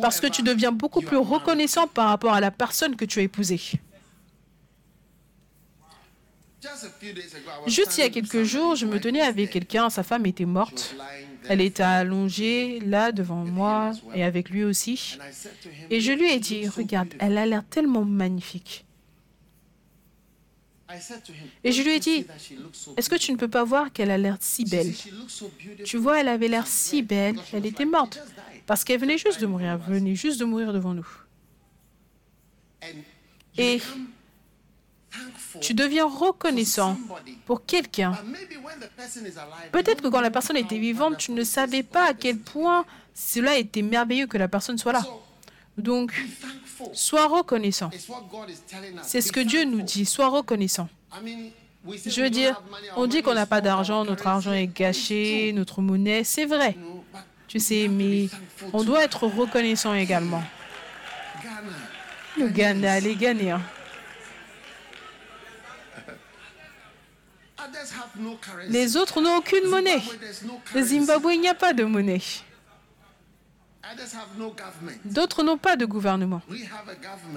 parce 0.00 0.20
que 0.20 0.26
tu 0.26 0.42
deviens 0.42 0.72
beaucoup 0.72 1.02
plus 1.02 1.16
reconnaissant 1.16 1.86
par 1.86 2.08
rapport 2.08 2.32
à 2.32 2.40
la 2.40 2.50
personne 2.50 2.96
que 2.96 3.04
tu 3.04 3.20
as 3.20 3.22
épousée. 3.22 3.60
Juste 7.66 7.98
il 7.98 8.00
y 8.00 8.04
a 8.04 8.10
quelques 8.10 8.42
jours, 8.42 8.74
je 8.74 8.86
me 8.86 8.98
tenais 8.98 9.22
avec 9.22 9.50
quelqu'un, 9.50 9.90
sa 9.90 10.02
femme 10.02 10.26
était 10.26 10.44
morte. 10.44 10.96
Elle 11.48 11.60
était 11.60 11.82
allongée 11.82 12.80
là 12.80 13.12
devant 13.12 13.44
moi 13.44 13.92
et 14.14 14.24
avec 14.24 14.50
lui 14.50 14.64
aussi. 14.64 15.18
Et 15.90 16.00
je 16.00 16.12
lui 16.12 16.30
ai 16.30 16.38
dit, 16.40 16.68
regarde, 16.68 17.08
elle 17.20 17.38
a 17.38 17.46
l'air 17.46 17.64
tellement 17.68 18.04
magnifique. 18.04 18.84
Et 21.64 21.72
je 21.72 21.82
lui 21.82 21.90
ai 21.90 22.00
dit, 22.00 22.26
est-ce 22.96 23.10
que 23.10 23.16
tu 23.16 23.32
ne 23.32 23.36
peux 23.36 23.48
pas 23.48 23.64
voir 23.64 23.92
qu'elle 23.92 24.10
a 24.10 24.16
l'air 24.16 24.38
si 24.40 24.64
belle? 24.64 24.94
Tu 25.84 25.96
vois, 25.98 26.20
elle 26.20 26.28
avait 26.28 26.48
l'air 26.48 26.66
si 26.66 27.02
belle, 27.02 27.38
elle 27.52 27.66
était 27.66 27.84
morte, 27.84 28.20
parce 28.66 28.84
qu'elle 28.84 29.00
venait 29.00 29.18
juste 29.18 29.40
de 29.40 29.46
mourir, 29.46 29.78
elle 29.86 29.94
venait 29.94 30.14
juste 30.14 30.40
de 30.40 30.44
mourir 30.44 30.72
devant 30.72 30.94
nous. 30.94 31.08
Et 33.58 33.82
tu 35.60 35.74
deviens 35.74 36.06
reconnaissant 36.06 36.98
pour 37.44 37.66
quelqu'un. 37.66 38.16
Peut-être 39.72 40.02
que 40.02 40.08
quand 40.08 40.20
la 40.20 40.30
personne 40.30 40.56
était 40.56 40.78
vivante, 40.78 41.18
tu 41.18 41.32
ne 41.32 41.44
savais 41.44 41.82
pas 41.82 42.10
à 42.10 42.14
quel 42.14 42.38
point 42.38 42.86
cela 43.14 43.58
était 43.58 43.82
merveilleux 43.82 44.26
que 44.26 44.38
la 44.38 44.48
personne 44.48 44.78
soit 44.78 44.92
là. 44.92 45.04
Donc, 45.76 46.12
sois 46.92 47.26
reconnaissant. 47.26 47.90
C'est 49.02 49.20
ce 49.20 49.32
que 49.32 49.40
Dieu 49.40 49.64
nous 49.64 49.82
dit, 49.82 50.04
sois 50.04 50.28
reconnaissant. 50.28 50.88
Je 51.86 52.22
veux 52.22 52.30
dire, 52.30 52.60
on 52.96 53.06
dit 53.06 53.22
qu'on 53.22 53.34
n'a 53.34 53.46
pas 53.46 53.60
d'argent, 53.60 54.04
notre 54.04 54.26
argent 54.26 54.52
est 54.52 54.66
gâché, 54.66 55.52
notre 55.52 55.80
monnaie, 55.80 56.24
c'est 56.24 56.46
vrai. 56.46 56.76
Tu 57.46 57.60
sais, 57.60 57.88
mais 57.88 58.28
on 58.72 58.84
doit 58.84 59.04
être 59.04 59.26
reconnaissant 59.26 59.94
également. 59.94 60.42
Le 62.36 62.48
Ghana, 62.48 63.00
les 63.00 63.16
Ghanéens. 63.16 63.62
Les 68.68 68.96
autres 68.96 69.20
n'ont 69.20 69.36
aucune 69.36 69.68
monnaie. 69.68 70.02
Le 70.74 70.82
Zimbabwe, 70.82 71.30
il 71.34 71.40
n'y 71.40 71.48
a 71.48 71.54
pas 71.54 71.72
de 71.72 71.84
monnaie. 71.84 72.20
D'autres 75.04 75.42
n'ont 75.42 75.58
pas 75.58 75.76
de 75.76 75.86
gouvernement. 75.86 76.42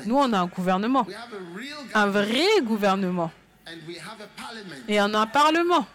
Nous, 0.05 0.15
on 0.15 0.33
a 0.33 0.39
un 0.39 0.47
gouvernement, 0.47 1.07
un 1.93 2.07
vrai 2.07 2.61
gouvernement. 2.61 3.31
Et 4.87 4.99
on 5.01 5.13
a 5.13 5.19
un 5.19 5.27
parlement. 5.27 5.87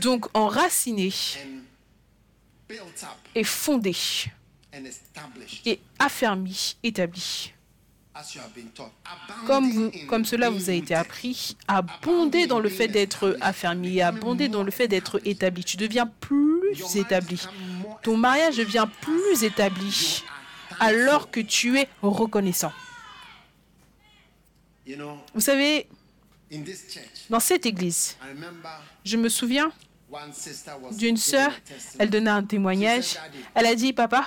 Donc 0.00 0.28
enraciné 0.34 1.12
et 3.34 3.44
fondé 3.44 3.94
et 5.66 5.80
affermi, 5.98 6.76
établi. 6.82 7.52
Comme, 9.46 9.70
vous, 9.70 9.90
comme 10.08 10.24
cela 10.24 10.50
vous 10.50 10.68
a 10.68 10.72
été 10.72 10.94
appris, 10.94 11.56
abonder 11.68 12.46
dans 12.46 12.58
le 12.58 12.68
fait 12.68 12.88
d'être 12.88 13.36
affermi, 13.40 14.00
abonder 14.02 14.48
dans 14.48 14.62
le 14.62 14.70
fait 14.70 14.88
d'être 14.88 15.20
établi. 15.24 15.64
Tu 15.64 15.76
deviens 15.76 16.06
plus 16.06 16.96
établi. 16.96 17.40
Ton 18.02 18.16
mariage 18.16 18.56
devient 18.56 18.88
plus 19.00 19.44
établi 19.44 20.24
alors 20.80 21.30
que 21.30 21.40
tu 21.40 21.78
es 21.78 21.88
reconnaissant. 22.02 22.72
Vous 25.34 25.40
savez, 25.40 25.86
dans 27.28 27.40
cette 27.40 27.64
église, 27.66 28.16
je 29.04 29.16
me 29.16 29.28
souviens 29.28 29.70
d'une 30.92 31.16
sœur, 31.16 31.52
elle 31.98 32.10
donnait 32.10 32.30
un 32.30 32.42
témoignage. 32.42 33.18
Elle 33.54 33.66
a 33.66 33.74
dit, 33.74 33.92
papa, 33.92 34.26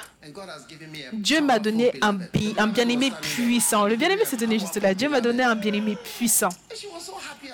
Dieu 1.13 1.41
m'a 1.41 1.60
donné 1.60 1.93
un, 2.02 2.17
un 2.58 2.67
bien-aimé 2.67 3.12
puissant. 3.22 3.86
Le 3.86 3.96
bien-aimé 3.96 4.24
se 4.26 4.36
tenait 4.36 4.60
juste 4.60 4.78
là. 4.78 4.93
Dieu 4.93 5.10
m'a 5.10 5.22
donné 5.22 5.43
un 5.43 5.56
bien-aimé 5.56 5.98
puissant. 6.17 6.50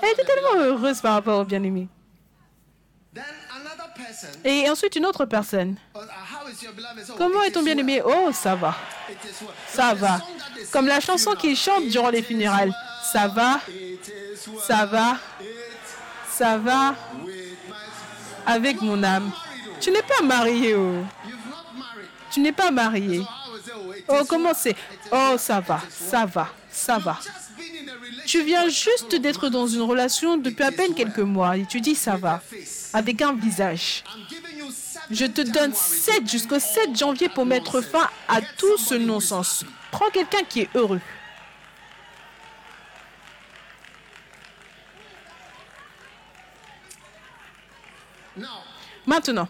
Elle 0.02 0.10
était 0.10 0.26
tellement 0.26 0.64
heureuse 0.64 1.02
par 1.02 1.14
rapport 1.14 1.40
au 1.40 1.46
bien-aimé. 1.46 1.88
Et 4.44 4.70
ensuite, 4.70 4.96
une 4.96 5.06
autre 5.06 5.26
personne. 5.26 5.76
Comment 7.18 7.44
est 7.44 7.52
ton 7.52 7.64
bien-aimé? 7.64 8.02
Oh, 8.06 8.32
ça 8.32 8.56
va. 8.56 8.76
Ça 9.68 9.94
va. 9.94 10.22
Comme 10.72 10.88
la 10.88 11.00
chanson 11.00 11.34
qu'il 11.36 11.56
chante 11.56 11.88
durant 11.88 12.10
les 12.10 12.22
funérailles. 12.22 12.74
Ça 13.12 13.28
va. 13.28 13.60
Ça 14.68 14.86
va. 14.86 15.18
Ça 16.30 16.58
va 16.58 16.96
avec 18.46 18.82
mon 18.82 19.02
âme. 19.04 19.32
Tu 19.80 19.92
n'es 19.92 20.02
pas 20.02 20.24
marié. 20.24 20.76
Oh. 20.76 21.04
Tu 22.32 22.40
n'es 22.40 22.52
pas 22.52 22.72
marié. 22.72 23.22
Oh, 24.08 24.22
comment 24.28 24.54
c'est? 24.54 24.76
Oh, 25.12 25.36
ça 25.38 25.60
va, 25.60 25.82
ça 25.90 26.26
va, 26.26 26.50
ça 26.70 26.98
va. 26.98 27.20
Tu 28.26 28.44
viens 28.44 28.68
juste 28.68 29.16
d'être 29.16 29.50
dans 29.50 29.68
une 29.68 29.82
relation 29.82 30.38
depuis 30.38 30.64
à 30.64 30.72
peine 30.72 30.94
quelques 30.94 31.20
mois 31.20 31.58
et 31.58 31.66
tu 31.66 31.82
dis 31.82 31.96
ça 31.96 32.16
va, 32.16 32.42
avec 32.94 33.22
un 33.22 33.34
visage. 33.34 34.04
Je 35.10 35.26
te 35.26 35.42
donne 35.42 35.74
7 35.74 36.30
jusqu'au 36.30 36.60
7 36.60 36.96
janvier 36.96 37.30
pour 37.30 37.46
mettre 37.46 37.82
fin 37.82 38.08
à 38.28 38.42
tout 38.42 38.78
ce 38.78 38.94
non-sens. 38.94 39.66
Prends 39.92 40.10
quelqu'un 40.12 40.44
qui 40.48 40.62
est 40.62 40.70
heureux. 40.76 41.02
Maintenant, 49.06 49.48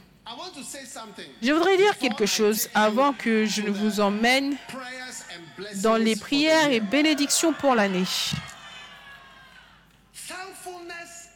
je 1.41 1.51
voudrais 1.51 1.77
dire 1.77 1.97
quelque 1.97 2.25
chose 2.25 2.69
avant 2.73 3.13
que 3.13 3.45
je 3.45 3.61
ne 3.61 3.71
vous 3.71 3.99
emmène 3.99 4.55
dans 5.77 5.95
les 5.95 6.15
prières 6.15 6.71
et 6.71 6.79
bénédictions 6.79 7.53
pour 7.53 7.75
l'année. 7.75 8.05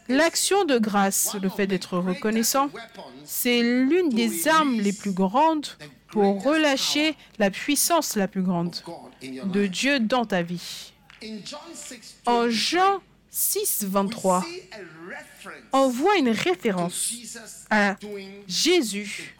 L'action 0.08 0.64
de 0.64 0.78
grâce, 0.78 1.34
le 1.40 1.48
fait 1.48 1.66
d'être 1.66 1.98
reconnaissant, 1.98 2.70
c'est 3.24 3.62
l'une 3.62 4.10
des 4.10 4.48
armes 4.48 4.78
les 4.78 4.92
plus 4.92 5.12
grandes 5.12 5.66
pour 6.08 6.42
relâcher 6.44 7.16
la 7.38 7.50
puissance 7.50 8.14
la 8.14 8.28
plus 8.28 8.42
grande 8.42 8.76
de 9.22 9.66
Dieu 9.66 9.98
dans 10.00 10.26
ta 10.26 10.42
vie. 10.42 10.92
En 12.26 12.48
Jean 12.50 13.00
6, 13.30 13.86
23, 13.88 14.44
on 15.72 15.88
voit 15.88 16.16
une 16.16 16.30
référence 16.30 17.12
à 17.70 17.96
Jésus 18.46 19.36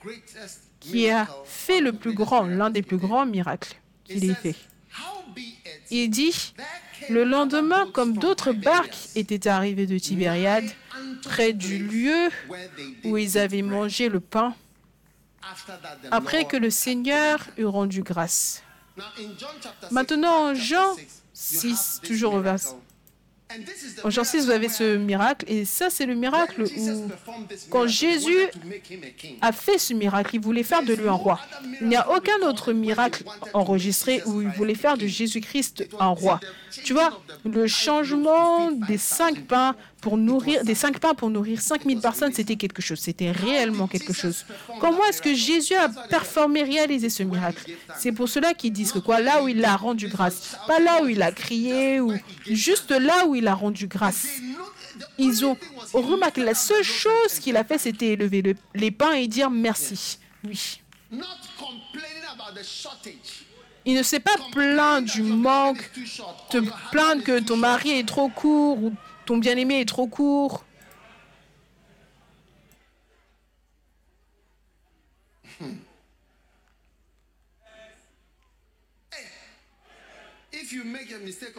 qui 0.81 1.09
a 1.09 1.29
fait 1.45 1.81
le 1.81 1.93
plus 1.93 2.15
grand, 2.15 2.43
l'un 2.43 2.71
des 2.71 2.83
plus 2.83 2.99
grands 2.99 3.27
miracles 3.27 3.77
qu'il 4.05 4.31
ait 4.31 4.35
fait. 4.35 4.57
Il 5.91 6.11
dit, 6.11 6.55
le 7.09 7.25
lendemain, 7.25 7.89
comme 7.93 8.17
d'autres 8.17 8.53
barques 8.53 8.97
étaient 9.15 9.49
arrivées 9.49 9.87
de 9.87 9.99
Tibériade, 9.99 10.65
près 11.23 11.53
du 11.53 11.79
lieu 11.79 12.31
où 13.05 13.17
ils 13.17 13.39
avaient 13.39 13.63
mangé 13.63 14.09
le 14.09 14.21
pain, 14.21 14.55
après 16.11 16.45
que 16.45 16.57
le 16.57 16.71
Seigneur 16.71 17.47
eut 17.59 17.67
rendu 17.67 18.03
grâce. 18.03 18.63
Maintenant, 19.91 20.55
Jean 20.55 20.97
6, 21.33 22.01
toujours 22.03 22.35
au 22.35 22.41
verset 22.41 22.75
6, 24.25 24.45
vous 24.45 24.51
avez 24.51 24.69
ce 24.69 24.97
miracle, 24.97 25.45
et 25.49 25.65
ça, 25.65 25.91
c'est 25.91 26.07
le 26.07 26.15
miracle 26.15 26.65
où, 26.65 27.11
quand 27.71 27.87
Jésus 27.87 28.49
a 29.41 29.53
fait 29.53 29.79
ce 29.79 29.95
miracle, 29.95 30.35
il 30.35 30.41
voulait 30.41 30.63
faire 30.63 30.83
de 30.83 30.95
lui 30.95 31.09
un 31.09 31.13
roi. 31.13 31.41
Il 31.81 31.89
n'y 31.89 31.97
a 31.97 32.11
aucun 32.11 32.47
autre 32.47 32.73
miracle 32.73 33.25
enregistré 33.53 34.23
où 34.27 34.43
il 34.43 34.49
voulait 34.49 34.75
faire 34.75 34.97
de 34.97 35.07
Jésus-Christ 35.07 35.89
un 35.99 36.09
roi. 36.09 36.41
Tu 36.85 36.93
vois, 36.93 37.21
le 37.45 37.67
changement 37.67 38.71
des 38.71 38.99
cinq 38.99 39.43
pains 39.47 39.77
pour 40.01 40.19
nourrir, 40.19 40.65
des 40.65 40.75
cinq 40.75 40.99
pains 40.99 41.15
pour 41.15 41.31
nourrir 41.31 41.63
5000 41.63 41.99
personnes, 42.01 42.33
c'était 42.35 42.57
quelque 42.57 42.83
chose. 42.83 42.99
C'était 42.99 43.31
réellement 43.31 43.87
quelque 43.87 44.13
chose. 44.13 44.45
Comment 44.79 45.03
est-ce 45.07 45.23
que 45.23 45.33
Jésus 45.33 45.75
a 45.75 45.89
performé, 45.89 46.63
réalisé 46.63 47.09
ce 47.09 47.23
miracle? 47.23 47.73
C'est 47.97 48.13
pour 48.13 48.29
cela 48.29 48.53
qu'ils 48.53 48.73
disent 48.73 48.93
que 48.93 48.99
quoi? 48.99 49.21
Là 49.21 49.43
où 49.43 49.49
il 49.49 49.65
a 49.65 49.77
rendu 49.77 50.09
grâce. 50.09 50.57
Pas 50.67 50.79
là 50.79 51.03
où 51.03 51.09
il 51.09 51.23
a 51.23 51.33
crié, 51.33 52.01
ou 52.01 52.13
juste 52.47 52.91
là 52.91 53.27
où 53.27 53.35
il 53.35 53.44
a 53.49 53.55
rendu 53.55 53.87
grâce. 53.87 54.27
Ils 55.19 55.45
ont 55.45 55.57
remarqué 55.93 56.43
la 56.43 56.55
seule 56.55 56.85
chose 56.85 57.39
qu'il 57.41 57.57
a 57.57 57.65
fait, 57.65 57.79
c'était 57.79 58.13
élever 58.13 58.57
les 58.75 58.91
pains 58.91 59.13
et 59.13 59.27
dire 59.27 59.51
merci. 59.51 60.19
Oui. 60.45 60.81
Il 63.87 63.95
ne 63.95 64.03
s'est 64.03 64.21
pas 64.21 64.37
plaint 64.53 65.05
du 65.05 65.23
manque, 65.23 65.91
te 66.51 66.59
plaindre 66.91 67.23
que 67.23 67.39
ton 67.39 67.57
mari 67.57 67.99
est 67.99 68.09
trop 68.09 68.29
court 68.29 68.83
ou 68.83 68.93
ton 69.27 69.37
bien-aimé 69.37 69.81
est 69.81 69.89
trop 69.89 70.07
court. 70.07 70.65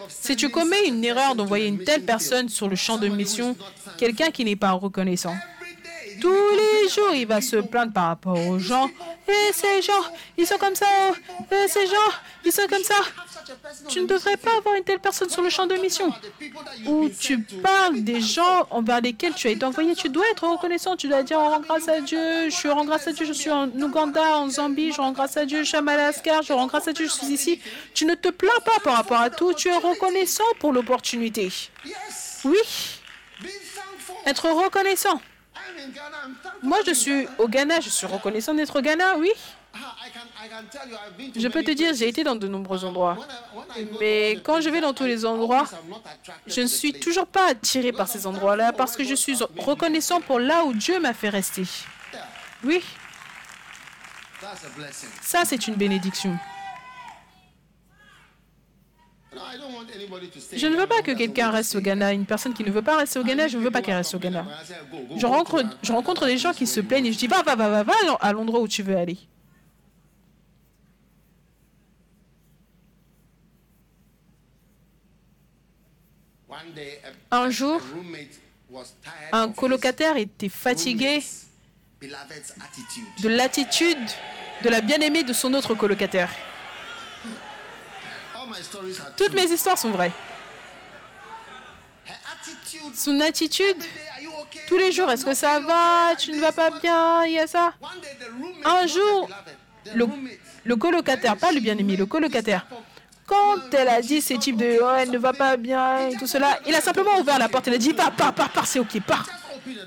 Si 0.09 0.35
tu 0.35 0.49
commets 0.49 0.87
une 0.87 1.03
erreur 1.03 1.35
d'envoyer 1.35 1.67
une 1.67 1.83
telle 1.83 2.03
personne 2.03 2.49
sur 2.49 2.67
le 2.69 2.75
champ 2.75 2.97
de 2.97 3.07
mission, 3.07 3.55
quelqu'un 3.97 4.31
qui 4.31 4.45
n'est 4.45 4.55
pas 4.55 4.71
reconnaissant, 4.71 5.35
tous 6.25 6.55
les 6.57 6.89
jours, 6.89 7.13
il 7.13 7.27
va 7.27 7.39
se 7.39 7.57
plaindre 7.57 7.93
par 7.93 8.07
rapport 8.07 8.39
aux 8.47 8.57
gens. 8.57 8.89
Et 9.27 9.53
ces 9.53 9.83
gens, 9.83 10.03
ils 10.35 10.47
sont 10.47 10.57
comme 10.57 10.73
ça. 10.73 10.87
Et 11.51 11.67
ces 11.67 11.85
gens, 11.85 12.11
ils 12.43 12.51
sont 12.51 12.65
comme 12.67 12.83
ça. 12.83 12.95
Tu 13.89 14.01
ne 14.01 14.07
devrais 14.07 14.35
pas 14.35 14.57
avoir 14.57 14.73
une 14.73 14.83
telle 14.83 14.97
personne 14.99 15.29
sur 15.29 15.43
le 15.43 15.51
champ 15.51 15.67
de 15.67 15.75
mission. 15.75 16.11
Où 16.87 17.09
tu 17.09 17.39
parles 17.39 18.01
des 18.01 18.21
gens 18.21 18.65
envers 18.71 19.01
lesquels 19.01 19.35
tu 19.35 19.47
as 19.47 19.51
été 19.51 19.63
envoyé. 19.63 19.93
Tu 19.93 20.09
dois 20.09 20.25
être 20.31 20.47
reconnaissant. 20.47 20.95
Tu 20.95 21.07
dois 21.07 21.21
dire 21.21 21.37
on 21.37 21.47
rend 21.47 21.59
grâce 21.59 21.87
à 21.87 22.01
Dieu. 22.01 22.49
Je 22.49 22.67
rends 22.69 22.85
grâce 22.85 23.07
à 23.07 23.11
Dieu. 23.11 23.27
Je 23.27 23.33
suis 23.33 23.51
en 23.51 23.69
Ouganda, 23.69 24.37
en 24.37 24.49
Zambie. 24.49 24.91
Je 24.93 25.01
rends 25.01 25.11
grâce 25.11 25.37
à 25.37 25.45
Dieu. 25.45 25.59
Je 25.59 25.67
suis 25.67 25.77
à 25.77 25.83
Madagascar. 25.83 26.41
Je 26.41 26.53
rends 26.53 26.65
grâce 26.65 26.87
à 26.87 26.93
Dieu. 26.93 27.05
Je 27.05 27.11
suis 27.11 27.27
ici. 27.27 27.61
Tu 27.93 28.05
ne 28.05 28.15
te 28.15 28.29
plains 28.29 28.61
pas 28.65 28.79
par 28.83 28.95
rapport 28.95 29.19
à 29.19 29.29
tout. 29.29 29.53
Tu 29.53 29.67
es 29.67 29.77
reconnaissant 29.77 30.43
pour 30.59 30.73
l'opportunité. 30.73 31.51
Oui. 32.45 32.57
Être 34.25 34.49
reconnaissant. 34.49 35.21
Moi, 36.61 36.79
je 36.85 36.93
suis 36.93 37.27
au 37.37 37.47
Ghana, 37.47 37.79
je 37.79 37.89
suis 37.89 38.07
reconnaissant 38.07 38.53
d'être 38.53 38.77
au 38.77 38.81
Ghana, 38.81 39.17
oui. 39.17 39.31
Je 41.35 41.47
peux 41.47 41.63
te 41.63 41.71
dire, 41.71 41.93
j'ai 41.93 42.07
été 42.07 42.23
dans 42.23 42.35
de 42.35 42.47
nombreux 42.47 42.85
endroits. 42.85 43.17
Mais 43.99 44.39
quand 44.43 44.61
je 44.61 44.69
vais 44.69 44.81
dans 44.81 44.93
tous 44.93 45.03
les 45.03 45.25
endroits, 45.25 45.67
je 46.47 46.61
ne 46.61 46.67
suis 46.67 46.93
toujours 46.93 47.27
pas 47.27 47.49
attiré 47.49 47.91
par 47.91 48.07
ces 48.07 48.25
endroits-là 48.25 48.71
parce 48.73 48.95
que 48.95 49.03
je 49.03 49.15
suis 49.15 49.37
reconnaissant 49.57 50.21
pour 50.21 50.39
là 50.39 50.63
où 50.63 50.73
Dieu 50.73 50.99
m'a 50.99 51.13
fait 51.13 51.29
rester. 51.29 51.63
Oui. 52.63 52.81
Ça, 55.21 55.43
c'est 55.45 55.67
une 55.67 55.75
bénédiction. 55.75 56.37
Je 60.53 60.67
ne 60.67 60.75
veux 60.75 60.87
pas 60.87 61.01
que 61.01 61.11
quelqu'un 61.11 61.49
reste 61.51 61.75
au 61.75 61.81
Ghana. 61.81 62.13
Une 62.13 62.25
personne 62.25 62.53
qui 62.53 62.63
ne 62.63 62.71
veut 62.71 62.81
pas 62.81 62.97
rester 62.97 63.19
au 63.19 63.23
Ghana, 63.23 63.47
je 63.47 63.57
ne 63.57 63.63
veux 63.63 63.71
pas 63.71 63.81
qu'elle 63.81 63.95
reste 63.95 64.13
au 64.15 64.19
Ghana. 64.19 64.45
Je 65.17 65.25
rencontre, 65.25 65.77
je 65.83 65.91
rencontre 65.91 66.25
des 66.25 66.37
gens 66.37 66.53
qui 66.53 66.67
se 66.67 66.79
plaignent 66.79 67.07
et 67.07 67.13
je 67.13 67.17
dis 67.17 67.27
va, 67.27 67.41
va, 67.43 67.55
va, 67.55 67.69
va, 67.69 67.83
va 67.83 67.93
à 68.21 68.33
l'endroit 68.33 68.59
où 68.61 68.67
tu 68.67 68.83
veux 68.83 68.95
aller. 68.97 69.17
Un 77.31 77.49
jour, 77.49 77.81
un 79.31 79.51
colocataire 79.51 80.17
était 80.17 80.49
fatigué 80.49 81.21
de 82.01 83.27
l'attitude 83.29 83.97
de 84.63 84.69
la 84.69 84.81
bien-aimée 84.81 85.23
de 85.23 85.33
son 85.33 85.53
autre 85.53 85.75
colocataire. 85.75 86.29
Toutes 89.17 89.33
mes 89.33 89.45
histoires 89.45 89.77
sont 89.77 89.91
vraies. 89.91 90.11
Son 92.93 93.19
attitude, 93.21 93.77
Tous 94.67 94.77
les 94.77 94.91
jours, 94.91 95.09
est-ce 95.11 95.25
que 95.25 95.33
ça 95.33 95.59
va? 95.59 96.15
Tu 96.17 96.31
ne 96.31 96.39
vas 96.39 96.51
pas 96.51 96.69
bien? 96.69 97.25
Il 97.25 97.33
y 97.33 97.39
a 97.39 97.47
ça? 97.47 97.73
Un 98.63 98.87
jour, 98.87 99.29
le, 99.93 100.07
le 100.63 100.75
colocataire, 100.75 101.37
pas 101.37 101.51
le 101.51 101.59
bien-aimé, 101.59 101.95
le 101.95 102.05
colocataire, 102.05 102.65
quand 103.25 103.73
elle 103.73 103.87
a 103.87 104.01
dit 104.01 104.21
ces 104.21 104.37
types 104.37 104.57
de 104.57 104.79
oh, 104.81 104.89
elle 104.97 105.09
ne 105.09 105.17
va 105.17 105.33
pas 105.33 105.57
bien 105.57 106.09
et 106.09 106.15
tout 106.15 106.27
cela, 106.27 106.59
il 106.67 106.75
a 106.75 106.81
simplement 106.81 107.17
ouvert 107.19 107.39
la 107.39 107.49
porte. 107.49 107.67
Il 107.67 107.73
a 107.73 107.77
dit 107.77 107.93
pars, 107.93 108.11
pars, 108.11 108.33
pars, 108.33 108.49
pars, 108.49 108.67
c'est 108.67 108.79
ok, 108.79 109.01
pars. 109.01 109.25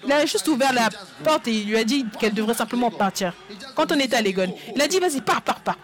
Il 0.05 0.13
a 0.13 0.27
juste 0.27 0.49
ouvert 0.49 0.73
la 0.73 0.89
porte 1.23 1.47
et 1.47 1.53
il 1.53 1.69
lui 1.69 1.77
a 1.77 1.85
dit 1.85 2.05
qu'elle 2.19 2.35
devrait 2.35 2.55
simplement 2.55 2.91
partir. 2.91 3.33
Quand 3.77 3.93
on 3.93 3.99
était 3.99 4.17
à 4.17 4.23
Legon, 4.23 4.53
il 4.75 4.83
a 4.83 4.89
dit 4.89 4.99
vas-y, 4.99 5.21
pars, 5.21 5.43
pars, 5.43 5.61
pars. 5.61 5.79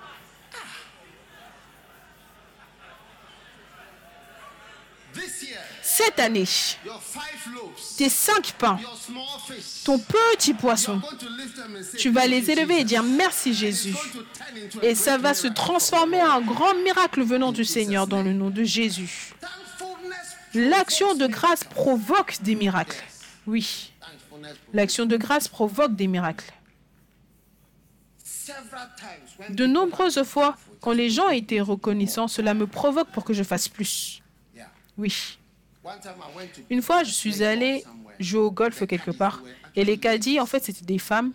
Cette 5.96 6.18
année, 6.18 6.44
tes 7.96 8.08
cinq 8.08 8.54
pains, 8.58 8.80
ton 9.84 10.00
petit 10.00 10.52
poisson, 10.52 11.00
tu 11.96 12.10
vas 12.10 12.26
les 12.26 12.50
élever 12.50 12.80
et 12.80 12.84
dire 12.84 13.04
merci 13.04 13.54
Jésus. 13.54 13.94
Et 14.82 14.96
ça 14.96 15.18
va 15.18 15.34
se 15.34 15.46
transformer 15.46 16.20
en 16.20 16.30
un 16.30 16.40
grand 16.40 16.74
miracle 16.82 17.22
venant 17.22 17.52
du 17.52 17.64
Seigneur 17.64 18.08
dans 18.08 18.24
le 18.24 18.32
nom 18.32 18.50
de 18.50 18.64
Jésus. 18.64 19.34
L'action 20.52 21.14
de 21.14 21.28
grâce 21.28 21.62
provoque 21.62 22.42
des 22.42 22.56
miracles. 22.56 23.00
Oui, 23.46 23.92
l'action 24.72 25.06
de 25.06 25.16
grâce 25.16 25.46
provoque 25.46 25.94
des 25.94 26.08
miracles. 26.08 26.52
De 29.50 29.66
nombreuses 29.66 30.24
fois, 30.24 30.56
quand 30.80 30.92
les 30.92 31.08
gens 31.08 31.28
étaient 31.28 31.60
reconnaissants, 31.60 32.26
cela 32.26 32.52
me 32.52 32.66
provoque 32.66 33.10
pour 33.12 33.24
que 33.24 33.32
je 33.32 33.44
fasse 33.44 33.68
plus. 33.68 34.22
Oui. 34.98 35.38
Une 36.70 36.82
fois, 36.82 37.04
je 37.04 37.10
suis 37.10 37.42
allé 37.42 37.84
jouer 38.18 38.40
au 38.40 38.50
golf 38.50 38.86
quelque 38.86 39.10
part. 39.10 39.42
Et 39.76 39.84
les 39.84 39.98
caddies, 39.98 40.40
en 40.40 40.46
fait, 40.46 40.64
c'était 40.64 40.84
des 40.84 40.98
femmes. 40.98 41.32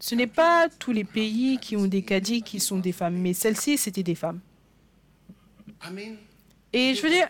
Ce 0.00 0.14
n'est 0.14 0.26
pas 0.26 0.68
tous 0.78 0.92
les 0.92 1.04
pays 1.04 1.58
qui 1.58 1.76
ont 1.76 1.86
des 1.86 2.02
caddies 2.02 2.42
qui 2.42 2.60
sont 2.60 2.78
des 2.78 2.92
femmes, 2.92 3.16
mais 3.16 3.32
celles-ci, 3.32 3.78
c'était 3.78 4.02
des 4.02 4.14
femmes. 4.14 4.40
Et 6.72 6.94
je 6.94 7.02
veux 7.02 7.10
dire, 7.10 7.28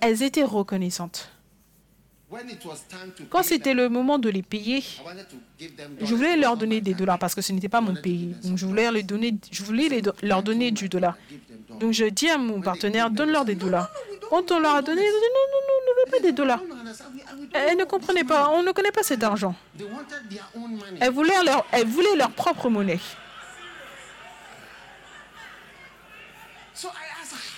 elles 0.00 0.22
étaient 0.22 0.44
reconnaissantes. 0.44 1.30
Quand 3.28 3.42
c'était 3.42 3.74
le 3.74 3.88
moment 3.88 4.18
de 4.18 4.28
les 4.30 4.42
payer, 4.42 4.82
je 6.00 6.14
voulais 6.14 6.36
leur 6.36 6.56
donner 6.56 6.80
des 6.80 6.94
dollars 6.94 7.18
parce 7.18 7.34
que 7.34 7.42
ce 7.42 7.52
n'était 7.52 7.68
pas 7.68 7.80
mon 7.80 7.94
pays. 7.94 8.34
Donc 8.42 8.56
je 8.56 8.64
voulais, 8.64 8.90
les 8.90 9.02
donner, 9.02 9.34
je 9.50 9.62
voulais 9.62 10.02
leur 10.22 10.42
donner 10.42 10.70
du 10.70 10.88
dollar. 10.88 11.16
Donc 11.78 11.92
je 11.92 12.04
dis 12.06 12.28
à 12.30 12.38
mon 12.38 12.60
partenaire, 12.60 13.10
donne-leur 13.10 13.44
des 13.44 13.54
dollars. 13.54 13.90
Quand 14.32 14.50
on 14.50 14.60
leur 14.60 14.76
a 14.76 14.80
donné, 14.80 15.02
ils 15.02 15.14
ont 15.14 15.24
dit 15.26 15.32
non, 15.36 15.46
non, 15.52 15.60
non, 15.68 15.78
ne 15.88 15.92
veux 16.00 16.10
pas 16.10 16.20
des 16.26 16.32
dollars. 16.32 16.62
Elles 17.52 17.76
ne 17.76 17.84
comprenaient 17.84 18.24
pas, 18.24 18.48
on 18.48 18.62
ne 18.62 18.72
connaît 18.72 18.90
pas 18.90 19.02
cet 19.02 19.22
argent. 19.22 19.54
Elles 21.00 21.10
voulaient 21.10 21.42
leur, 21.44 21.66
elles 21.70 21.86
voulaient 21.86 22.16
leur 22.16 22.30
propre 22.30 22.70
monnaie. 22.70 22.98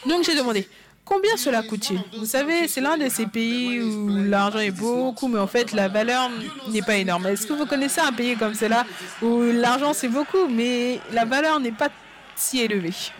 Donc 0.04 0.24
j'ai 0.24 0.34
demandé, 0.34 0.68
combien 1.04 1.36
cela 1.36 1.62
coûte-t-il? 1.62 2.00
Vous 2.18 2.26
savez, 2.26 2.66
c'est 2.66 2.80
l'un 2.80 2.98
de 2.98 3.08
ces 3.08 3.26
pays 3.26 3.80
où 3.80 4.08
l'argent 4.08 4.58
est 4.58 4.72
beaucoup, 4.72 5.28
mais 5.28 5.38
en 5.38 5.46
fait 5.46 5.70
la 5.70 5.86
valeur 5.86 6.28
n'est 6.70 6.82
pas 6.82 6.96
énorme. 6.96 7.28
Est-ce 7.28 7.46
que 7.46 7.52
vous 7.52 7.66
connaissez 7.66 8.00
un 8.00 8.12
pays 8.12 8.36
comme 8.36 8.54
cela 8.54 8.84
où 9.22 9.42
l'argent 9.42 9.92
c'est 9.92 10.08
beaucoup, 10.08 10.48
mais 10.48 10.98
la 11.12 11.24
valeur 11.24 11.60
n'est 11.60 11.70
pas 11.70 11.90
si 12.34 12.62
élevée? 12.62 13.12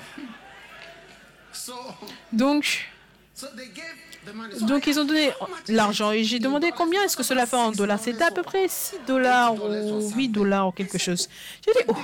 Donc, 2.32 2.88
donc 4.62 4.86
ils 4.86 4.99
ont 4.99 5.05
donné 5.05 5.30
l'argent 5.68 6.11
et 6.12 6.24
j'ai 6.24 6.38
demandé 6.38 6.72
combien 6.74 7.03
est-ce 7.03 7.16
que 7.16 7.22
cela 7.22 7.47
fait 7.47 7.57
en 7.57 7.72
dollars? 7.72 8.01
C'était 8.01 8.24
à 8.24 8.30
peu 8.30 8.42
près 8.42 8.66
6 8.68 9.01
dollars 9.07 9.55
ou 9.55 10.11
8 10.16 10.28
dollars 10.28 10.68
ou 10.68 10.72
quelque 10.72 10.99
chose. 10.99 11.28
J'ai 11.64 11.72
dit, 11.72 11.86
oh, 11.88 11.95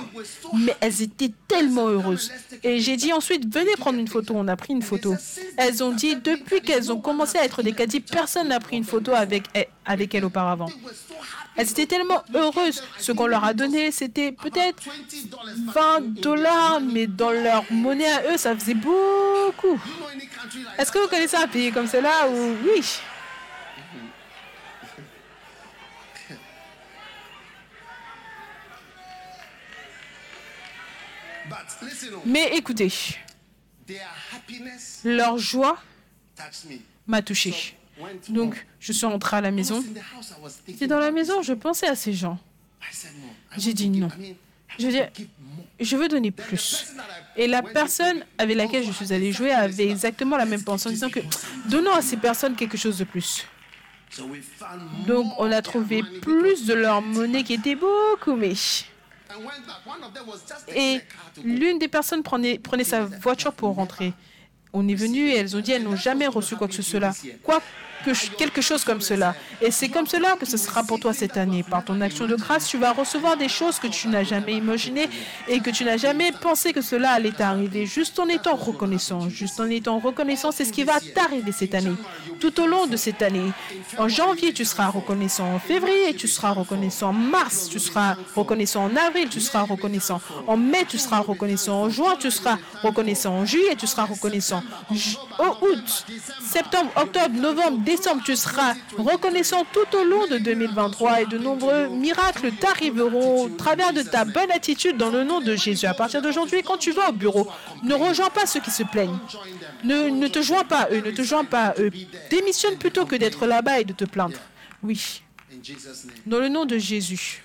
mais 0.53 0.75
elles 0.81 1.01
étaient 1.01 1.31
tellement 1.47 1.87
heureuses. 1.87 2.31
Et 2.63 2.79
j'ai 2.79 2.95
dit 2.95 3.11
ensuite, 3.11 3.51
venez 3.51 3.75
prendre 3.77 3.99
une 3.99 4.07
photo. 4.07 4.33
On 4.37 4.47
a 4.47 4.55
pris 4.55 4.73
une 4.73 4.83
photo. 4.83 5.15
Elles 5.57 5.83
ont 5.83 5.91
dit, 5.91 6.15
depuis 6.15 6.61
qu'elles 6.61 6.91
ont 6.91 6.99
commencé 6.99 7.37
à 7.37 7.45
être 7.45 7.63
des 7.63 7.73
caddies, 7.73 8.01
personne 8.01 8.49
n'a 8.49 8.59
pris 8.59 8.77
une 8.77 8.83
photo 8.83 9.13
avec, 9.13 9.45
avec 9.85 10.13
elles 10.13 10.25
auparavant. 10.25 10.69
Elles 11.57 11.69
étaient 11.69 11.85
tellement 11.85 12.23
heureuses. 12.33 12.81
Ce 12.97 13.11
qu'on 13.11 13.27
leur 13.27 13.43
a 13.43 13.53
donné, 13.53 13.91
c'était 13.91 14.31
peut-être 14.31 14.83
20 15.73 16.01
dollars, 16.21 16.79
mais 16.81 17.07
dans 17.07 17.31
leur 17.31 17.63
monnaie 17.71 18.09
à 18.09 18.33
eux, 18.33 18.37
ça 18.37 18.55
faisait 18.55 18.73
beaucoup. 18.73 19.79
Est-ce 20.77 20.91
que 20.91 20.99
vous 20.99 21.07
connaissez 21.07 21.37
un 21.37 21.47
pays 21.47 21.71
comme 21.71 21.87
cela 21.87 22.27
ou 22.29 22.55
oui? 22.65 22.83
Mais 32.25 32.55
écoutez, 32.55 32.91
leur 35.03 35.37
joie 35.37 35.77
m'a 37.07 37.21
touché. 37.21 37.77
Donc, 38.29 38.65
je 38.79 38.91
suis 38.91 39.05
rentré 39.05 39.37
à 39.37 39.41
la 39.41 39.51
maison. 39.51 39.83
Et 40.79 40.87
dans 40.87 40.99
la 40.99 41.11
maison, 41.11 41.41
je 41.41 41.53
pensais 41.53 41.87
à 41.87 41.95
ces 41.95 42.13
gens. 42.13 42.37
J'ai 43.57 43.73
dit 43.73 43.89
non. 43.89 44.09
Je 44.79 44.87
veux 44.87 45.05
je 45.79 45.97
veux 45.97 46.07
donner 46.07 46.31
plus. 46.31 46.93
Et 47.35 47.47
la 47.47 47.63
personne 47.63 48.23
avec 48.37 48.55
laquelle 48.55 48.85
je 48.85 48.91
suis 48.91 49.11
allé 49.11 49.31
jouer 49.31 49.51
avait 49.51 49.89
exactement 49.89 50.37
la 50.37 50.45
même 50.45 50.63
pensée 50.63 50.89
en 50.89 50.91
disant 50.91 51.09
que 51.09 51.19
donnons 51.65 51.93
à 51.93 52.01
ces 52.01 52.17
personnes 52.17 52.55
quelque 52.55 52.77
chose 52.77 52.99
de 52.99 53.03
plus. 53.03 53.47
Donc, 55.07 55.33
on 55.37 55.51
a 55.51 55.61
trouvé 55.61 56.03
plus 56.21 56.65
de 56.65 56.73
leur 56.73 57.01
monnaie 57.01 57.43
qui 57.43 57.53
était 57.53 57.75
beaucoup 57.75 58.35
mais 58.35 58.53
Et 60.75 60.99
l'une 61.43 61.79
des 61.79 61.87
personnes 61.87 62.21
prenait, 62.21 62.59
prenait 62.59 62.83
sa 62.83 63.05
voiture 63.05 63.53
pour 63.53 63.73
rentrer. 63.75 64.13
On 64.73 64.87
est 64.87 64.95
venu 64.95 65.29
et 65.29 65.37
elles 65.37 65.55
ont 65.55 65.61
dit 65.61 65.71
elles 65.71 65.83
n'ont 65.83 65.95
jamais 65.95 66.27
reçu 66.27 66.55
quoi 66.55 66.67
que 66.67 66.73
ce 66.73 66.81
soit. 66.81 67.15
Quoi 67.43 67.61
quelque 68.37 68.61
chose 68.61 68.83
comme 68.83 69.01
cela. 69.01 69.35
Et 69.61 69.71
c'est 69.71 69.89
comme 69.89 70.07
cela 70.07 70.35
que 70.35 70.45
ce 70.45 70.57
sera 70.57 70.83
pour 70.83 70.99
toi 70.99 71.13
cette 71.13 71.37
année. 71.37 71.63
Par 71.63 71.83
ton 71.83 72.01
action 72.01 72.25
de 72.25 72.35
grâce, 72.35 72.67
tu 72.67 72.77
vas 72.77 72.93
recevoir 72.93 73.37
des 73.37 73.49
choses 73.49 73.79
que 73.79 73.87
tu 73.87 74.07
n'as 74.07 74.23
jamais 74.23 74.53
imaginées 74.53 75.09
et 75.47 75.59
que 75.59 75.69
tu 75.69 75.83
n'as 75.83 75.97
jamais 75.97 76.31
pensé 76.31 76.73
que 76.73 76.81
cela 76.81 77.11
allait 77.11 77.31
t'arriver. 77.31 77.85
Juste 77.85 78.19
en 78.19 78.27
étant 78.27 78.55
reconnaissant, 78.55 79.29
juste 79.29 79.59
en 79.59 79.65
étant 79.65 79.99
reconnaissant, 79.99 80.51
c'est 80.51 80.65
ce 80.65 80.71
qui 80.71 80.83
va 80.83 80.99
t'arriver 80.99 81.51
cette 81.51 81.75
année. 81.75 81.95
Tout 82.39 82.59
au 82.61 82.67
long 82.67 82.87
de 82.87 82.97
cette 82.97 83.21
année. 83.21 83.51
En 83.97 84.07
janvier, 84.07 84.53
tu 84.53 84.65
seras 84.65 84.87
reconnaissant. 84.87 85.53
En 85.53 85.59
février, 85.59 86.15
tu 86.15 86.27
seras 86.27 86.51
reconnaissant. 86.51 87.09
En 87.09 87.13
mars, 87.13 87.69
tu 87.69 87.79
seras 87.79 88.15
reconnaissant. 88.35 88.85
En 88.85 88.95
avril, 88.95 89.27
tu 89.29 89.39
seras 89.39 89.63
reconnaissant. 89.63 90.21
En 90.47 90.57
mai, 90.57 90.85
tu 90.87 90.97
seras 90.97 91.19
reconnaissant. 91.19 91.83
En 91.83 91.89
juin, 91.89 92.15
tu 92.19 92.31
seras 92.31 92.57
reconnaissant. 92.81 93.33
En 93.33 93.45
juillet, 93.45 93.75
tu 93.75 93.87
seras 93.87 94.05
reconnaissant. 94.05 94.63
Au 95.39 95.65
août, 95.65 96.05
septembre, 96.41 96.91
octobre, 96.95 97.35
novembre, 97.39 97.79
tu 98.23 98.35
seras 98.35 98.75
reconnaissant 98.97 99.65
tout 99.71 99.97
au 99.97 100.03
long 100.03 100.27
de 100.27 100.37
2023 100.37 101.21
et 101.21 101.25
de 101.25 101.37
nombreux 101.37 101.87
miracles 101.87 102.51
t'arriveront 102.53 103.45
au 103.45 103.49
travers 103.49 103.93
de 103.93 104.01
ta 104.01 104.25
bonne 104.25 104.51
attitude 104.51 104.97
dans 104.97 105.09
le 105.09 105.23
nom 105.23 105.41
de 105.41 105.55
Jésus. 105.55 105.85
À 105.85 105.93
partir 105.93 106.21
d'aujourd'hui, 106.21 106.61
quand 106.63 106.77
tu 106.77 106.91
vas 106.91 107.09
au 107.09 107.13
bureau, 107.13 107.47
ne 107.83 107.93
rejoins 107.93 108.29
pas 108.29 108.45
ceux 108.45 108.59
qui 108.59 108.71
se 108.71 108.83
plaignent. 108.83 109.19
Ne, 109.83 110.09
ne 110.09 110.27
te 110.27 110.41
joins 110.41 110.63
pas 110.63 110.87
ne 110.91 111.11
te 111.11 111.21
joins 111.21 111.45
pas 111.45 111.67
à 111.67 111.79
eux. 111.79 111.91
Démissionne 112.29 112.77
plutôt 112.77 113.05
que 113.05 113.15
d'être 113.15 113.45
là-bas 113.45 113.79
et 113.79 113.85
de 113.85 113.93
te 113.93 114.05
plaindre. 114.05 114.37
Oui. 114.83 115.21
Dans 116.25 116.39
le 116.39 116.49
nom 116.49 116.65
de 116.65 116.77
Jésus. 116.77 117.43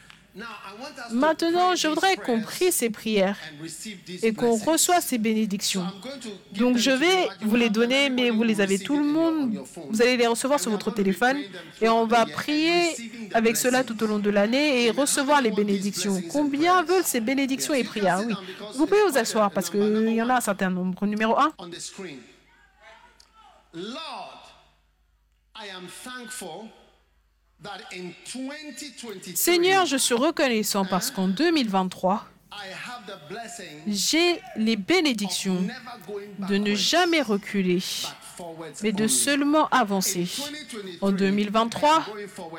Maintenant, 1.10 1.74
je 1.74 1.88
voudrais 1.88 2.16
qu'on 2.16 2.40
prie 2.42 2.70
ces 2.70 2.90
prières 2.90 3.38
et 4.22 4.32
qu'on 4.34 4.56
reçoive 4.56 5.02
ces 5.02 5.18
bénédictions. 5.18 5.86
Donc, 6.52 6.76
je 6.76 6.90
vais 6.90 7.28
vous 7.42 7.56
les 7.56 7.70
donner, 7.70 8.10
mais 8.10 8.30
vous 8.30 8.42
les 8.42 8.60
avez 8.60 8.78
tout 8.78 8.98
le 8.98 9.04
monde. 9.04 9.64
Vous 9.88 10.02
allez 10.02 10.16
les 10.16 10.26
recevoir 10.26 10.60
sur 10.60 10.70
votre 10.70 10.90
téléphone 10.90 11.38
et 11.80 11.88
on 11.88 12.06
va 12.06 12.26
prier 12.26 12.94
avec 13.32 13.56
cela 13.56 13.84
tout 13.84 14.02
au 14.02 14.06
long 14.06 14.18
de 14.18 14.30
l'année 14.30 14.84
et 14.84 14.90
recevoir 14.90 15.40
les 15.40 15.50
bénédictions. 15.50 16.20
Combien 16.30 16.82
veulent 16.82 17.04
ces 17.04 17.20
bénédictions 17.20 17.74
et 17.74 17.84
prières? 17.84 18.20
Oui. 18.26 18.34
Vous 18.74 18.86
pouvez 18.86 19.02
vous 19.08 19.16
asseoir 19.16 19.50
parce 19.50 19.70
qu'il 19.70 20.08
y 20.10 20.22
en 20.22 20.28
a 20.28 20.36
un 20.36 20.40
certain 20.40 20.70
nombre. 20.70 21.06
Numéro 21.06 21.38
1. 21.38 21.52
Lord, 23.74 24.42
I 25.54 25.68
am 25.68 25.86
thankful 26.04 26.70
Seigneur, 29.34 29.86
je 29.86 29.96
suis 29.96 30.14
reconnaissant 30.14 30.84
parce 30.84 31.10
qu'en 31.10 31.28
2023, 31.28 32.26
j'ai 33.86 34.40
les 34.56 34.76
bénédictions 34.76 35.66
de 36.48 36.56
ne 36.56 36.74
jamais 36.74 37.22
reculer, 37.22 37.82
mais 38.82 38.92
de 38.92 39.06
seulement 39.06 39.68
avancer. 39.68 40.26
En 41.00 41.10
2023, 41.12 42.06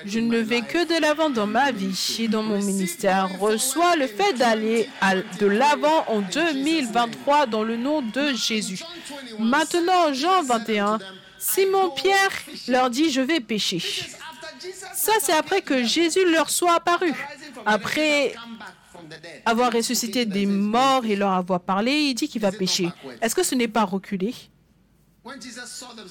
je 0.06 0.20
ne 0.20 0.38
vais 0.38 0.62
que 0.62 0.88
de 0.88 1.02
l'avant 1.02 1.30
dans 1.30 1.48
ma 1.48 1.72
vie 1.72 2.18
et 2.20 2.28
dans 2.28 2.44
mon 2.44 2.62
ministère. 2.62 3.40
Reçois 3.40 3.96
le 3.96 4.08
fait 4.08 4.34
d'aller 4.34 4.90
de 5.40 5.48
l'avant 5.48 6.06
en 6.08 6.22
2023 6.22 7.48
dans 7.48 7.64
le 7.64 7.78
nom 7.78 8.02
de 8.02 8.34
Jésus. 8.34 8.84
Maintenant, 9.40 10.14
Jean 10.14 10.44
21, 10.44 11.00
Simon-Pierre 11.40 12.32
leur 12.68 12.90
dit, 12.90 13.12
je 13.12 13.22
vais 13.22 13.40
pécher. 13.40 13.82
Ça, 14.94 15.14
c'est 15.22 15.34
après 15.34 15.62
que 15.62 15.84
Jésus 15.84 16.30
leur 16.32 16.50
soit 16.50 16.76
apparu. 16.76 17.14
Après 17.66 18.36
avoir 19.46 19.72
ressuscité 19.72 20.26
des 20.26 20.46
morts 20.46 21.06
et 21.06 21.16
leur 21.16 21.32
avoir 21.32 21.60
parlé, 21.62 21.92
il 21.92 22.14
dit 22.14 22.28
qu'il 22.28 22.42
va 22.42 22.52
pécher. 22.52 22.90
Est-ce 23.22 23.36
que 23.36 23.44
ce 23.44 23.56
n'est 23.56 23.68
pas 23.68 23.84
reculer 23.84 24.34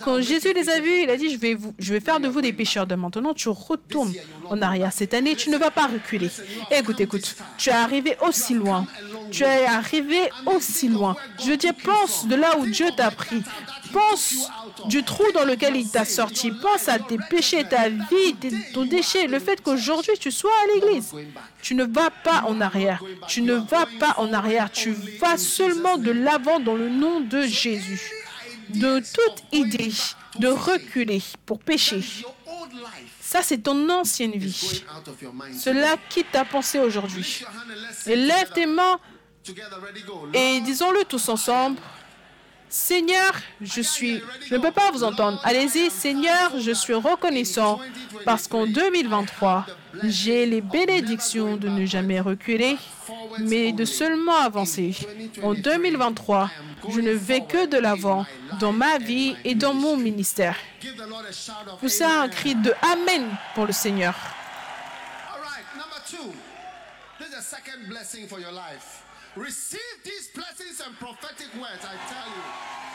quand 0.05 0.21
Jésus 0.21 0.53
les 0.53 0.69
a 0.69 0.81
vus, 0.81 1.03
il 1.03 1.11
a 1.11 1.17
dit, 1.17 1.31
je 1.31 1.39
vais, 1.39 1.57
je 1.79 1.93
vais 1.93 2.01
faire 2.01 2.21
de 2.21 2.29
vous 2.29 2.41
des 2.41 2.53
pécheurs 2.53 2.87
de 2.87 2.95
maintenant. 2.95 3.35
Tu 3.35 3.49
retournes 3.49 4.13
en 4.49 4.61
arrière 4.61 4.93
cette 4.93 5.15
année, 5.15 5.35
tu 5.37 5.51
ne 5.51 5.57
vas 5.57 5.71
pas 5.71 5.87
reculer. 5.87 6.31
Écoute, 6.71 7.01
écoute, 7.01 7.35
tu 7.57 7.71
es 7.71 7.73
arrivé 7.73 8.17
aussi 8.27 8.55
loin. 8.55 8.87
Tu 9.31 9.43
es 9.43 9.65
arrivé 9.65 10.31
aussi 10.45 10.89
loin. 10.89 11.17
Je 11.43 11.51
veux 11.51 11.57
dire, 11.57 11.73
pense 11.83 12.27
de 12.27 12.35
là 12.35 12.59
où 12.59 12.67
Dieu 12.67 12.89
t'a 12.97 13.11
pris. 13.11 13.43
Pense 13.97 14.51
du 14.87 15.03
trou 15.03 15.25
dans 15.33 15.45
lequel 15.45 15.77
il 15.77 15.91
t'a 15.91 16.05
sorti. 16.05 16.51
Pense 16.51 16.89
à 16.89 16.99
tes 16.99 17.17
péchés, 17.17 17.65
ta 17.65 17.89
vie, 17.89 18.37
ton 18.75 18.85
déchet, 18.85 19.27
le 19.27 19.39
fait 19.39 19.63
qu'aujourd'hui 19.63 20.19
tu 20.19 20.31
sois 20.31 20.53
à 20.65 20.75
l'église. 20.75 21.15
Tu 21.63 21.75
ne 21.75 21.85
vas 21.85 22.11
pas 22.11 22.43
en 22.47 22.61
arrière. 22.61 23.03
Tu 23.27 23.41
ne 23.41 23.55
vas 23.55 23.87
pas 23.99 24.15
en 24.19 24.33
arrière. 24.33 24.71
Tu 24.71 24.93
vas 25.21 25.39
seulement 25.39 25.97
de 25.97 26.11
l'avant 26.11 26.61
dans 26.61 26.75
le 26.75 26.91
nom 26.91 27.21
de 27.21 27.43
Jésus 27.43 28.11
de 28.69 28.99
toute 28.99 29.45
idée 29.53 29.93
de 30.39 30.49
reculer 30.49 31.23
pour 31.47 31.59
pécher. 31.59 32.03
Ça, 33.21 33.43
c'est 33.43 33.59
ton 33.59 33.89
ancienne 33.89 34.33
vie. 34.33 34.85
Cela 35.59 35.97
quitte 36.11 36.31
ta 36.33 36.45
pensée 36.45 36.79
aujourd'hui. 36.79 37.45
Et 38.07 38.17
lève 38.17 38.51
tes 38.53 38.67
mains 38.67 38.99
et 40.35 40.61
disons-le 40.61 41.05
tous 41.05 41.29
ensemble. 41.29 41.79
Seigneur, 42.69 43.33
je 43.61 43.81
suis, 43.81 44.21
je 44.47 44.55
ne 44.55 44.61
peux 44.61 44.73
pas 44.73 44.91
vous 44.91 45.05
entendre. 45.05 45.41
Allez-y, 45.45 45.91
Seigneur, 45.91 46.59
je 46.59 46.73
suis 46.73 46.95
reconnaissant 46.95 47.81
parce 48.25 48.49
qu'en 48.49 48.67
2023, 48.67 49.67
j'ai 50.03 50.47
les 50.47 50.61
bénédictions 50.61 51.57
de 51.57 51.69
ne 51.69 51.87
jamais 51.87 52.21
reculer, 52.21 52.77
mais 53.39 53.73
de 53.73 53.85
seulement 53.85 54.37
avancer. 54.37 54.97
En 55.43 55.55
2023, 55.55 56.51
je 56.89 57.01
ne 57.01 57.13
vais 57.13 57.43
que 57.43 57.67
de 57.67 57.79
l'avant 57.79 58.27
dans 58.61 58.73
ma 58.73 58.99
vie 58.99 59.37
et 59.45 59.55
dans 59.55 59.75
mon 59.75 59.97
ministère. 59.97 60.57
Poussez 61.81 62.05
un 62.05 62.29
cri 62.29 62.55
de 62.57 62.73
Amen 62.83 63.29
pour 63.55 63.67
le 63.67 63.73
Seigneur. 63.73 64.15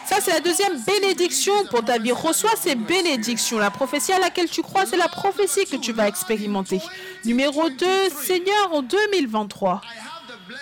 Ça, 0.07 0.19
c'est 0.19 0.31
la 0.31 0.39
deuxième 0.39 0.81
bénédiction 0.81 1.65
pour 1.65 1.85
ta 1.85 1.97
vie. 1.97 2.11
Reçois 2.11 2.55
ces 2.59 2.75
bénédictions. 2.75 3.59
La 3.59 3.69
prophétie 3.69 4.11
à 4.11 4.19
laquelle 4.19 4.49
tu 4.49 4.61
crois, 4.61 4.85
c'est 4.85 4.97
la 4.97 5.07
prophétie 5.07 5.65
que 5.65 5.77
tu 5.77 5.93
vas 5.93 6.07
expérimenter. 6.07 6.81
Numéro 7.25 7.69
2, 7.69 7.85
Seigneur, 8.09 8.73
en 8.73 8.81
2023, 8.81 9.81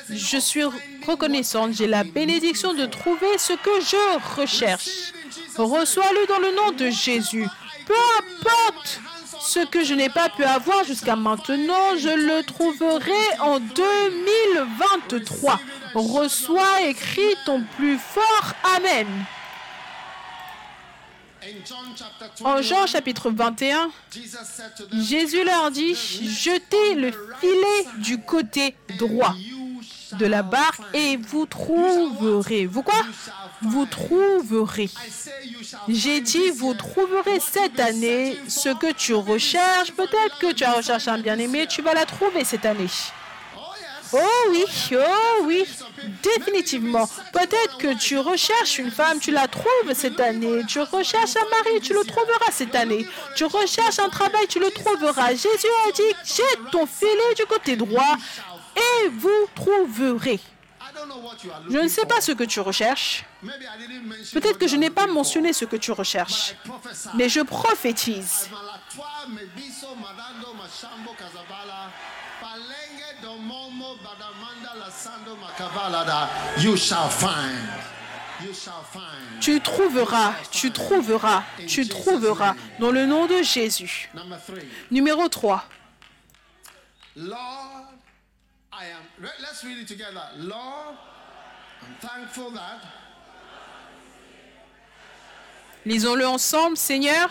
je 0.09 0.37
suis 0.37 0.63
reconnaissante. 1.07 1.73
J'ai 1.73 1.87
la 1.87 2.03
bénédiction 2.03 2.73
de 2.73 2.85
trouver 2.85 3.37
ce 3.37 3.53
que 3.53 3.79
je 3.79 4.39
recherche. 4.39 5.13
Reçois-le 5.55 6.27
dans 6.27 6.39
le 6.39 6.55
nom 6.55 6.71
de 6.71 6.89
Jésus. 6.89 7.47
Peu 7.85 7.93
importe 8.19 8.99
ce 9.39 9.65
que 9.65 9.83
je 9.83 9.93
n'ai 9.93 10.09
pas 10.09 10.29
pu 10.29 10.43
avoir 10.43 10.83
jusqu'à 10.83 11.15
maintenant, 11.15 11.95
je 11.97 12.09
le 12.09 12.43
trouverai 12.43 13.39
en 13.39 13.59
2023. 13.59 15.59
Reçois 15.95 16.81
et 16.83 16.93
crie 16.93 17.35
ton 17.45 17.63
plus 17.77 17.97
fort 17.97 18.53
Amen. 18.75 19.07
En 22.43 22.61
Jean 22.61 22.85
chapitre 22.85 23.31
21, 23.31 23.89
Jésus 24.93 25.43
leur 25.43 25.71
dit, 25.71 25.95
jetez 25.95 26.93
le 26.95 27.11
filet 27.39 27.87
du 27.97 28.21
côté 28.21 28.75
droit 28.97 29.33
de 30.13 30.25
la 30.25 30.43
barque 30.43 30.81
et 30.93 31.17
vous 31.17 31.45
trouverez. 31.45 32.65
Vous 32.65 32.83
quoi? 32.83 33.01
Vous 33.61 33.85
trouverez. 33.85 34.89
J'ai 35.87 36.21
dit, 36.21 36.49
vous 36.51 36.73
trouverez 36.73 37.39
cette 37.39 37.79
année 37.79 38.37
ce 38.47 38.69
que 38.69 38.91
tu 38.93 39.13
recherches. 39.13 39.91
Peut-être 39.91 40.39
que 40.39 40.53
tu 40.53 40.63
as 40.63 40.73
recherché 40.73 41.09
un 41.09 41.19
bien-aimé, 41.19 41.67
tu 41.67 41.81
vas 41.81 41.93
la 41.93 42.05
trouver 42.05 42.43
cette 42.43 42.65
année. 42.65 42.87
Oh 44.11 44.17
oui, 44.49 44.65
oh 44.93 45.43
oui, 45.43 45.63
définitivement. 46.23 47.07
Peut-être 47.31 47.77
que 47.77 47.93
tu 47.93 48.17
recherches 48.17 48.79
une 48.79 48.89
femme, 48.89 49.19
tu 49.19 49.29
la 49.29 49.47
trouves 49.47 49.93
cette 49.93 50.19
année. 50.19 50.63
Tu 50.67 50.79
recherches 50.79 51.35
un 51.35 51.47
mari, 51.57 51.79
tu 51.81 51.93
le 51.93 52.03
trouveras 52.03 52.51
cette 52.51 52.73
année. 52.73 53.05
Tu 53.35 53.45
recherches 53.45 53.99
un 53.99 54.09
travail, 54.09 54.47
tu 54.47 54.59
le 54.59 54.71
trouveras. 54.71 55.29
Jésus 55.29 55.67
a 55.87 55.91
dit, 55.91 56.15
jette 56.23 56.71
ton 56.71 56.87
filet 56.87 57.35
du 57.37 57.45
côté 57.45 57.75
droit 57.75 58.15
et 58.79 59.09
vous 59.09 59.47
trouverez. 59.55 60.39
Je 61.69 61.77
ne 61.77 61.87
sais 61.87 62.05
pas 62.05 62.21
ce 62.21 62.31
que 62.31 62.43
tu 62.43 62.59
recherches. 62.59 63.23
Peut-être 64.33 64.57
que 64.57 64.67
je 64.67 64.75
n'ai 64.75 64.89
pas 64.89 65.07
mentionné 65.07 65.53
ce 65.53 65.65
que 65.65 65.75
tu 65.75 65.91
recherches. 65.91 66.55
Mais 67.15 67.29
je 67.29 67.41
prophétise. 67.41 68.49
Tu 79.41 79.61
trouveras, 79.61 80.33
tu 80.51 80.71
trouveras, 80.71 81.43
tu 81.67 81.87
trouveras 81.87 82.55
dans 82.79 82.91
le 82.91 83.05
nom 83.05 83.25
de 83.25 83.41
Jésus. 83.43 84.09
Numéro 84.91 85.27
3. 85.27 85.65
Lisons-le 95.85 96.27
ensemble, 96.27 96.77
Seigneur. 96.77 97.29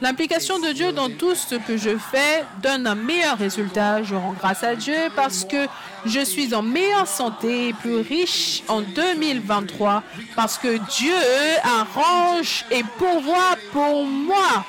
L'implication 0.00 0.58
de 0.60 0.72
Dieu 0.72 0.92
dans 0.92 1.10
tout 1.10 1.34
ce 1.34 1.56
que 1.56 1.76
je 1.76 1.98
fais 1.98 2.44
donne 2.62 2.86
un 2.86 2.94
meilleur 2.94 3.36
résultat. 3.36 4.02
Je 4.02 4.14
rends 4.14 4.32
grâce 4.32 4.62
à 4.62 4.76
Dieu 4.76 5.10
parce 5.16 5.44
que 5.44 5.66
je 6.04 6.20
suis 6.20 6.54
en 6.54 6.62
meilleure 6.62 7.08
santé 7.08 7.68
et 7.68 7.72
plus 7.72 7.96
riche 7.96 8.62
en 8.68 8.82
2023 8.82 10.02
parce 10.36 10.56
que 10.56 10.78
Dieu 10.96 11.16
arrange 11.64 12.64
et 12.70 12.84
pourvoit 12.96 13.56
pour 13.72 14.04
moi. 14.04 14.64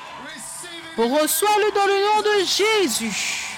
Reçois-le 0.98 1.72
dans 1.74 1.86
le 1.86 2.02
nom 2.04 2.22
de 2.22 2.44
Jésus. 2.44 3.56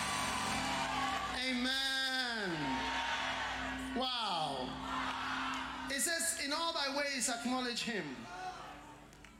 Amen. 1.48 2.50
Wow. 3.96 4.68
It 5.90 6.02
says, 6.02 6.36
in 6.44 6.52
all 6.52 6.74
thy 6.74 6.94
ways 6.94 7.30
acknowledge 7.30 7.82
him. 7.82 8.04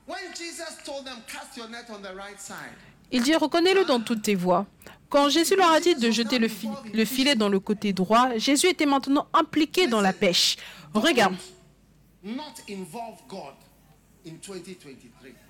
When 0.07 0.33
Jesus 0.35 0.79
told 0.85 1.05
them, 1.05 1.19
cast 1.29 1.59
your 1.59 1.69
net 1.69 1.91
on 1.91 2.01
the 2.01 2.15
right 2.17 2.41
side. 2.41 2.75
Il 3.13 3.23
dit, 3.23 3.35
reconnais-le 3.35 3.85
dans 3.85 4.01
toutes 4.01 4.23
tes 4.23 4.35
voies. 4.35 4.65
Quand 5.11 5.29
Jésus 5.29 5.57
leur 5.57 5.71
a 5.71 5.81
dit 5.81 5.95
de 5.95 6.11
jeter 6.11 6.39
le, 6.39 6.49
fi 6.49 6.69
le, 6.95 7.05
filet 7.05 7.35
dans 7.35 7.51
le 7.51 7.61
côté 7.61 7.93
droit, 7.93 8.31
Jésus 8.39 8.69
était 8.69 8.87
maintenant 8.87 9.27
impliqué 9.35 9.89
dans 9.89 10.01
la 10.01 10.15
pêche. 10.15 10.57
Regarde. 10.95 11.35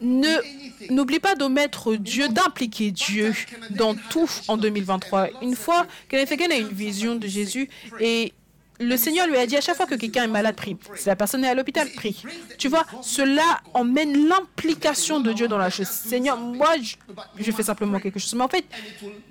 N'oublie 0.01 1.21
pas 1.21 1.35
de 1.35 1.47
mettre 1.47 1.97
Dieu, 1.97 2.29
d'impliquer 2.29 2.91
Dieu 2.91 3.33
dans 3.71 3.95
tout 3.95 4.31
en 4.49 4.57
2023. 4.57 5.43
Une 5.43 5.57
fois, 5.57 5.87
Kenneth 6.09 6.33
Hagin 6.33 6.51
a 6.51 6.57
une 6.57 6.69
vision 6.69 7.17
de 7.17 7.27
Jésus 7.27 7.69
et 7.99 8.33
le 8.81 8.97
Seigneur 8.97 9.27
lui 9.27 9.37
a 9.37 9.47
dit 9.47 9.57
à 9.57 9.61
chaque 9.61 9.77
fois 9.77 9.87
que 9.87 9.95
quelqu'un 9.95 10.25
est 10.25 10.29
malade, 10.29 10.57
prie. 10.57 10.77
Si 10.97 11.07
la 11.07 11.15
personne 11.15 11.45
est 11.45 11.49
à 11.49 11.55
l'hôpital, 11.55 11.87
prie. 11.91 12.23
Tu 12.59 12.69
vois, 12.69 12.87
cela 13.03 13.61
emmène 13.75 14.27
l'implication 14.27 15.21
de 15.21 15.33
Dieu 15.33 15.49
dans 15.49 15.59
la 15.59 15.69
chose. 15.69 15.87
Seigneur, 15.89 16.39
moi, 16.39 16.71
je, 17.37 17.51
fais 17.53 17.63
simplement 17.63 18.01
quelque 18.01 18.19
chose. 18.19 18.35
Mais 18.35 18.45
en 18.45 18.49
fait, 18.49 18.65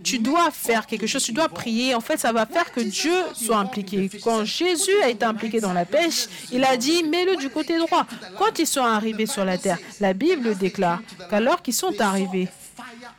tu 0.04 0.20
dois 0.20 0.52
faire 0.52 0.86
quelque 0.86 1.08
chose, 1.08 1.24
tu 1.24 1.32
dois 1.32 1.50
prier. 1.50 1.96
En 1.96 2.02
fait, 2.02 2.18
ça 2.18 2.32
va 2.32 2.46
faire 2.46 2.72
que 2.72 2.80
Dieu 2.82 3.14
soit 3.34 3.58
impliqué. 3.58 4.10
Quand 4.24 4.46
Jésus 4.46 5.02
a 5.04 5.10
été 5.10 5.26
impliqué 5.26 5.60
dans 5.60 5.74
la 5.74 5.86
pêche, 5.86 6.28
il 6.52 6.64
a 6.64 6.78
dit, 6.78 7.04
mets-le 7.04 7.36
du 7.38 7.50
côté 7.50 7.78
droit. 7.78 8.06
Quand 8.38 8.60
ils 8.60 8.68
sont 8.68 8.84
arrivés 8.84 9.26
sur 9.26 9.46
la 9.46 9.58
terre, 9.58 9.80
la 10.00 10.14
Bible 10.14 10.56
déclare 10.58 11.02
qu'alors 11.30 11.64
qu'ils 11.64 11.74
sont 11.74 12.00
arrivés, 12.00 12.50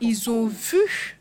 ils 0.01 0.31
ont 0.31 0.47
vu 0.47 1.19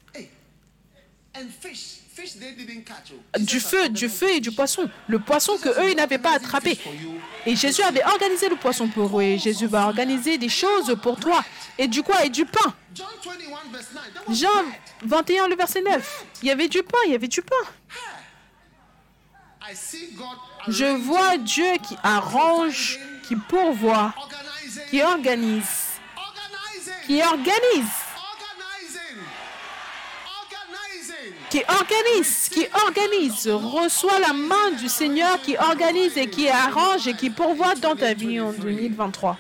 du 3.40 3.60
feu, 3.60 3.90
du 3.90 4.10
feu 4.10 4.30
et 4.30 4.40
du 4.40 4.52
poisson. 4.52 4.90
Le 5.08 5.20
poisson 5.20 5.58
que 5.58 5.70
eux, 5.70 5.92
ils 5.92 5.96
n'avaient 5.96 6.18
pas 6.18 6.34
attrapé. 6.34 6.78
Et 7.46 7.56
Jésus 7.56 7.82
avait 7.82 8.04
organisé 8.04 8.50
le 8.50 8.56
poisson 8.56 8.88
pour 8.88 9.20
eux. 9.20 9.24
Et 9.24 9.38
Jésus 9.38 9.68
va 9.68 9.86
organiser 9.86 10.38
des 10.38 10.50
choses 10.50 10.98
pour 11.02 11.20
toi. 11.20 11.44
Et 11.78 11.88
du 11.88 12.04
quoi? 12.04 12.26
Et 12.26 12.30
du 12.30 12.46
pain. 12.46 12.74
Jean 14.30 14.64
21, 15.04 15.48
le 15.48 15.56
verset 15.56 15.82
9. 15.82 16.26
Il 16.42 16.48
y 16.48 16.52
avait 16.52 16.68
du 16.68 16.84
pain, 16.84 16.98
il 17.06 17.12
y 17.12 17.16
avait 17.16 17.28
du 17.28 17.42
pain. 17.42 17.56
Je 20.68 20.86
vois 20.86 21.38
Dieu 21.38 21.74
qui 21.88 21.96
arrange, 22.04 23.00
qui 23.28 23.36
pourvoit, 23.36 24.14
qui 24.90 25.02
organise 25.02 25.90
qui 27.10 27.24
organise, 27.24 27.90
qui 31.50 31.64
organise, 31.68 32.50
qui 32.50 32.66
organise, 32.88 33.48
reçois 33.48 34.20
la 34.20 34.34
main 34.34 34.72
du 34.72 34.88
Seigneur 34.88 35.42
qui 35.42 35.58
organise 35.58 36.18
et 36.18 36.30
qui 36.30 36.50
arrange 36.50 37.08
et 37.08 37.16
qui 37.16 37.30
pourvoit 37.30 37.76
dans 37.76 37.96
ta 37.96 38.14
vie 38.14 38.40
en 38.40 38.52
2023. 38.52 39.38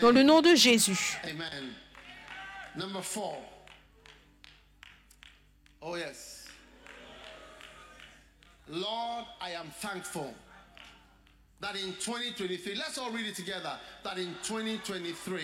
Dans 0.00 0.10
le 0.10 0.22
nom 0.22 0.40
de 0.42 0.54
Jésus. 0.54 1.18
Oh 5.86 5.96
yes. 5.96 6.46
Lord, 8.68 9.26
I 9.42 9.50
am 9.50 9.66
thankful 9.80 10.34
that 11.60 11.76
in 11.76 11.92
2023, 12.00 12.74
let's 12.74 12.96
all 12.98 13.10
read 13.10 13.26
it 13.26 13.36
together, 13.36 13.72
that 14.02 14.16
in 14.18 14.34
2023, 14.42 15.40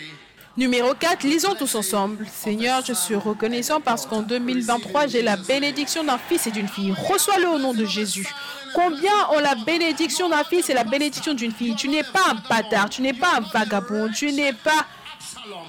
Numéro 0.57 0.93
4, 0.93 1.23
lisons 1.23 1.55
tous 1.55 1.75
ensemble. 1.75 2.27
Seigneur, 2.27 2.83
je 2.85 2.91
suis 2.91 3.15
reconnaissant 3.15 3.79
parce 3.79 4.05
qu'en 4.05 4.21
2023, 4.21 5.07
j'ai 5.07 5.21
la 5.21 5.37
bénédiction 5.37 6.03
d'un 6.03 6.17
fils 6.17 6.45
et 6.47 6.51
d'une 6.51 6.67
fille. 6.67 6.93
Reçois-le 7.09 7.47
au 7.47 7.57
nom 7.57 7.73
de 7.73 7.85
Jésus. 7.85 8.27
Combien 8.75 9.29
ont 9.31 9.39
la 9.39 9.55
bénédiction 9.55 10.27
d'un 10.27 10.43
fils 10.43 10.69
et 10.69 10.73
la 10.73 10.83
bénédiction 10.83 11.33
d'une 11.33 11.53
fille? 11.53 11.75
Tu 11.75 11.87
n'es 11.87 12.03
pas 12.03 12.31
un 12.31 12.35
bâtard, 12.49 12.89
tu 12.89 13.01
n'es 13.01 13.13
pas 13.13 13.37
un 13.37 13.41
vagabond, 13.41 14.09
tu 14.11 14.33
n'es 14.33 14.51
pas 14.51 14.85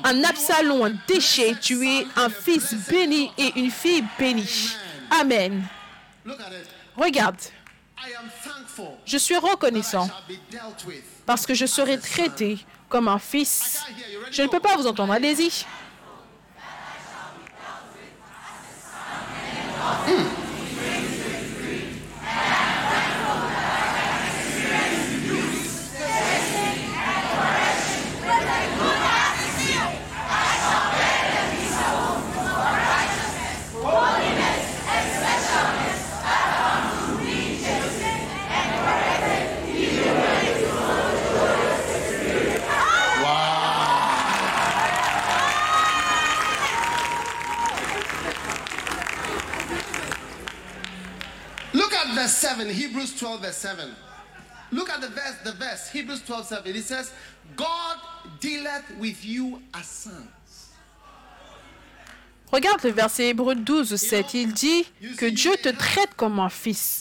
un 0.02 0.24
Absalom, 0.24 0.82
un 0.82 0.94
déchet. 1.06 1.54
Tu 1.60 1.86
es 1.86 2.06
un 2.16 2.28
fils 2.28 2.74
béni 2.90 3.30
et 3.38 3.52
une 3.56 3.70
fille 3.70 4.04
bénie. 4.18 4.74
Amen. 5.10 5.62
Regarde. 6.96 7.36
Je 9.04 9.16
suis 9.16 9.36
reconnaissant 9.36 10.08
parce 11.24 11.46
que 11.46 11.54
je 11.54 11.66
serai 11.66 11.98
traité 12.00 12.58
comme 12.92 13.08
un 13.08 13.18
fils. 13.18 13.82
Je 14.30 14.42
ne 14.42 14.48
peux 14.48 14.60
pas 14.60 14.76
vous 14.76 14.86
entendre. 14.86 15.14
Allez-y. 15.14 15.64
Verse 52.22 52.34
7, 52.34 52.70
Hebrews 52.70 53.14
12, 53.18 53.40
verse 53.40 53.56
7. 53.56 53.88
Look 54.70 54.88
at 54.90 55.00
the 55.00 55.08
verse, 55.08 55.36
the 55.44 55.52
verse, 55.52 55.90
Hebrews 55.92 56.22
12, 56.24 56.46
7. 56.46 56.76
It 56.76 56.84
says, 56.84 57.12
God 57.56 57.98
dealeth 58.40 58.84
with 58.98 59.24
you 59.24 59.60
as 59.74 59.86
sons. 59.86 60.28
Regarde 62.52 62.82
le 62.84 62.90
verset 62.90 63.30
Hébreu 63.30 63.54
12, 63.54 63.96
7. 63.96 64.34
Il 64.34 64.52
dit 64.52 64.84
que 65.16 65.24
Dieu 65.24 65.52
te 65.62 65.70
traite 65.70 66.14
comme 66.16 66.38
un 66.38 66.50
fils. 66.50 67.00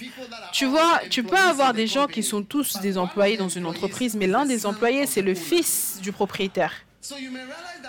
Tu 0.54 0.66
vois, 0.66 1.02
tu 1.10 1.24
peux 1.24 1.38
avoir 1.38 1.74
des 1.74 1.88
gens 1.88 2.08
qui 2.08 2.24
sont 2.24 2.42
tous 2.42 2.78
des 2.78 2.98
employés 2.98 3.36
dans 3.36 3.50
une 3.50 3.66
entreprise, 3.66 4.16
mais 4.16 4.28
l'un 4.28 4.46
des 4.46 4.66
employés, 4.66 5.06
c'est 5.08 5.22
le 5.22 5.36
fils 5.36 6.00
du 6.02 6.14
propriétaire. 6.14 6.74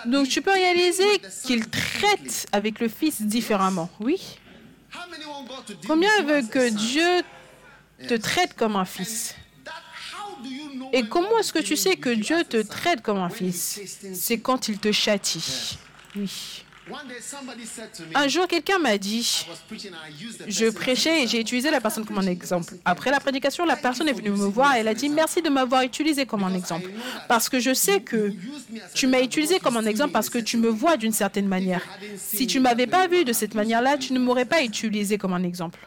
Donc 0.05 0.27
tu 0.27 0.41
peux 0.41 0.51
réaliser 0.51 1.21
qu'il 1.45 1.69
traite 1.69 2.47
avec 2.51 2.81
le 2.81 2.89
fils 2.89 3.21
différemment. 3.21 3.89
Oui. 4.01 4.19
Combien 5.87 6.23
veut 6.23 6.47
que 6.47 6.69
Dieu 6.69 7.23
te 8.07 8.15
traite 8.15 8.55
comme 8.55 8.75
un 8.75 8.85
fils? 8.85 9.35
Et 10.91 11.07
comment 11.07 11.39
est-ce 11.39 11.53
que 11.53 11.59
tu 11.59 11.75
sais 11.75 11.95
que 11.95 12.09
Dieu 12.09 12.43
te 12.43 12.61
traite 12.61 13.01
comme 13.01 13.19
un 13.19 13.29
fils? 13.29 13.79
C'est 14.13 14.39
quand 14.39 14.67
il 14.67 14.77
te 14.79 14.91
châtie. 14.91 15.77
Oui. 16.15 16.63
Un 18.15 18.27
jour, 18.27 18.47
quelqu'un 18.47 18.77
m'a 18.77 18.97
dit, 18.97 19.45
je 20.47 20.69
prêchais 20.69 21.23
et 21.23 21.27
j'ai 21.27 21.39
utilisé 21.39 21.71
la 21.71 21.79
personne 21.79 22.05
comme 22.05 22.17
un 22.17 22.27
exemple. 22.27 22.75
Après 22.83 23.09
la 23.09 23.19
prédication, 23.19 23.65
la 23.65 23.77
personne 23.77 24.09
est 24.09 24.13
venue 24.13 24.31
me 24.31 24.45
voir 24.45 24.75
et 24.75 24.79
elle 24.79 24.87
a 24.87 24.93
dit, 24.93 25.09
merci 25.09 25.41
de 25.41 25.49
m'avoir 25.49 25.83
utilisé 25.83 26.25
comme 26.25 26.43
un 26.43 26.53
exemple. 26.53 26.89
Parce 27.27 27.47
que 27.47 27.59
je 27.59 27.73
sais 27.73 28.01
que 28.01 28.33
tu 28.93 29.07
m'as 29.07 29.21
utilisé 29.21 29.59
comme 29.59 29.77
un 29.77 29.85
exemple 29.85 30.11
parce 30.11 30.29
que 30.29 30.39
tu 30.39 30.57
me 30.57 30.67
vois 30.67 30.97
d'une 30.97 31.13
certaine 31.13 31.47
manière. 31.47 31.81
Si 32.17 32.47
tu 32.47 32.57
ne 32.57 32.63
m'avais 32.63 32.87
pas 32.87 33.07
vu 33.07 33.23
de 33.23 33.33
cette 33.33 33.55
manière-là, 33.55 33.97
tu 33.97 34.13
ne 34.13 34.19
m'aurais 34.19 34.45
pas 34.45 34.61
utilisé 34.63 35.17
comme 35.17 35.33
un 35.33 35.43
exemple. 35.43 35.79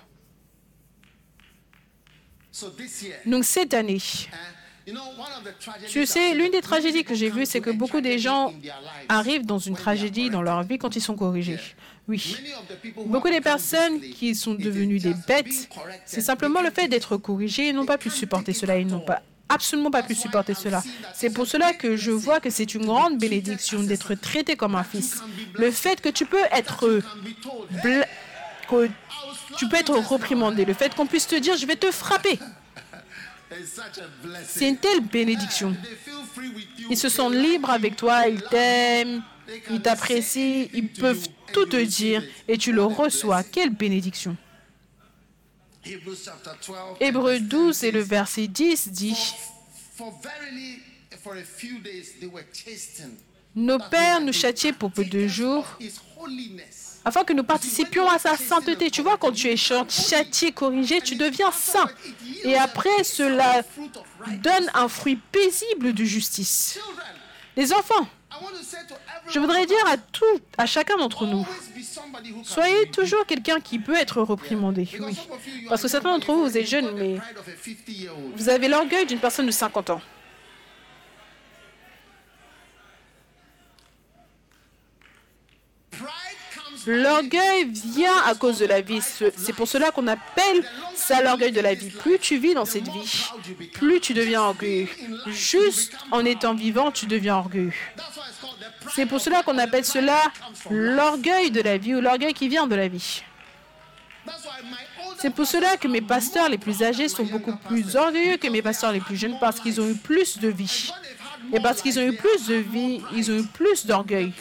Donc 3.26 3.44
cette 3.44 3.74
année, 3.74 4.00
tu 5.88 6.06
sais, 6.06 6.34
l'une 6.34 6.50
des 6.50 6.60
tragédies 6.60 7.04
que 7.04 7.14
j'ai 7.14 7.30
vues, 7.30 7.46
c'est 7.46 7.60
que 7.60 7.70
beaucoup 7.70 8.00
de 8.00 8.16
gens 8.16 8.52
arrivent 9.08 9.46
dans 9.46 9.58
une 9.58 9.74
tragédie 9.74 10.30
dans 10.30 10.42
leur 10.42 10.62
vie 10.62 10.78
quand 10.78 10.94
ils 10.96 11.02
sont 11.02 11.16
corrigés. 11.16 11.58
Oui. 12.08 12.36
Beaucoup 13.06 13.28
de 13.28 13.40
personnes 13.40 14.00
qui 14.00 14.34
sont 14.34 14.54
devenues 14.54 14.98
des 14.98 15.14
bêtes, 15.26 15.68
c'est 16.04 16.20
simplement 16.20 16.62
le 16.62 16.70
fait 16.70 16.88
d'être 16.88 17.16
corrigés, 17.16 17.68
ils 17.68 17.74
n'ont 17.74 17.86
pas 17.86 17.98
pu 17.98 18.10
supporter 18.10 18.52
cela, 18.52 18.78
ils 18.78 18.86
n'ont 18.86 19.00
pas 19.00 19.22
absolument 19.48 19.90
pas 19.90 20.02
pu 20.02 20.14
supporter 20.14 20.54
cela. 20.54 20.82
C'est 21.14 21.30
pour 21.30 21.46
cela 21.46 21.72
que 21.72 21.96
je 21.96 22.10
vois 22.10 22.40
que 22.40 22.50
c'est 22.50 22.74
une 22.74 22.86
grande 22.86 23.18
bénédiction 23.18 23.82
d'être 23.82 24.14
traité 24.14 24.56
comme 24.56 24.74
un 24.74 24.84
fils. 24.84 25.22
Le 25.54 25.70
fait 25.70 26.00
que 26.00 26.08
tu 26.08 26.26
peux 26.26 26.44
être 26.52 27.00
que 28.68 28.88
tu 29.56 29.68
peux 29.68 29.76
être 29.76 29.96
reprimandé, 29.96 30.64
le 30.64 30.74
fait 30.74 30.94
qu'on 30.94 31.06
puisse 31.06 31.26
te 31.26 31.36
dire 31.36 31.56
je 31.56 31.66
vais 31.66 31.76
te 31.76 31.90
frapper. 31.90 32.38
C'est 34.46 34.68
une 34.68 34.78
telle 34.78 35.00
bénédiction. 35.00 35.76
Ils 36.90 36.96
se 36.96 37.08
sentent 37.08 37.34
libres 37.34 37.70
avec 37.70 37.96
toi, 37.96 38.26
ils 38.28 38.42
t'aiment, 38.42 39.22
ils 39.70 39.80
t'apprécient, 39.80 40.68
ils 40.72 40.88
peuvent 40.88 41.28
tout 41.52 41.66
te 41.66 41.82
dire 41.82 42.22
et 42.48 42.58
tu 42.58 42.72
le 42.72 42.84
reçois. 42.84 43.42
Quelle 43.44 43.70
bénédiction. 43.70 44.36
Hébreu 47.00 47.38
12 47.40 47.84
et 47.84 47.92
le 47.92 48.00
verset 48.00 48.48
10 48.48 48.88
dit, 48.88 49.34
Nos 53.54 53.78
pères 53.78 54.20
nous 54.20 54.32
châtiaient 54.32 54.72
pour 54.72 54.90
peu 54.90 55.04
de 55.04 55.28
jours 55.28 55.78
afin 57.06 57.22
que 57.22 57.32
nous 57.32 57.44
participions 57.44 58.10
à 58.10 58.18
sa 58.18 58.36
sainteté. 58.36 58.90
Tu 58.90 59.00
vois, 59.00 59.16
quand 59.16 59.30
tu 59.30 59.48
es 59.48 59.56
châtié, 59.56 60.50
corrigé, 60.50 61.00
tu 61.00 61.14
deviens 61.14 61.52
saint. 61.52 61.88
Et 62.42 62.56
après, 62.56 63.04
cela 63.04 63.62
donne 64.42 64.68
un 64.74 64.88
fruit 64.88 65.16
paisible 65.16 65.94
de 65.94 66.04
justice. 66.04 66.80
Les 67.56 67.72
enfants, 67.72 68.08
je 69.28 69.38
voudrais 69.38 69.66
dire 69.66 69.86
à 69.86 69.96
tout, 69.96 70.24
à 70.58 70.66
chacun 70.66 70.96
d'entre 70.98 71.26
nous, 71.26 71.46
soyez 72.42 72.90
toujours 72.90 73.24
quelqu'un 73.24 73.60
qui 73.60 73.78
peut 73.78 73.96
être 73.96 74.20
reprimandé. 74.20 74.88
Oui. 74.98 75.16
Parce 75.68 75.82
que 75.82 75.88
certains 75.88 76.10
d'entre 76.10 76.32
vous, 76.32 76.42
vous 76.42 76.58
êtes 76.58 76.66
jeunes, 76.66 76.90
mais 76.96 77.18
vous 78.34 78.48
avez 78.48 78.66
l'orgueil 78.66 79.06
d'une 79.06 79.20
personne 79.20 79.46
de 79.46 79.52
50 79.52 79.90
ans. 79.90 80.00
L'orgueil 86.86 87.64
vient 87.64 88.16
à 88.26 88.34
cause 88.34 88.58
de 88.58 88.66
la 88.66 88.80
vie. 88.80 89.00
C'est 89.02 89.52
pour 89.52 89.66
cela 89.66 89.90
qu'on 89.90 90.06
appelle 90.06 90.64
ça 90.94 91.22
l'orgueil 91.22 91.52
de 91.52 91.60
la 91.60 91.74
vie. 91.74 91.90
Plus 91.90 92.18
tu 92.18 92.38
vis 92.38 92.54
dans 92.54 92.64
cette 92.64 92.88
vie, 92.88 93.24
plus 93.72 94.00
tu 94.00 94.14
deviens 94.14 94.42
orgueilleux. 94.42 94.88
Juste 95.26 95.96
en 96.10 96.24
étant 96.24 96.54
vivant, 96.54 96.90
tu 96.90 97.06
deviens 97.06 97.36
orgueilleux. 97.36 97.72
C'est 98.94 99.06
pour 99.06 99.20
cela 99.20 99.42
qu'on 99.42 99.58
appelle 99.58 99.84
cela 99.84 100.22
l'orgueil 100.70 101.50
de 101.50 101.60
la 101.60 101.76
vie 101.76 101.94
ou 101.94 102.00
l'orgueil 102.00 102.34
qui 102.34 102.48
vient 102.48 102.66
de 102.66 102.74
la 102.74 102.88
vie. 102.88 103.22
C'est 105.18 105.30
pour 105.30 105.46
cela 105.46 105.76
que 105.76 105.88
mes 105.88 106.00
pasteurs 106.00 106.48
les 106.48 106.58
plus 106.58 106.82
âgés 106.82 107.08
sont 107.08 107.24
beaucoup 107.24 107.56
plus 107.68 107.96
orgueilleux 107.96 108.36
que 108.36 108.48
mes 108.48 108.62
pasteurs 108.62 108.92
les 108.92 109.00
plus 109.00 109.16
jeunes 109.16 109.38
parce 109.40 109.60
qu'ils 109.60 109.80
ont 109.80 109.88
eu 109.88 109.94
plus 109.94 110.38
de 110.38 110.48
vie. 110.48 110.92
Et 111.52 111.60
parce 111.60 111.82
qu'ils 111.82 111.98
ont 111.98 112.02
eu 112.02 112.14
plus 112.14 112.46
de 112.46 112.54
vie, 112.54 113.02
ils 113.14 113.30
ont 113.30 113.38
eu 113.38 113.46
plus 113.46 113.86
d'orgueil. 113.86 114.32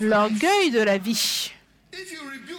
L'orgueil 0.00 0.70
de 0.70 0.80
la 0.80 0.98
vie. 0.98 1.52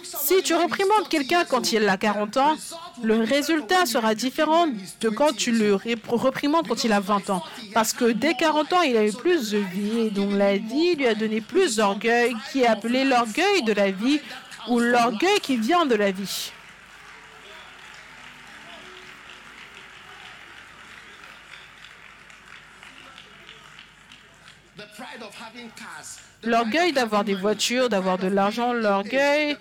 Si 0.02 0.42
tu 0.42 0.54
reprimandes 0.54 1.08
quelqu'un 1.08 1.44
quand 1.44 1.72
il 1.72 1.88
a 1.88 1.96
40 1.96 2.36
ans, 2.36 2.56
le 3.02 3.20
résultat 3.22 3.86
sera 3.86 4.14
différent 4.14 4.66
de 5.00 5.08
quand 5.08 5.34
tu 5.34 5.52
le 5.52 5.74
reprimandes 6.08 6.68
quand 6.68 6.84
il 6.84 6.92
a 6.92 7.00
20 7.00 7.30
ans. 7.30 7.42
Parce 7.74 7.92
que 7.92 8.12
dès 8.12 8.34
40 8.34 8.72
ans, 8.72 8.82
il 8.82 8.96
a 8.96 9.06
eu 9.06 9.12
plus 9.12 9.50
de 9.50 9.58
vie 9.58 10.00
et 10.06 10.10
donc 10.10 10.32
la 10.32 10.56
vie 10.56 10.94
lui 10.96 11.06
a 11.06 11.14
donné 11.14 11.40
plus 11.40 11.76
d'orgueil 11.76 12.34
qui 12.50 12.62
est 12.62 12.66
appelé 12.66 13.04
l'orgueil 13.04 13.62
de 13.62 13.72
la 13.72 13.90
vie 13.90 14.20
ou 14.68 14.78
l'orgueil 14.78 15.40
qui 15.40 15.56
vient 15.56 15.86
de 15.86 15.94
la 15.94 16.10
vie. 16.10 16.52
L'orgueil 26.42 26.92
d'avoir 26.92 27.24
des 27.24 27.34
voitures, 27.34 27.88
d'avoir 27.88 28.16
de 28.16 28.26
l'argent, 28.26 28.72
l'orgueil 28.72 29.56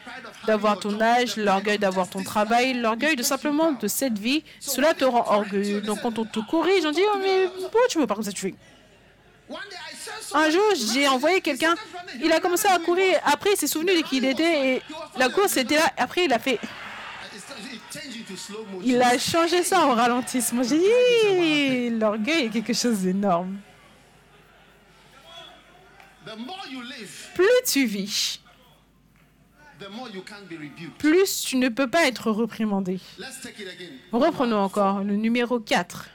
d'avoir 0.47 0.79
ton 0.79 0.99
âge, 1.01 1.35
l'orgueil 1.35 1.77
d'avoir 1.77 2.09
ton 2.09 2.23
travail, 2.23 2.73
l'orgueil 2.73 3.15
de 3.15 3.23
simplement 3.23 3.73
de 3.73 3.87
cette 3.87 4.17
vie, 4.17 4.43
cela 4.59 4.93
te 4.93 5.03
rend 5.03 5.25
orgueilleux. 5.27 5.81
Donc 5.81 6.01
quand 6.01 6.17
on 6.19 6.25
te 6.25 6.39
corrige, 6.39 6.85
on 6.85 6.91
dit 6.91 7.01
oh, 7.13 7.17
mais 7.21 7.47
pourquoi 7.61 7.81
tu 7.89 7.99
veux 7.99 8.07
pas 8.07 8.15
comme 8.15 8.23
ça 8.23 8.31
tu 8.31 8.41
fais? 8.41 8.55
Un 10.33 10.49
jour, 10.51 10.63
j'ai 10.93 11.07
envoyé 11.07 11.41
quelqu'un, 11.41 11.75
il 12.23 12.31
a 12.31 12.39
commencé 12.39 12.67
à 12.67 12.77
courir. 12.79 13.19
Après, 13.25 13.51
il 13.53 13.57
s'est 13.57 13.67
souvenu 13.67 13.95
de 13.97 14.01
qui 14.07 14.17
il 14.17 14.25
était 14.25 14.75
et 14.75 14.81
la 15.17 15.29
course 15.29 15.57
était 15.57 15.75
là. 15.75 15.91
Après, 15.97 16.25
il 16.25 16.33
a 16.33 16.39
fait. 16.39 16.59
Il 18.83 19.01
a 19.01 19.17
changé 19.17 19.63
ça 19.63 19.85
en 19.85 19.95
ralentissement. 19.95 20.61
J'ai 20.63 20.77
dit, 20.77 21.89
l'orgueil 21.97 22.45
est 22.45 22.49
quelque 22.49 22.73
chose 22.73 22.99
d'énorme. 22.99 23.57
Plus 27.35 27.47
tu 27.65 27.85
vis, 27.85 28.39
plus 30.97 31.41
tu 31.41 31.57
ne 31.57 31.69
peux 31.69 31.89
pas 31.89 32.07
être 32.07 32.31
reprimandé. 32.31 32.99
Reprenons 34.11 34.59
encore 34.59 35.03
le 35.03 35.15
numéro 35.15 35.59
4. 35.59 36.09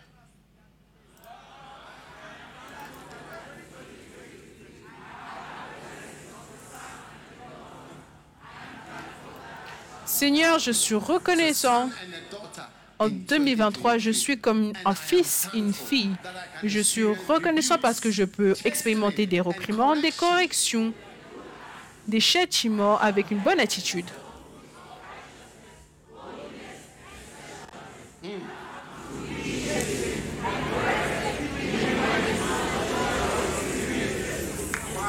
Seigneur, 10.06 10.60
je 10.60 10.70
suis 10.70 10.94
reconnaissant. 10.94 11.90
En 12.98 13.08
2023, 13.08 13.98
je 13.98 14.10
suis 14.10 14.38
comme 14.38 14.72
un 14.84 14.94
fils, 14.94 15.48
une 15.52 15.72
fille. 15.72 16.14
Je 16.62 16.80
suis 16.80 17.04
reconnaissant 17.04 17.76
parce 17.78 17.98
que 17.98 18.10
je 18.10 18.24
peux 18.24 18.54
expérimenter 18.64 19.26
des 19.26 19.40
reprimandes, 19.40 20.00
des 20.00 20.12
corrections, 20.12 20.92
des 22.06 22.20
châtiments 22.20 22.98
avec 22.98 23.30
une 23.30 23.38
bonne 23.38 23.60
attitude. 23.60 24.06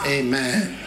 Amen. 0.07 0.84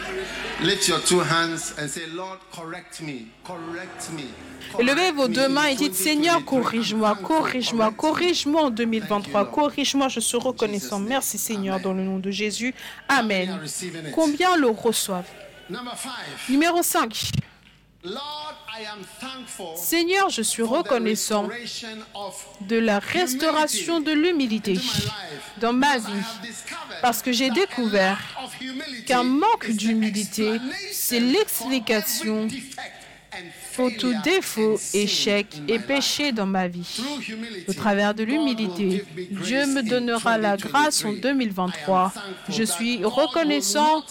Levez 4.79 5.11
vos 5.11 5.27
deux 5.29 5.47
mains 5.47 5.67
et 5.67 5.75
dites 5.75 5.95
Seigneur, 5.95 6.43
corrige-moi, 6.43 7.17
corrige-moi, 7.23 7.91
corrige-moi 7.95 8.63
en 8.63 8.69
2023, 8.69 9.51
corrige-moi, 9.51 10.09
je 10.09 10.19
suis 10.19 10.37
reconnaissant. 10.37 10.99
Merci 10.99 11.37
Seigneur, 11.37 11.79
dans 11.79 11.93
le 11.93 12.03
nom 12.03 12.19
de 12.19 12.29
Jésus. 12.29 12.73
Amen. 13.07 13.57
Combien 14.13 14.57
le 14.57 14.67
reçoivent? 14.67 15.29
Numéro 16.49 16.83
5. 16.83 17.31
Seigneur, 19.75 20.29
je 20.29 20.41
suis 20.41 20.63
reconnaissant 20.63 21.49
de 22.61 22.77
la 22.77 22.99
restauration 22.99 23.99
de 23.99 24.11
l'humilité 24.13 24.79
dans 25.57 25.73
ma 25.73 25.97
vie. 25.97 26.23
parce 27.01 27.21
que 27.21 27.31
j'ai 27.33 27.49
découvert 27.49 28.19
qu'un 29.05 29.23
manque 29.23 29.69
d'humilité, 29.71 30.59
c'est 30.93 31.19
l'explication 31.19 32.47
pour 33.75 33.89
tout 33.97 34.13
défaut, 34.23 34.79
échec 34.93 35.47
et 35.67 35.79
péché 35.79 36.31
dans 36.31 36.45
ma 36.45 36.67
vie. 36.67 37.01
Au 37.67 37.73
travers 37.73 38.13
de 38.13 38.23
l'humilité, 38.23 39.05
Dieu 39.31 39.65
me 39.67 39.81
donnera 39.81 40.37
la 40.37 40.57
grâce 40.57 41.05
en 41.05 41.13
2023. 41.13 42.13
Je 42.49 42.63
suis 42.63 43.03
reconnaissant 43.05 44.03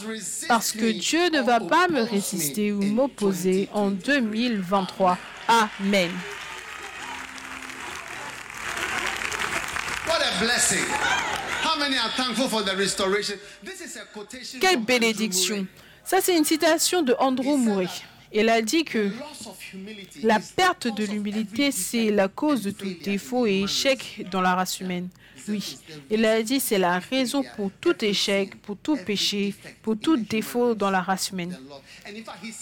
parce 0.48 0.72
que 0.72 0.90
Dieu 0.90 1.28
ne 1.30 1.40
va 1.40 1.60
pas 1.60 1.88
me 1.88 2.02
résister 2.02 2.72
ou 2.72 2.82
m'opposer 2.82 3.68
en 3.72 3.90
2023. 3.90 5.18
Amen. 5.48 6.10
Quelle 14.60 14.80
bénédiction. 14.80 15.66
Ça, 16.04 16.20
c'est 16.22 16.36
une 16.36 16.44
citation 16.44 17.02
de 17.02 17.14
Andrew 17.18 17.58
Murray. 17.58 17.88
Il 18.32 18.48
a 18.48 18.60
dit 18.62 18.84
que 18.84 19.10
la 20.22 20.40
perte 20.40 20.88
de 20.94 21.04
l'humilité, 21.04 21.70
c'est 21.70 22.10
la 22.10 22.28
cause 22.28 22.62
de 22.62 22.70
tout 22.70 22.94
défaut 23.02 23.46
et 23.46 23.62
échec 23.62 24.26
dans 24.30 24.40
la 24.40 24.54
race 24.54 24.80
humaine. 24.80 25.08
Oui, 25.48 25.78
il 26.10 26.24
a 26.26 26.42
dit 26.42 26.60
c'est 26.60 26.78
la 26.78 26.98
raison 26.98 27.42
pour 27.56 27.70
tout 27.80 28.04
échec, 28.04 28.54
pour 28.60 28.76
tout 28.76 28.96
péché, 28.96 29.54
pour 29.82 29.98
tout 29.98 30.16
défaut 30.16 30.74
dans 30.74 30.90
la 30.90 31.00
race 31.00 31.30
humaine. 31.30 31.58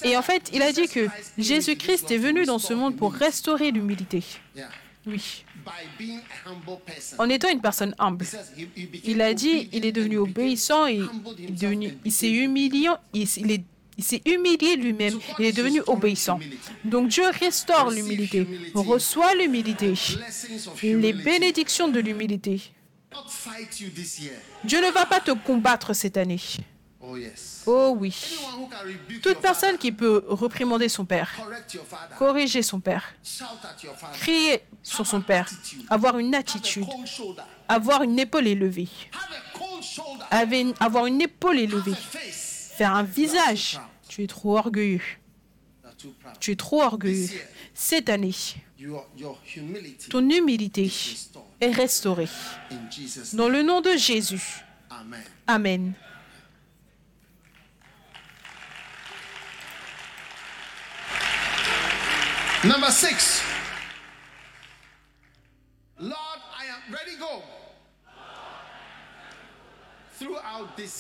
Et 0.05 0.17
en 0.17 0.23
fait, 0.23 0.51
il 0.53 0.63
a 0.63 0.73
dit 0.73 0.87
que 0.87 1.09
Jésus-Christ 1.37 2.11
est 2.11 2.19
venu 2.19 2.45
dans 2.45 2.59
ce 2.61 2.75
monde 2.75 2.97
pour 2.97 3.13
restaurer 3.13 3.73
l'humilité. 3.73 4.23
Oui. 5.07 5.45
En 7.19 7.29
étant 7.29 7.49
une 7.49 7.61
personne 7.61 7.95
humble. 7.99 8.27
Il 9.05 9.21
a 9.23 9.35
dit, 9.35 9.69
il 9.73 9.85
est 9.85 9.93
devenu 9.93 10.19
obéissant 10.19 10.87
et 10.87 11.01
il, 12.05 12.13
s'est 12.13 12.31
humiliant, 12.31 12.99
il 13.13 13.51
est 13.51 13.65
il 13.99 14.05
s'est 14.05 14.23
humilié 14.27 14.77
lui-même. 14.77 15.19
Il 15.39 15.47
est 15.47 15.53
devenu 15.53 15.81
obéissant. 15.87 16.39
Donc 16.85 17.09
Dieu 17.09 17.25
restaure 17.41 17.91
l'humilité, 17.91 18.47
reçoit 18.75 19.35
l'humilité, 19.35 19.95
les 20.83 21.13
bénédictions 21.13 21.89
de 21.89 22.01
l'humilité. 22.01 22.61
Dieu 24.65 24.81
ne 24.85 24.91
va 24.91 25.07
pas 25.07 25.21
te 25.21 25.31
combattre 25.31 25.95
cette 25.95 26.17
année. 26.17 26.41
Oh 27.67 27.97
oui. 27.99 28.15
Toute 29.23 29.39
personne 29.39 29.79
qui 29.79 29.93
peut 29.93 30.25
reprimander 30.27 30.89
son 30.89 31.05
père, 31.05 31.31
corriger 32.19 32.63
son 32.63 32.81
père, 32.81 33.15
crier 34.15 34.63
sur 34.83 35.07
son 35.07 35.21
père, 35.21 35.49
avoir 35.89 36.19
une 36.19 36.35
attitude, 36.35 36.87
avoir 37.69 38.03
une 38.03 38.19
épaule 38.19 38.49
élevée, 38.49 38.89
avoir 40.81 41.07
une 41.07 41.23
épaule 41.23 41.59
élevée, 41.59 41.95
faire 42.77 42.95
un 42.95 43.03
visage. 43.03 43.81
Tu 44.09 44.23
es 44.23 44.27
trop 44.27 44.59
orgueilleux. 44.59 45.01
Tu 46.41 46.53
es 46.53 46.57
trop 46.57 46.83
orgueilleux. 46.83 47.29
Cette 47.75 48.09
année, 48.09 48.35
ton 50.11 50.29
humilité 50.29 50.93
est 51.61 51.71
restaurée. 51.71 52.29
Dans 53.33 53.49
le 53.49 53.63
nom 53.63 53.81
de 53.81 53.97
Jésus. 53.97 54.63
Amen. 55.47 55.95
Number 62.65 62.91
six. 62.91 63.43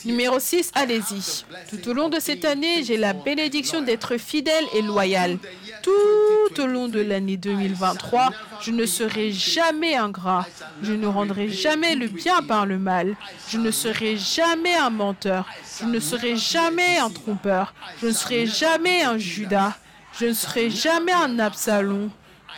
Numéro 0.04 0.38
6, 0.38 0.70
allez-y. 0.74 1.44
Tout 1.70 1.88
au 1.88 1.92
long 1.92 2.08
de 2.08 2.20
cette 2.20 2.44
année, 2.44 2.84
j'ai 2.84 2.96
la 2.96 3.12
bénédiction 3.12 3.82
d'être 3.82 4.16
fidèle 4.16 4.64
et 4.74 4.82
loyal. 4.82 5.38
Tout 5.82 6.60
au 6.60 6.66
long 6.66 6.88
de 6.88 7.00
l'année 7.00 7.36
2023, 7.36 8.30
je 8.62 8.70
ne 8.70 8.86
serai 8.86 9.32
jamais 9.32 9.96
ingrat. 9.96 10.46
Je 10.82 10.92
ne 10.92 11.06
rendrai 11.06 11.48
jamais 11.48 11.94
le 11.94 12.08
bien 12.08 12.42
par 12.42 12.66
le 12.66 12.78
mal. 12.78 13.16
Je 13.48 13.58
ne 13.58 13.70
serai 13.70 14.16
jamais 14.16 14.74
un 14.74 14.90
menteur. 14.90 15.46
Je 15.80 15.86
ne 15.86 16.00
serai 16.00 16.36
jamais 16.36 16.98
un 16.98 17.10
trompeur. 17.10 17.74
Je 18.00 18.08
ne 18.08 18.12
serai 18.12 18.46
jamais 18.46 19.02
un 19.02 19.18
Judas. 19.18 19.74
Je 20.18 20.26
ne 20.26 20.32
serai 20.32 20.70
jamais 20.70 21.12
un 21.12 21.38
Absalom. 21.38 22.10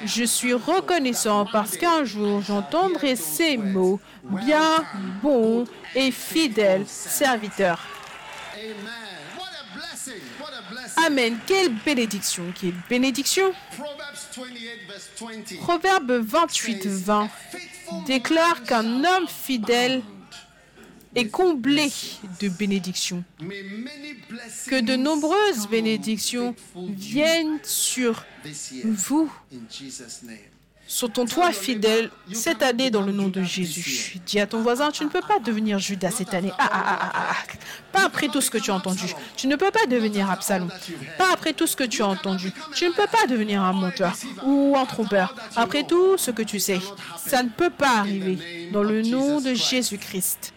Je 0.05 0.25
suis 0.25 0.55
reconnaissant 0.55 1.47
parce 1.47 1.77
qu'un 1.77 2.05
jour 2.05 2.41
j'entendrai 2.41 3.17
ces 3.17 3.57
mots, 3.57 4.01
bien, 4.23 4.85
bon 5.23 5.65
et 5.95 6.11
fidèle 6.11 6.85
serviteur. 6.87 7.81
Amen. 11.07 11.39
Quelle 11.47 11.73
bénédiction. 11.85 12.45
Quelle 12.61 12.75
bénédiction. 12.89 13.53
Proverbe 15.61 16.13
28, 16.13 16.87
20 16.87 17.29
déclare 18.07 18.63
qu'un 18.63 19.05
homme 19.05 19.27
fidèle 19.27 20.03
est 21.15 21.29
comblé 21.29 21.91
de 22.41 22.49
bénédictions. 22.49 23.25
Que 24.69 24.81
de 24.81 24.97
nombreuses 24.97 25.69
bénédictions 25.69 26.55
viennent 26.75 27.59
sur 27.63 28.25
vous 28.85 29.33
sur 30.89 31.13
ton 31.13 31.27
toit 31.27 31.53
fidèle 31.53 32.11
cette 32.33 32.63
année 32.63 32.91
dans 32.91 33.03
le 33.03 33.13
nom 33.13 33.29
de 33.29 33.43
Jésus. 33.43 34.19
Dis 34.25 34.41
à 34.41 34.47
ton 34.47 34.63
voisin, 34.63 34.91
tu 34.91 35.05
ne 35.05 35.11
peux 35.11 35.21
pas 35.21 35.39
devenir 35.39 35.79
Judas 35.79 36.11
cette 36.11 36.33
année. 36.33 36.51
Ah, 36.59 36.69
ah, 36.73 37.13
ah. 37.15 37.35
Pas 37.93 38.07
après 38.07 38.29
tout 38.29 38.41
ce 38.41 38.51
que 38.51 38.57
tu 38.57 38.71
as 38.71 38.75
entendu. 38.75 39.05
Tu 39.37 39.47
ne 39.47 39.57
peux 39.57 39.71
pas 39.71 39.85
devenir 39.87 40.31
Absalom. 40.31 40.71
Pas 41.19 41.33
après 41.33 41.53
tout 41.53 41.67
ce 41.67 41.77
que 41.77 41.85
tu 41.85 42.03
as 42.03 42.07
entendu. 42.09 42.51
Tu 42.75 42.87
ne 42.87 42.93
peux 42.93 43.07
pas 43.07 43.27
devenir 43.27 43.63
un 43.63 43.75
menteur 43.75 44.15
ou 44.45 44.75
un 44.79 44.87
trompeur. 44.87 45.35
Après 45.57 45.85
tout 45.85 46.17
ce 46.17 46.31
que 46.31 46.43
tu 46.43 46.59
sais. 46.59 46.81
Ça 47.19 47.43
ne 47.43 47.51
peut 47.51 47.71
pas 47.71 47.99
arriver 47.99 48.71
dans 48.73 48.83
le 48.83 49.03
nom 49.03 49.41
de 49.41 49.53
Jésus-Christ. 49.53 50.55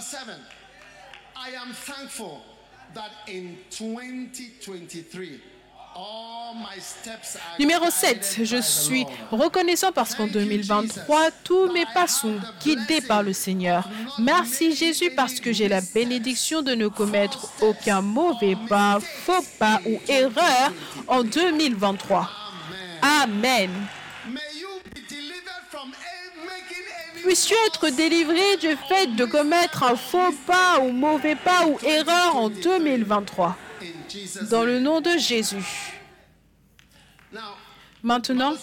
Seven, 0.00 0.38
I 1.34 1.50
am 1.56 1.72
thankful 1.72 2.42
that 2.94 3.10
in 3.26 3.56
2023, 3.70 5.40
Numéro 7.58 7.90
7, 7.90 8.40
je 8.42 8.60
suis 8.60 9.06
reconnaissant 9.30 9.92
parce 9.92 10.14
qu'en 10.14 10.26
2023, 10.26 11.30
tous 11.42 11.72
mes 11.72 11.84
pas 11.94 12.08
sont 12.08 12.36
guidés 12.62 13.00
par 13.00 13.22
le 13.22 13.32
Seigneur. 13.32 13.88
Merci 14.18 14.74
Jésus 14.74 15.10
parce 15.14 15.40
que 15.40 15.52
j'ai 15.52 15.68
la 15.68 15.80
bénédiction 15.80 16.62
de 16.62 16.74
ne 16.74 16.88
commettre 16.88 17.48
aucun 17.60 18.00
mauvais 18.00 18.56
pas, 18.68 18.98
faux 19.24 19.44
pas 19.58 19.80
ou 19.86 20.00
erreur 20.08 20.72
en 21.06 21.22
2023. 21.22 22.28
Amen. 23.22 23.70
Puisses-tu 27.22 27.54
être 27.68 27.88
délivré 27.90 28.56
du 28.60 28.76
fait 28.88 29.06
de 29.14 29.24
commettre 29.24 29.82
un 29.82 29.96
faux 29.96 30.34
pas 30.46 30.80
ou 30.80 30.90
mauvais 30.90 31.36
pas 31.36 31.66
ou 31.66 31.78
erreur 31.86 32.36
en 32.36 32.50
2023 32.50 33.56
dans 34.50 34.64
le 34.64 34.80
nom 34.80 35.00
de 35.00 35.16
Jésus. 35.18 35.92
Maintenant, 38.02 38.54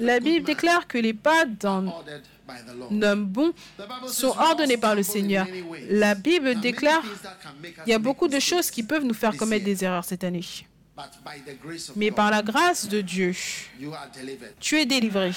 la 0.00 0.20
Bible 0.20 0.44
déclare 0.44 0.86
que 0.86 0.98
les 0.98 1.14
pas 1.14 1.46
d'un 1.46 1.86
homme 3.02 3.24
bon 3.24 3.52
sont 4.06 4.34
ordonnés 4.38 4.76
par 4.76 4.94
le 4.94 5.02
Seigneur. 5.02 5.46
La 5.88 6.14
Bible 6.14 6.60
déclare 6.60 7.02
qu'il 7.62 7.90
y 7.90 7.94
a 7.94 7.98
beaucoup 7.98 8.28
de 8.28 8.38
choses 8.38 8.70
qui 8.70 8.82
peuvent 8.82 9.04
nous 9.04 9.14
faire 9.14 9.36
commettre 9.36 9.64
des 9.64 9.82
erreurs 9.82 10.04
cette 10.04 10.24
année. 10.24 10.44
Mais 11.94 12.10
par 12.10 12.30
la 12.30 12.42
grâce 12.42 12.88
de 12.88 13.00
Dieu, 13.00 13.34
tu 14.60 14.78
es 14.78 14.86
délivré. 14.86 15.32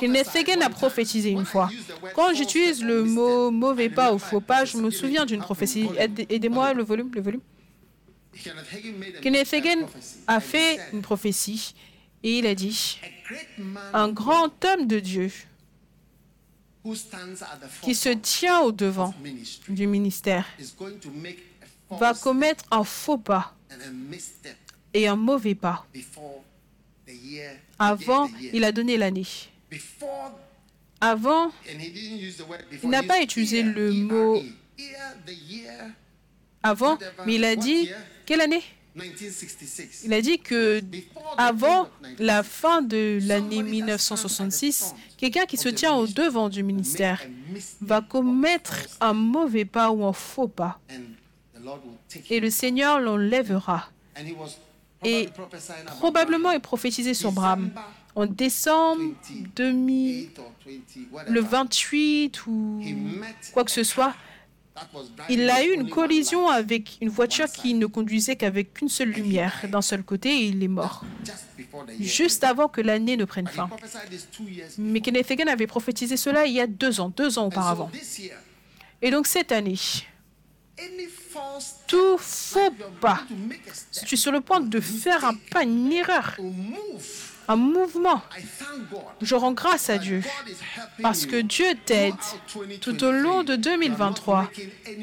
Kenneth 0.00 0.34
Hagin 0.34 0.60
a 0.62 0.70
prophétisé 0.70 1.30
une 1.30 1.44
fois. 1.44 1.70
Quand 2.14 2.34
j'utilise 2.34 2.82
le 2.82 3.04
mot 3.04 3.50
mauvais 3.50 3.88
pas 3.88 4.12
ou 4.12 4.18
faux 4.18 4.40
pas, 4.40 4.64
je 4.64 4.76
me 4.78 4.90
souviens 4.90 5.26
d'une 5.26 5.40
prophétie. 5.40 5.88
Aidez-moi 6.28 6.72
le 6.72 6.82
volume, 6.82 7.10
le 7.14 7.20
volume. 7.20 7.40
Kenneth 9.22 9.52
Hagin 9.52 9.86
a 10.26 10.40
fait 10.40 10.78
une 10.92 11.02
prophétie 11.02 11.74
et 12.22 12.38
il 12.38 12.46
a 12.46 12.54
dit, 12.54 12.98
un 13.92 14.08
grand 14.10 14.64
homme 14.64 14.86
de 14.86 15.00
Dieu 15.00 15.30
qui 17.82 17.94
se 17.94 18.08
tient 18.08 18.60
au 18.60 18.72
devant 18.72 19.14
du 19.68 19.86
ministère 19.86 20.46
va 21.90 22.14
commettre 22.14 22.64
un 22.70 22.84
faux 22.84 23.18
pas 23.18 23.54
et 24.94 25.06
un 25.06 25.16
mauvais 25.16 25.54
pas. 25.54 25.86
Avant, 27.78 28.30
il 28.52 28.64
a 28.64 28.72
donné 28.72 28.96
l'année. 28.96 29.26
Avant, 31.00 31.50
il 32.82 32.88
n'a 32.88 33.02
pas 33.02 33.20
utilisé 33.22 33.62
le 33.62 33.92
mot 33.92 34.42
avant, 36.62 36.98
mais 37.26 37.34
il 37.34 37.44
a 37.44 37.56
dit 37.56 37.90
quelle 38.26 38.40
année? 38.40 38.62
il 40.04 40.12
a 40.12 40.20
dit 40.20 40.38
que 40.38 40.82
avant 41.38 41.88
la 42.18 42.42
fin 42.42 42.82
de 42.82 43.18
l'année 43.22 43.62
1966, 43.62 44.94
quelqu'un 45.16 45.46
qui 45.46 45.56
se 45.56 45.68
tient 45.70 45.94
au 45.94 46.06
devant 46.06 46.48
du 46.48 46.62
ministère 46.62 47.22
va 47.80 48.00
commettre 48.02 48.76
un 49.00 49.14
mauvais 49.14 49.64
pas 49.64 49.90
ou 49.90 50.04
un 50.04 50.12
faux 50.12 50.48
pas. 50.48 50.78
Et 52.28 52.40
le 52.40 52.50
Seigneur 52.50 53.00
l'enlèvera. 53.00 53.88
Et 55.04 55.28
probablement 55.98 56.52
est 56.52 56.60
prophétisé 56.60 57.14
sur 57.14 57.32
Bram 57.32 57.70
en 58.14 58.26
décembre 58.26 59.02
2000, 59.56 60.28
le 61.28 61.40
28 61.40 62.46
ou 62.46 62.82
quoi 63.52 63.64
que 63.64 63.70
ce 63.70 63.84
soit, 63.84 64.14
il 65.28 65.50
a 65.50 65.64
eu 65.64 65.74
une 65.74 65.88
collision 65.88 66.48
avec 66.48 66.96
une 67.00 67.08
voiture 67.08 67.50
qui 67.50 67.74
ne 67.74 67.86
conduisait 67.86 68.36
qu'avec 68.36 68.80
une 68.80 68.88
seule 68.88 69.10
lumière 69.10 69.64
d'un 69.68 69.82
seul 69.82 70.02
côté 70.02 70.30
et 70.30 70.46
il 70.46 70.62
est 70.62 70.68
mort. 70.68 71.04
Juste 72.00 72.44
avant 72.44 72.68
que 72.68 72.80
l'année 72.80 73.16
ne 73.16 73.24
prenne 73.24 73.46
fin. 73.46 73.68
Mais 74.78 75.00
Kenneth 75.00 75.30
Hagin 75.30 75.48
avait 75.48 75.66
prophétisé 75.66 76.16
cela 76.16 76.46
il 76.46 76.54
y 76.54 76.60
a 76.60 76.66
deux 76.66 77.00
ans, 77.00 77.10
deux 77.10 77.38
ans 77.38 77.46
auparavant. 77.46 77.90
Et 79.00 79.10
donc 79.10 79.26
cette 79.26 79.52
année, 79.52 79.78
tout 81.86 82.18
faux 82.18 82.72
pas, 83.00 83.22
si 83.90 84.04
tu 84.04 84.16
sur 84.16 84.32
le 84.32 84.40
point 84.40 84.60
de 84.60 84.80
faire 84.80 85.24
un 85.24 85.34
pas, 85.34 85.64
une 85.64 85.92
erreur, 85.92 86.36
un 87.52 87.56
mouvement. 87.56 88.22
Je 89.20 89.34
rends 89.34 89.52
grâce 89.52 89.90
à 89.90 89.98
Dieu 89.98 90.22
parce 91.00 91.26
que 91.26 91.40
Dieu 91.40 91.66
t'aide 91.84 92.14
tout 92.80 93.04
au 93.04 93.12
long 93.12 93.42
de 93.42 93.56
2023. 93.56 94.50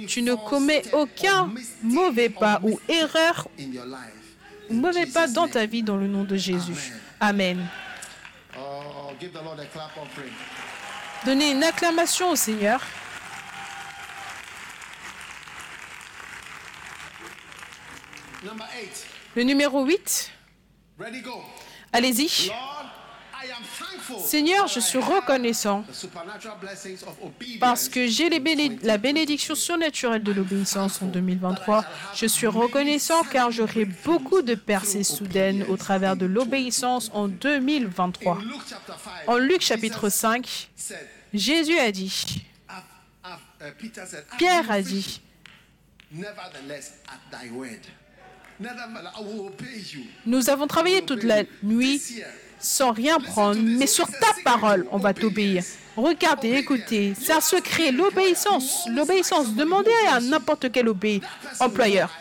Tu 0.08 0.22
ne 0.22 0.36
commets 0.36 0.84
aucun 0.93 1.52
mauvais 1.84 2.30
pas 2.30 2.60
ou 2.64 2.80
erreur 2.89 3.47
ou 4.70 4.74
mauvais 4.74 5.06
pas 5.06 5.28
dans 5.28 5.47
ta 5.47 5.66
vie 5.66 5.84
dans 5.84 5.97
le 5.97 6.08
nom 6.08 6.24
de 6.24 6.36
Jésus. 6.36 6.93
Amen. 7.20 7.68
Donnez 11.26 11.52
une 11.52 11.64
acclamation 11.64 12.32
au 12.32 12.36
Seigneur. 12.36 12.82
Le 19.36 19.43
numéro 19.43 19.86
8. 19.86 20.32
Allez-y. 21.92 22.52
Seigneur, 24.20 24.68
je 24.68 24.80
suis 24.80 24.98
reconnaissant 24.98 25.84
parce 27.60 27.90
que 27.90 28.08
j'ai 28.08 28.30
la 28.84 28.98
bénédiction 28.98 29.56
surnaturelle 29.56 30.24
de 30.24 30.32
l'obéissance 30.32 31.02
en 31.02 31.06
2023. 31.06 31.86
Je 32.16 32.26
suis 32.26 32.48
reconnaissant 32.48 33.24
car 33.24 33.52
j'aurai 33.52 33.86
beaucoup 33.86 34.42
de 34.42 34.56
percées 34.56 35.04
soudaines 35.04 35.64
au 35.64 35.78
travers 35.78 36.16
de 36.16 36.26
l'obéissance 36.26 37.12
en 37.14 37.28
2023. 37.28 38.40
En 39.28 39.38
Luc 39.38 39.62
chapitre 39.62 40.10
5, 40.10 40.70
Jésus 41.34 41.78
a 41.78 41.92
dit, 41.92 42.44
Pierre 44.38 44.72
a 44.72 44.82
dit, 44.82 45.22
nous 50.26 50.49
avons 50.49 50.68
travaillé 50.68 51.01
toute 51.01 51.24
la 51.24 51.43
nuit 51.64 52.01
sans 52.60 52.91
rien 52.91 53.20
prendre, 53.20 53.62
mais 53.62 53.88
sur 53.88 54.07
ta 54.07 54.34
parole, 54.43 54.86
on 54.91 54.97
va 54.97 55.14
t'obéir. 55.14 55.64
Regardez, 55.95 56.49
écoutez, 56.55 57.14
c'est 57.20 57.34
un 57.34 57.41
secret, 57.41 57.91
l'obéissance. 57.91 58.88
L'obéissance, 58.93 59.53
demandez 59.53 59.91
à 60.10 60.20
n'importe 60.20 60.72
quel 60.72 60.89
employeur. 61.60 62.12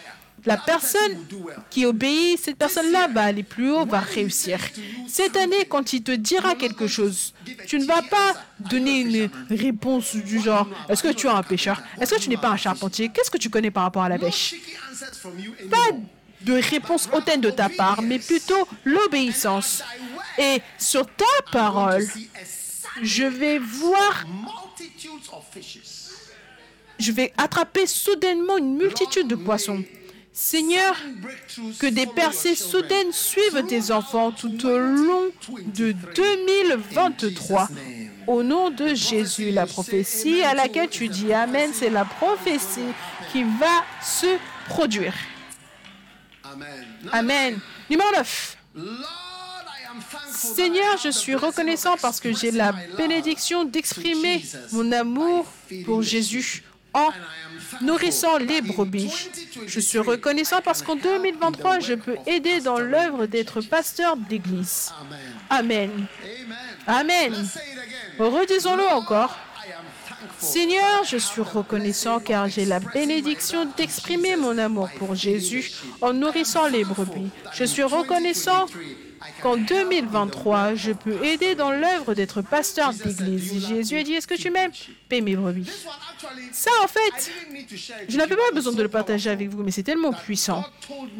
La 0.47 0.57
personne 0.57 1.27
qui 1.69 1.85
obéit, 1.85 2.39
cette 2.39 2.57
personne-là 2.57 3.09
va 3.09 3.25
aller 3.25 3.43
plus 3.43 3.71
haut, 3.71 3.85
va 3.85 3.99
réussir. 3.99 4.61
Cette 5.09 5.37
année, 5.37 5.65
quand 5.69 5.93
il 5.93 6.03
te 6.03 6.13
dira 6.13 6.55
quelque 6.55 6.87
chose, 6.87 7.35
tu 7.67 7.79
ne 7.79 7.85
vas 7.85 8.03
pas 8.03 8.35
donner 8.61 9.01
une 9.01 9.31
réponse 9.51 10.15
du 10.15 10.41
genre 10.41 10.69
Est-ce 10.89 11.03
que 11.03 11.13
tu 11.13 11.27
es 11.27 11.31
un 11.31 11.43
pêcheur? 11.43 11.83
Est-ce 12.01 12.15
que 12.15 12.21
tu 12.21 12.31
n'es 12.31 12.37
pas 12.37 12.51
un 12.51 12.57
charpentier? 12.57 13.09
Qu'est-ce 13.09 13.31
que 13.31 13.39
tu 13.39 13.51
connais 13.51 13.73
par 13.73 13.83
rapport 13.83 14.03
à 14.03 14.09
la 14.09 14.19
pêche? 14.19 14.55
Pas 15.71 15.91
de 16.43 16.55
réponse 16.55 17.09
hautaine 17.13 17.41
de 17.41 17.51
ta 17.51 17.69
part, 17.69 18.03
mais 18.03 18.19
plutôt 18.19 18.67
l'obéissance. 18.85 19.83
Et 20.39 20.61
sur 20.79 21.07
ta 21.07 21.25
parole, 21.53 22.07
je 23.03 23.25
vais 23.25 23.59
voir, 23.59 24.25
je 26.99 27.13
vais 27.13 27.33
attraper 27.37 27.87
soudainement 27.87 28.59
une 28.59 28.77
multitude 28.77 29.29
de 29.29 29.35
poissons. 29.35 29.83
Seigneur, 30.33 30.95
que 31.81 31.89
des 31.89 32.07
percées 32.07 32.55
soudaines 32.55 33.11
suivent 33.11 33.67
tes 33.67 33.91
enfants 33.91 34.31
tout 34.31 34.67
au 34.67 34.79
long 34.79 35.33
de 35.75 35.93
2023. 36.15 37.69
Au 38.29 38.45
nom 38.45 38.71
de 38.71 38.95
Jésus, 38.95 39.51
la 39.51 39.67
prophétie 39.67 40.43
à 40.43 40.55
laquelle 40.55 40.89
tu 40.91 41.09
dis 41.09 41.33
Amen, 41.33 41.71
c'est 41.73 41.91
la 41.91 42.05
prophétie 42.05 42.93
qui 43.33 43.43
va 43.43 43.85
se 44.01 44.27
produire. 44.69 45.15
Amen. 47.13 47.59
Numéro 47.91 48.11
9. 48.13 48.57
Seigneur, 50.31 50.97
je 51.03 51.09
suis 51.11 51.35
reconnaissant 51.35 51.97
parce 52.01 52.21
que 52.21 52.33
j'ai 52.33 52.51
la 52.51 52.73
bénédiction 52.97 53.65
d'exprimer 53.65 54.45
mon 54.73 54.93
amour 54.93 55.47
pour 55.85 56.03
Jésus 56.03 56.63
en 56.95 57.11
nourrissant 57.83 58.39
les 58.39 58.61
brebis. 58.61 59.29
Je 59.67 59.81
suis 59.81 59.99
reconnaissant 59.99 60.61
parce 60.63 60.83
qu'en 60.83 60.97
2023, 60.97 61.81
je 61.81 61.95
peux 61.95 62.17
aider 62.27 62.61
dans 62.61 62.79
l'œuvre 62.79 63.27
d'être 63.27 63.61
pasteur 63.61 64.17
d'église. 64.17 64.93
Amen. 65.51 66.07
Amen. 66.87 67.49
Redisons-le 68.19 68.87
encore. 68.89 69.37
Seigneur, 70.39 71.05
je 71.05 71.17
suis 71.17 71.43
reconnaissant 71.43 72.21
car 72.21 72.49
j'ai 72.49 72.65
la 72.65 72.81
bénédiction 72.81 73.67
d'exprimer 73.77 74.37
mon 74.37 74.59
amour 74.59 74.89
pour 74.99 75.15
Jésus 75.15 75.73
en 76.01 76.13
nourrissant 76.13 76.69
les 76.69 76.85
brebis. 76.85 77.31
Je 77.53 77.65
suis 77.65 77.83
reconnaissant 77.83 78.67
qu'en 79.43 79.57
2023, 79.57 80.75
je 80.75 80.93
peux 80.93 81.25
aider 81.25 81.55
dans 81.55 81.71
l'œuvre 81.71 82.15
d'être 82.15 82.43
pasteur 82.43 82.93
d'église. 82.93 83.69
Jésus 83.69 83.99
a 83.99 84.03
dit, 84.03 84.15
est-ce 84.15 84.27
que 84.27 84.35
tu 84.35 84.51
m'aimes? 84.51 84.73
Paie 85.09 85.21
mes 85.21 85.37
brebis. 85.37 85.71
Ça, 86.53 86.71
en 86.83 86.89
fait, 86.89 87.31
je 88.09 88.17
n'avais 88.17 88.37
pas 88.37 88.51
besoin 88.53 88.73
de 88.73 88.83
le 88.83 88.89
partager 88.89 89.31
avec 89.31 89.49
vous, 89.49 89.63
mais 89.63 89.71
c'est 89.71 89.83
tellement 89.83 90.13
puissant. 90.13 90.65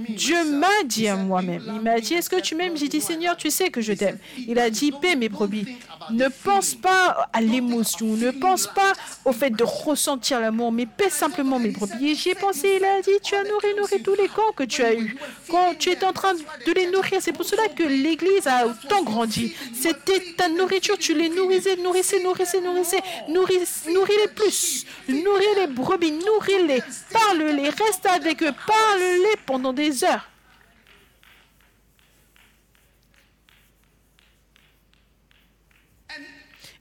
Dieu 0.09 0.45
m'a 0.45 0.83
dit 0.85 1.09
à 1.09 1.17
moi-même, 1.17 1.63
il 1.67 1.81
m'a 1.81 2.01
dit, 2.01 2.15
est-ce 2.15 2.29
que 2.29 2.41
tu 2.41 2.55
m'aimes? 2.55 2.77
J'ai 2.77 2.89
dit, 2.89 3.01
Seigneur, 3.01 3.37
tu 3.37 3.51
sais 3.51 3.71
que 3.71 3.81
je 3.81 3.93
t'aime. 3.93 4.19
Il 4.37 4.59
a 4.59 4.71
dit, 4.71 4.93
paie 4.93 5.17
mes 5.17 5.29
brebis. 5.29 5.67
Ne 6.11 6.29
pense 6.45 6.75
pas 6.75 7.29
à 7.33 7.41
l'émotion, 7.41 8.07
ne 8.07 8.31
pense 8.31 8.67
pas 8.67 8.93
au 9.25 9.33
fait 9.33 9.51
de 9.51 9.65
ressentir 9.65 10.41
l'amour, 10.41 10.73
mais 10.73 10.87
paie 10.87 11.11
simplement 11.11 11.59
mes 11.59 11.71
brebis. 11.71 12.11
Et 12.11 12.15
j'y 12.15 12.31
ai 12.31 12.35
pensé, 12.35 12.79
il 12.79 12.85
a 12.85 13.01
dit, 13.03 13.11
tu 13.23 13.35
as 13.35 13.45
nourri, 13.45 13.69
nourri 13.77 14.03
tous 14.03 14.15
les 14.15 14.29
camps 14.29 14.53
que 14.57 14.65
tu 14.65 14.83
as 14.83 14.95
eus. 14.95 15.17
Quand 15.49 15.75
tu 15.79 15.91
es 15.91 16.05
en 16.05 16.13
train 16.13 16.35
de 16.35 16.73
les 16.73 16.91
nourrir, 16.91 17.19
c'est 17.21 17.33
pour 17.33 17.45
cela 17.45 17.69
que 17.69 17.83
l'Église 17.89 18.47
a 18.47 18.67
autant 18.67 19.03
grandi. 19.03 19.55
C'était 19.75 20.35
ta 20.37 20.49
nourriture, 20.49 20.99
tu 20.99 21.15
les 21.15 21.29
nourrissais, 21.29 21.77
nourrissais, 21.77 22.21
nourrissais, 22.21 22.61
nourrissais, 22.61 23.03
nourris-les 23.29 24.29
plus. 24.35 24.87
Nourris 25.09 25.45
les 25.57 25.67
brebis, 25.67 26.13
nourris-les, 26.13 26.83
parle-les, 27.13 27.69
reste 27.71 28.07
avec 28.07 28.43
eux, 28.43 28.53
parle-les 28.67 29.37
pendant 29.47 29.73
des 29.73 30.05
heures. 30.05 30.29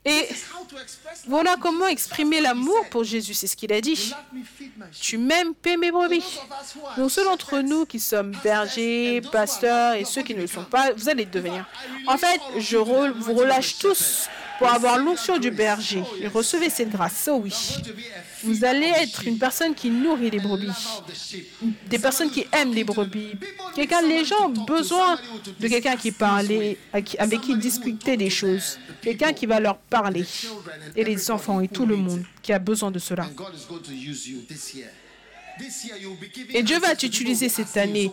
Et 0.08 0.30
voilà 1.28 1.58
comment 1.60 1.88
exprimer 1.88 2.40
l'amour 2.40 2.86
pour 2.90 3.04
Jésus. 3.04 3.34
C'est 3.34 3.48
ce 3.48 3.58
qu'il 3.58 3.74
a 3.74 3.82
dit. 3.82 4.14
Tu 5.02 5.18
m'aimes, 5.18 5.54
paie 5.54 5.76
mes 5.76 5.92
brebis. 5.92 6.40
Donc, 6.98 7.12
ceux 7.12 7.26
d'entre 7.26 7.60
nous 7.60 7.86
qui 7.86 8.00
sommes 8.00 8.32
bergers, 8.44 9.22
pasteurs 9.32 9.96
et 9.96 10.06
ceux 10.06 10.22
qui 10.22 10.34
ne 10.34 10.42
le 10.42 10.48
sont 10.48 10.64
pas, 10.64 10.94
vous 10.94 11.10
allez 11.10 11.26
devenir. 11.26 11.66
En 12.08 12.18
fait, 12.18 12.40
je 12.58 12.78
vous 12.78 13.34
relâche 13.34 13.78
tous 13.80 14.30
pour 14.58 14.68
avoir 14.70 14.98
l'onction 14.98 15.38
du 15.38 15.52
berger 15.52 16.04
et 16.22 16.28
recevez 16.28 16.70
cette 16.70 16.90
grâce. 16.90 17.30
Oh 17.32 17.42
oui. 17.44 17.54
Vous 18.44 18.64
allez 18.64 18.88
être 18.88 19.26
une 19.26 19.38
personne 19.38 19.74
qui 19.74 19.90
nourrit 19.90 20.30
les 20.30 20.40
brebis, 20.40 20.68
des 21.90 22.00
personnes 22.00 22.30
qui 22.30 22.46
aiment 22.52 22.74
les 22.74 22.84
brebis. 22.84 23.34
Quelqu'un, 23.76 24.02
les 24.02 24.26
gens 24.26 24.48
ont 24.48 24.66
besoin 24.66 25.18
de 25.60 25.68
quelqu'un 25.68 25.96
qui 25.96 26.12
parle, 26.12 26.48
avec 26.94 27.42
qui 27.42 27.58
discuter 27.58 28.18
des 28.18 28.30
choses, 28.30 28.78
quelqu'un 29.02 29.34
qui 29.34 29.46
va 29.46 29.60
leur 29.60 29.78
parler, 29.78 30.26
et 30.96 31.04
les 31.04 31.32
enfants 31.32 31.60
et 31.62 31.68
tout 31.68 31.86
le 31.86 31.96
monde 31.96 32.24
qui 32.42 32.54
a 32.54 32.60
besoin 32.60 32.92
de 32.92 33.00
cela. 33.00 33.28
Et 36.54 36.64
Dieu 36.64 36.80
va 36.80 36.96
t'utiliser 36.96 37.50
cette 37.50 37.78
année. 37.78 38.12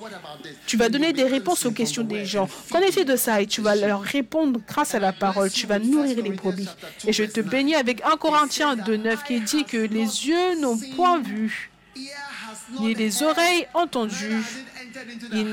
Tu 0.67 0.77
vas 0.77 0.89
donner 0.89 1.13
des 1.13 1.25
réponses 1.25 1.67
aux 1.67 1.71
questions 1.71 2.03
des 2.03 2.25
gens. 2.25 2.49
Qu'en 2.71 2.81
est-il 2.81 3.05
de 3.05 3.17
ça 3.17 3.41
Et 3.41 3.47
tu 3.47 3.61
vas 3.61 3.75
leur 3.75 4.03
répondre 4.03 4.61
grâce 4.67 4.95
à 4.95 4.99
la 4.99 5.13
parole. 5.13 5.51
Tu 5.51 5.67
vas 5.67 5.79
nourrir 5.79 6.23
les 6.23 6.31
brebis. 6.31 6.69
Et 7.07 7.13
je 7.13 7.25
te 7.25 7.41
bénis 7.41 7.75
avec 7.75 8.03
un 8.05 8.17
Corinthien 8.17 8.77
de 8.77 8.97
9 8.97 9.25
qui 9.25 9.41
dit 9.41 9.65
que 9.65 9.77
les 9.77 10.29
yeux 10.29 10.61
n'ont 10.61 10.79
point 10.97 11.21
vu, 11.21 11.71
ni 12.81 12.95
les 12.95 13.23
oreilles 13.23 13.67
entendues. 13.75 14.43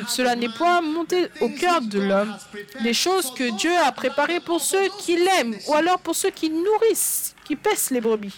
cela 0.08 0.36
n'est 0.36 0.50
point 0.50 0.82
monté 0.82 1.28
au 1.42 1.50
cœur 1.50 1.82
de 1.82 2.00
l'homme. 2.00 2.36
Les 2.82 2.94
choses 2.94 3.34
que 3.34 3.56
Dieu 3.58 3.76
a 3.78 3.92
préparées 3.92 4.40
pour 4.40 4.62
ceux 4.62 4.88
qui 5.00 5.18
l'aiment, 5.18 5.56
ou 5.68 5.74
alors 5.74 6.00
pour 6.00 6.16
ceux 6.16 6.32
qui 6.32 6.50
nourrissent, 6.50 7.36
qui 7.44 7.56
paissent 7.56 7.92
les 7.92 8.02
brebis. 8.02 8.36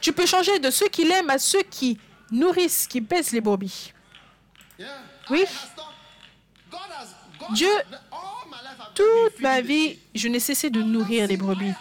Tu 0.00 0.12
peux 0.12 0.26
changer 0.26 0.58
de 0.58 0.70
ceux 0.70 0.88
qui 0.88 1.04
l'aiment 1.04 1.30
à 1.30 1.38
ceux 1.38 1.62
qui 1.62 1.98
nourrissent, 2.30 2.86
qui 2.86 3.00
pèsent 3.00 3.32
les 3.32 3.40
brebis. 3.40 3.92
Oui. 5.30 5.44
Dieu, 7.50 7.70
toute 8.94 9.40
ma 9.40 9.60
vie, 9.60 9.98
je 10.14 10.28
n'ai 10.28 10.40
cessé 10.40 10.70
de 10.70 10.82
nourrir 10.82 11.26
les 11.26 11.36
brebis. 11.36 11.72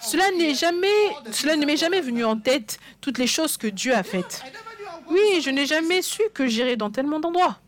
Cela 0.00 0.30
n'est 0.32 0.54
jamais, 0.54 0.88
cela 1.30 1.56
ne 1.56 1.64
m'est 1.64 1.76
jamais 1.76 2.00
venu 2.00 2.24
en 2.24 2.38
tête 2.38 2.78
toutes 3.00 3.18
les 3.18 3.26
choses 3.26 3.56
que 3.56 3.68
Dieu 3.68 3.94
a 3.94 4.02
faites. 4.02 4.42
Oui, 5.08 5.40
je 5.42 5.50
n'ai 5.50 5.66
jamais 5.66 6.02
su 6.02 6.22
que 6.34 6.46
j'irais 6.46 6.76
dans 6.76 6.90
tellement 6.90 7.20
d'endroits. 7.20 7.58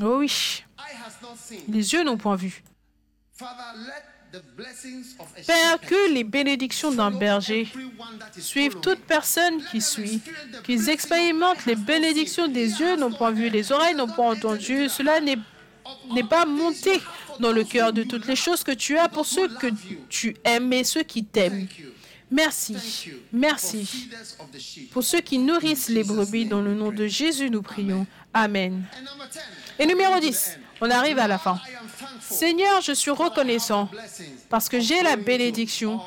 Oh 0.00 0.18
oui. 0.18 0.64
Les 1.68 1.92
yeux 1.92 2.04
n'ont 2.04 2.16
point 2.16 2.36
vu. 2.36 2.62
Père, 5.46 5.80
que 5.80 6.12
les 6.12 6.24
bénédictions 6.24 6.90
d'un 6.90 7.10
berger 7.10 7.68
suivent 8.38 8.80
toute 8.80 9.00
personne 9.00 9.62
qui 9.70 9.80
suit, 9.80 10.20
qu'ils 10.64 10.88
expérimentent 10.88 11.66
les 11.66 11.76
bénédictions 11.76 12.48
des 12.48 12.80
yeux 12.80 12.96
n'ont 12.96 13.12
point 13.12 13.30
vu, 13.30 13.48
les 13.48 13.70
oreilles 13.70 13.94
n'ont 13.94 14.08
pas 14.08 14.24
entendu. 14.24 14.88
Cela 14.88 15.20
n'est 15.20 15.38
pas 16.28 16.46
monté 16.46 17.00
dans 17.38 17.52
le 17.52 17.64
cœur 17.64 17.92
de 17.92 18.02
toutes 18.02 18.26
les 18.26 18.36
choses 18.36 18.64
que 18.64 18.72
tu 18.72 18.98
as 18.98 19.08
pour 19.08 19.26
ceux 19.26 19.48
que 19.48 19.68
tu 20.08 20.36
aimes 20.44 20.72
et 20.72 20.84
ceux 20.84 21.02
qui 21.02 21.24
t'aiment. 21.24 21.66
Merci, 22.30 23.12
merci. 23.32 24.10
Pour 24.90 25.04
ceux 25.04 25.20
qui 25.20 25.38
nourrissent 25.38 25.88
les 25.88 26.02
brebis, 26.02 26.46
dans 26.46 26.62
le 26.62 26.74
nom 26.74 26.90
de 26.90 27.06
Jésus, 27.06 27.50
nous 27.50 27.62
prions. 27.62 28.06
Amen. 28.32 28.82
Et 29.78 29.86
numéro 29.86 30.18
10, 30.18 30.58
on 30.80 30.90
arrive 30.90 31.18
à 31.18 31.28
la 31.28 31.38
fin. 31.38 31.60
Seigneur, 32.20 32.80
je 32.80 32.92
suis 32.92 33.10
reconnaissant 33.10 33.88
parce 34.48 34.68
que 34.68 34.80
j'ai 34.80 35.02
la 35.02 35.16
bénédiction 35.16 36.00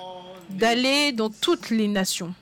d'aller 0.50 1.12
dans 1.12 1.30
toutes 1.30 1.70
les 1.70 1.88
nations. 1.88 2.34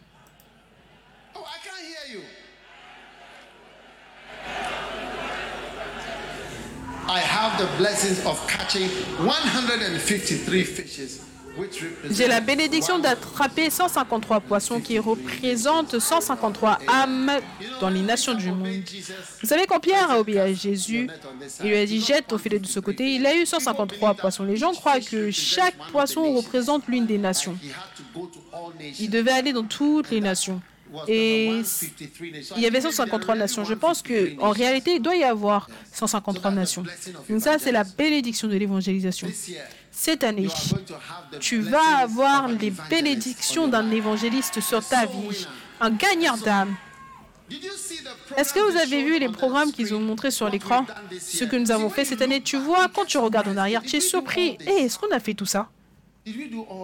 I 7.07 7.19
have 7.19 7.59
the 7.59 7.67
blessings 7.77 8.25
of 8.25 8.45
catching 8.47 8.89
153 9.19 10.63
fishes 10.63 11.24
j'ai 12.09 12.27
la 12.27 12.41
bénédiction 12.41 12.99
d'attraper 12.99 13.69
153 13.69 14.39
poissons 14.41 14.79
qui 14.79 14.99
représentent 14.99 15.99
153 15.99 16.79
âmes 16.87 17.31
dans 17.79 17.89
les 17.89 18.01
nations 18.01 18.33
du 18.33 18.51
monde. 18.51 18.83
Vous 19.41 19.47
savez, 19.47 19.65
quand 19.65 19.79
Pierre 19.79 20.11
a 20.11 20.19
obéi 20.19 20.39
à 20.39 20.53
Jésus, 20.53 21.09
il 21.63 21.69
lui 21.69 21.77
a 21.77 21.85
dit 21.85 22.01
jette 22.01 22.27
ton 22.27 22.37
filet 22.37 22.59
de 22.59 22.67
ce 22.67 22.79
côté, 22.79 23.15
il 23.15 23.25
a 23.25 23.35
eu 23.35 23.45
153 23.45 24.15
poissons. 24.15 24.43
Les 24.43 24.57
gens 24.57 24.73
croient 24.73 24.99
que 24.99 25.31
chaque 25.31 25.77
poisson 25.91 26.33
représente 26.33 26.87
l'une 26.87 27.05
des 27.05 27.17
nations. 27.17 27.57
Il 28.99 29.09
devait 29.09 29.31
aller 29.31 29.53
dans 29.53 29.63
toutes 29.63 30.11
les 30.11 30.21
nations. 30.21 30.61
Et 31.07 31.61
il 32.55 32.61
y 32.61 32.65
avait 32.65 32.81
153 32.81 33.35
nations. 33.35 33.63
Je 33.65 33.73
pense 33.73 34.01
qu'en 34.01 34.51
réalité, 34.51 34.95
il 34.95 35.01
doit 35.01 35.15
y 35.15 35.23
avoir 35.23 35.69
153 35.91 36.51
nations. 36.51 36.83
Donc 37.29 37.41
ça, 37.41 37.57
c'est 37.59 37.71
la 37.71 37.83
bénédiction 37.83 38.47
de 38.47 38.55
l'évangélisation. 38.55 39.27
Cette 39.97 40.25
année, 40.25 40.49
tu 41.39 41.61
vas 41.61 41.99
avoir 41.99 42.49
les 42.49 42.69
bénédictions 42.89 43.69
d'un 43.69 43.89
évangéliste 43.91 44.59
sur 44.59 44.85
ta 44.85 45.05
vie, 45.05 45.47
un 45.79 45.89
gagnant 45.89 46.35
d'âme. 46.35 46.75
Est-ce 48.35 48.53
que 48.53 48.59
vous 48.59 48.77
avez 48.77 49.03
vu 49.03 49.17
les 49.19 49.29
programmes 49.29 49.71
qu'ils 49.71 49.95
ont 49.95 50.01
montrés 50.01 50.31
sur 50.31 50.49
l'écran? 50.49 50.85
Ce 51.17 51.45
que 51.45 51.55
nous 51.55 51.71
avons 51.71 51.89
fait 51.89 52.03
cette 52.03 52.21
année, 52.21 52.41
tu 52.41 52.57
vois, 52.57 52.89
quand 52.89 53.05
tu 53.05 53.17
regardes 53.17 53.47
en 53.47 53.55
arrière, 53.55 53.81
tu 53.83 53.95
es 53.95 54.01
surpris. 54.01 54.57
Eh, 54.67 54.83
est-ce 54.83 54.99
qu'on 54.99 55.11
a 55.11 55.19
fait 55.21 55.33
tout 55.33 55.45
ça? 55.45 55.69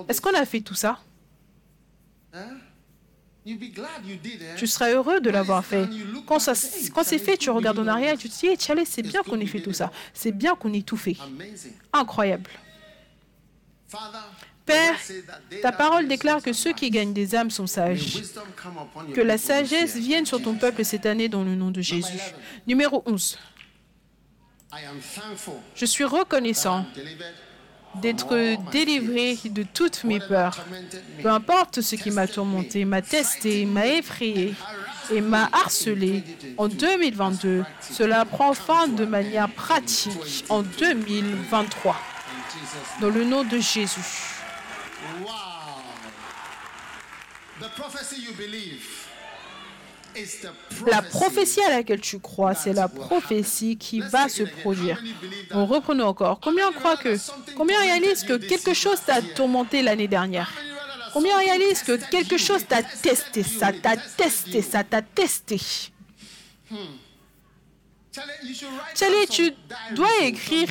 Est-ce 0.07 0.21
qu'on 0.21 0.33
a 0.33 0.45
fait 0.45 0.61
tout 0.61 0.75
ça? 0.75 0.97
Tu 4.55 4.67
seras 4.67 4.89
heureux 4.89 5.19
de 5.19 5.29
l'avoir 5.29 5.65
fait. 5.65 5.85
Quand, 6.25 6.37
quand 6.95 7.03
c'est 7.03 7.19
fait, 7.19 7.35
tu 7.35 7.49
regardes 7.49 7.79
en 7.79 7.87
arrière 7.87 8.13
et 8.13 8.17
tu 8.17 8.29
te 8.29 8.39
dis, 8.39 8.47
hey, 8.47 8.57
c'est 8.85 9.01
bien 9.03 9.21
qu'on 9.21 9.39
ait 9.41 9.45
fait 9.45 9.61
tout 9.61 9.73
ça. 9.73 9.91
C'est 10.13 10.31
bien 10.31 10.55
qu'on 10.55 10.71
ait 10.71 10.81
tout 10.81 10.97
fait. 10.97 11.17
Incroyable. 11.91 12.49
Père, 14.65 14.95
ta 15.61 15.71
parole 15.71 16.07
déclare 16.07 16.41
que 16.41 16.53
ceux 16.53 16.73
qui 16.73 16.89
gagnent 16.89 17.13
des 17.13 17.35
âmes 17.35 17.51
sont 17.51 17.67
sages. 17.67 18.21
Que 19.13 19.21
la 19.21 19.37
sagesse 19.37 19.95
vienne 19.95 20.25
sur 20.25 20.41
ton 20.41 20.55
peuple 20.55 20.85
cette 20.85 21.05
année 21.05 21.29
dans 21.29 21.43
le 21.43 21.55
nom 21.55 21.71
de 21.71 21.81
Jésus. 21.81 22.19
Numéro 22.67 23.03
11. 23.05 23.37
Je 25.75 25.85
suis 25.85 26.05
reconnaissant 26.05 26.85
d'être 27.95 28.71
délivré 28.71 29.37
de 29.45 29.63
toutes 29.63 30.03
mes 30.05 30.19
peurs. 30.19 30.63
Peu 31.21 31.29
importe 31.29 31.81
ce 31.81 31.95
qui 31.95 32.11
m'a 32.11 32.27
tourmenté, 32.27 32.85
m'a 32.85 33.01
testé, 33.01 33.65
m'a 33.65 33.87
effrayé 33.87 34.53
et 35.11 35.19
m'a 35.19 35.49
harcelé 35.51 36.23
en 36.57 36.69
2022, 36.69 37.65
cela 37.81 38.23
prend 38.23 38.53
fin 38.53 38.87
de 38.87 39.03
manière 39.03 39.49
pratique 39.49 40.45
en 40.47 40.61
2023. 40.61 41.97
Dans 42.99 43.09
le 43.09 43.23
nom 43.23 43.43
de 43.43 43.59
Jésus. 43.59 44.01
La 50.87 51.01
prophétie 51.01 51.61
à 51.61 51.69
laquelle 51.69 52.01
tu 52.01 52.19
crois, 52.19 52.53
c'est 52.53 52.73
la 52.73 52.87
prophétie 52.87 53.77
qui 53.77 54.01
va 54.01 54.27
se 54.27 54.43
produire. 54.43 55.01
On 55.51 55.65
reprenons 55.65 56.07
encore. 56.07 56.39
Combien 56.41 56.71
croient 56.71 56.97
que, 56.97 57.15
combien 57.55 57.79
réalisent 57.79 58.23
que 58.23 58.33
quelque 58.33 58.73
chose 58.73 58.99
t'a 59.05 59.21
tourmenté 59.21 59.81
l'année 59.81 60.07
dernière? 60.07 60.51
Combien 61.13 61.37
réalisent 61.37 61.83
que 61.83 61.97
quelque 62.09 62.37
chose 62.37 62.65
t'a 62.67 62.83
testé, 62.83 63.43
ça 63.43 63.71
t'a 63.71 63.95
testé, 63.95 64.61
ça 64.61 64.83
t'a 64.83 65.01
testé? 65.01 65.59
Charlie, 68.11 69.27
tu 69.29 69.51
dois 69.95 70.09
écrire, 70.23 70.69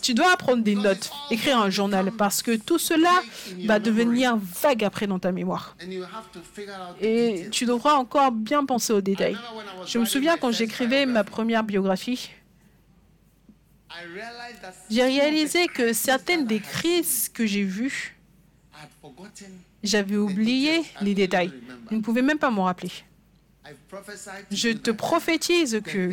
tu 0.00 0.14
dois 0.14 0.32
apprendre 0.32 0.62
des 0.62 0.74
notes, 0.74 1.10
écrire 1.30 1.58
un 1.58 1.68
journal, 1.68 2.10
parce 2.12 2.42
que 2.42 2.56
tout 2.56 2.78
cela 2.78 3.22
va 3.66 3.78
devenir 3.78 4.38
vague 4.62 4.84
après 4.84 5.06
dans 5.06 5.18
ta 5.18 5.30
mémoire. 5.30 5.76
Et 7.00 7.48
tu 7.50 7.66
devras 7.66 7.94
encore 7.94 8.32
bien 8.32 8.64
penser 8.64 8.92
aux 8.94 9.02
détails. 9.02 9.36
Je 9.86 9.98
me 9.98 10.06
souviens 10.06 10.38
quand 10.38 10.50
j'écrivais 10.50 11.04
ma 11.04 11.24
première 11.24 11.62
biographie, 11.62 12.30
j'ai 14.88 15.02
réalisé 15.02 15.66
que 15.66 15.92
certaines 15.92 16.46
des 16.46 16.60
crises 16.60 17.28
que 17.28 17.44
j'ai 17.44 17.64
vues, 17.64 18.16
j'avais 19.82 20.16
oublié 20.16 20.82
les 21.02 21.14
détails. 21.14 21.52
Je 21.90 21.96
ne 21.96 22.00
pouvais 22.00 22.22
même 22.22 22.38
pas 22.38 22.50
m'en 22.50 22.64
rappeler. 22.64 22.90
Je 24.50 24.70
te 24.70 24.90
prophétise 24.90 25.80
que 25.84 26.10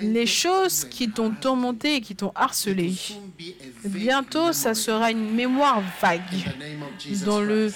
les 0.00 0.26
choses 0.26 0.84
qui 0.84 1.10
t'ont 1.10 1.30
tourmenté 1.30 1.96
et 1.96 2.00
qui 2.00 2.14
t'ont 2.14 2.32
harcelé, 2.34 2.94
bientôt, 3.84 4.52
ça 4.52 4.74
sera 4.74 5.10
une 5.10 5.34
mémoire 5.34 5.82
vague 6.00 6.20
dans 7.24 7.40
le 7.40 7.72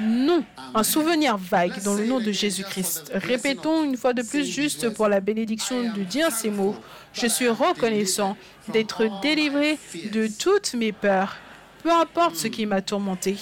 nom, 0.00 0.44
un 0.74 0.82
souvenir 0.82 1.36
vague 1.36 1.82
dans 1.82 1.94
le 1.94 2.06
nom 2.06 2.20
de 2.20 2.32
Jésus-Christ. 2.32 3.12
Répétons 3.14 3.84
une 3.84 3.96
fois 3.96 4.12
de 4.12 4.22
plus, 4.22 4.44
juste 4.44 4.88
pour 4.90 5.08
la 5.08 5.20
bénédiction, 5.20 5.92
de 5.92 6.02
dire 6.02 6.30
ces 6.32 6.50
mots. 6.50 6.76
Je 7.12 7.26
suis 7.26 7.48
reconnaissant 7.48 8.36
d'être 8.72 9.20
délivré 9.20 9.78
de 10.12 10.26
toutes 10.26 10.74
mes 10.74 10.92
peurs, 10.92 11.36
peu 11.82 11.90
importe 11.90 12.36
ce 12.36 12.48
qui 12.48 12.66
m'a 12.66 12.80
tourmenté. 12.80 13.36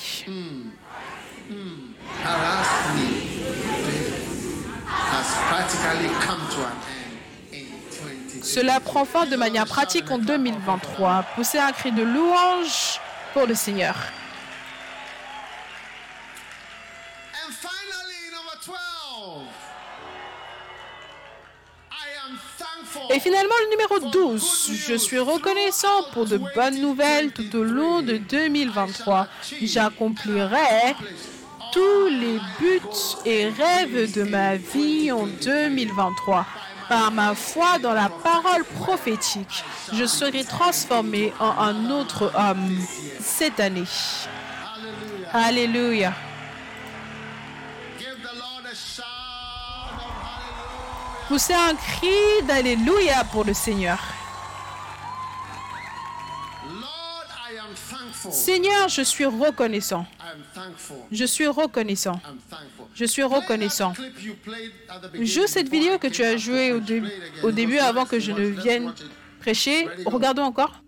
Cela 8.42 8.80
prend 8.80 9.04
fin 9.04 9.26
de 9.26 9.36
manière 9.36 9.66
pratique 9.66 10.11
en 10.11 10.18
2023. 10.18 11.24
Poussez 11.34 11.58
un 11.58 11.72
cri 11.72 11.92
de 11.92 12.02
louange 12.02 13.00
pour 13.32 13.46
le 13.46 13.54
Seigneur. 13.54 13.94
Et 23.12 23.18
finalement, 23.18 23.54
le 23.64 23.70
numéro 23.70 24.11
12. 24.11 24.70
Je 24.88 24.94
suis 24.94 25.18
reconnaissant 25.18 26.04
pour 26.12 26.26
de 26.26 26.38
bonnes 26.54 26.80
nouvelles 26.80 27.32
tout 27.32 27.56
au 27.56 27.64
long 27.64 28.02
de 28.02 28.16
2023. 28.16 29.26
J'accomplirai 29.62 30.94
tous 31.73 32.09
les 32.09 32.39
buts 32.59 32.81
et 33.25 33.49
rêves 33.49 34.12
de 34.14 34.23
ma 34.25 34.57
vie 34.57 35.12
en 35.12 35.27
2023. 35.27 36.47
Par 36.89 37.12
ma 37.12 37.35
foi 37.35 37.79
dans 37.79 37.93
la 37.93 38.09
parole 38.09 38.64
prophétique, 38.81 39.64
je 39.93 40.05
serai 40.05 40.45
transformé 40.45 41.33
en 41.39 41.51
un 41.51 41.91
autre 41.91 42.33
homme 42.37 42.77
cette 43.21 43.61
année. 43.61 43.85
Alléluia. 45.33 46.12
Poussez 51.29 51.55
un 51.55 51.75
cri 51.77 52.45
d'Alléluia 52.49 53.23
pour 53.31 53.45
le 53.45 53.55
Seigneur. 53.55 54.01
Seigneur, 58.31 58.89
je 58.89 59.03
suis 59.03 59.25
reconnaissant. 59.25 60.07
Je 61.11 61.25
suis 61.25 61.47
reconnaissant. 61.47 62.21
Je 62.95 63.05
suis 63.05 63.23
reconnaissant. 63.23 63.93
Joue 65.14 65.47
cette 65.47 65.68
vidéo 65.68 65.99
que 65.99 66.09
tu 66.09 66.23
as 66.23 66.37
jouée 66.37 66.73
au, 66.73 66.81
au 67.43 67.51
début 67.51 67.79
avant 67.79 68.05
que 68.05 68.18
je 68.21 68.33
ne 68.33 68.47
vienne 68.47 68.93
prêcher. 69.41 69.89
Regardons 70.07 70.43
encore. 70.43 70.83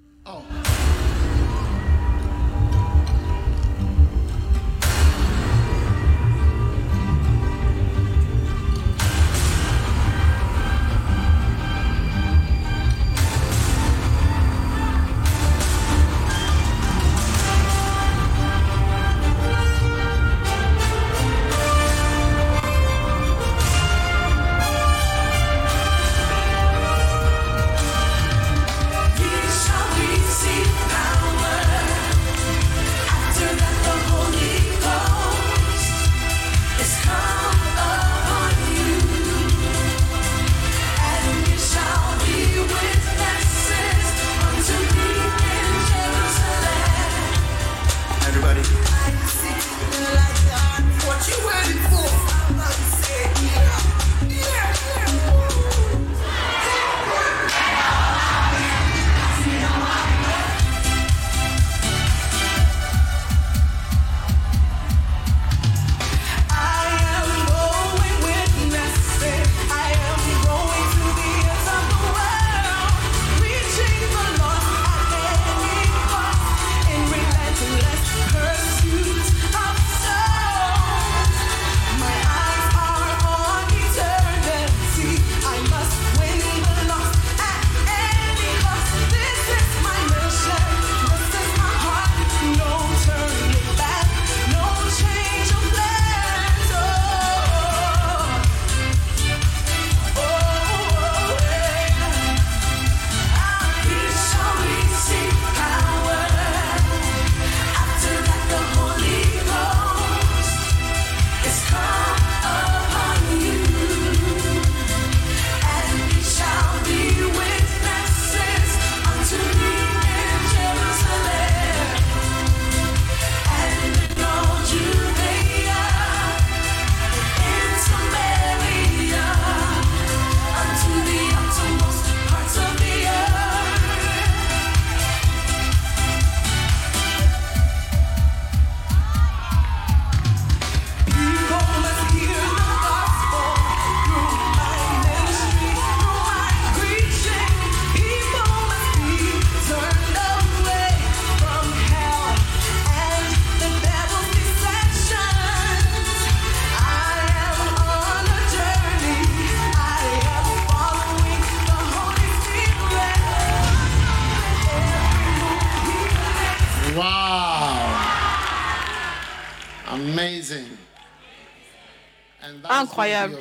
Incroyable. 172.83 173.38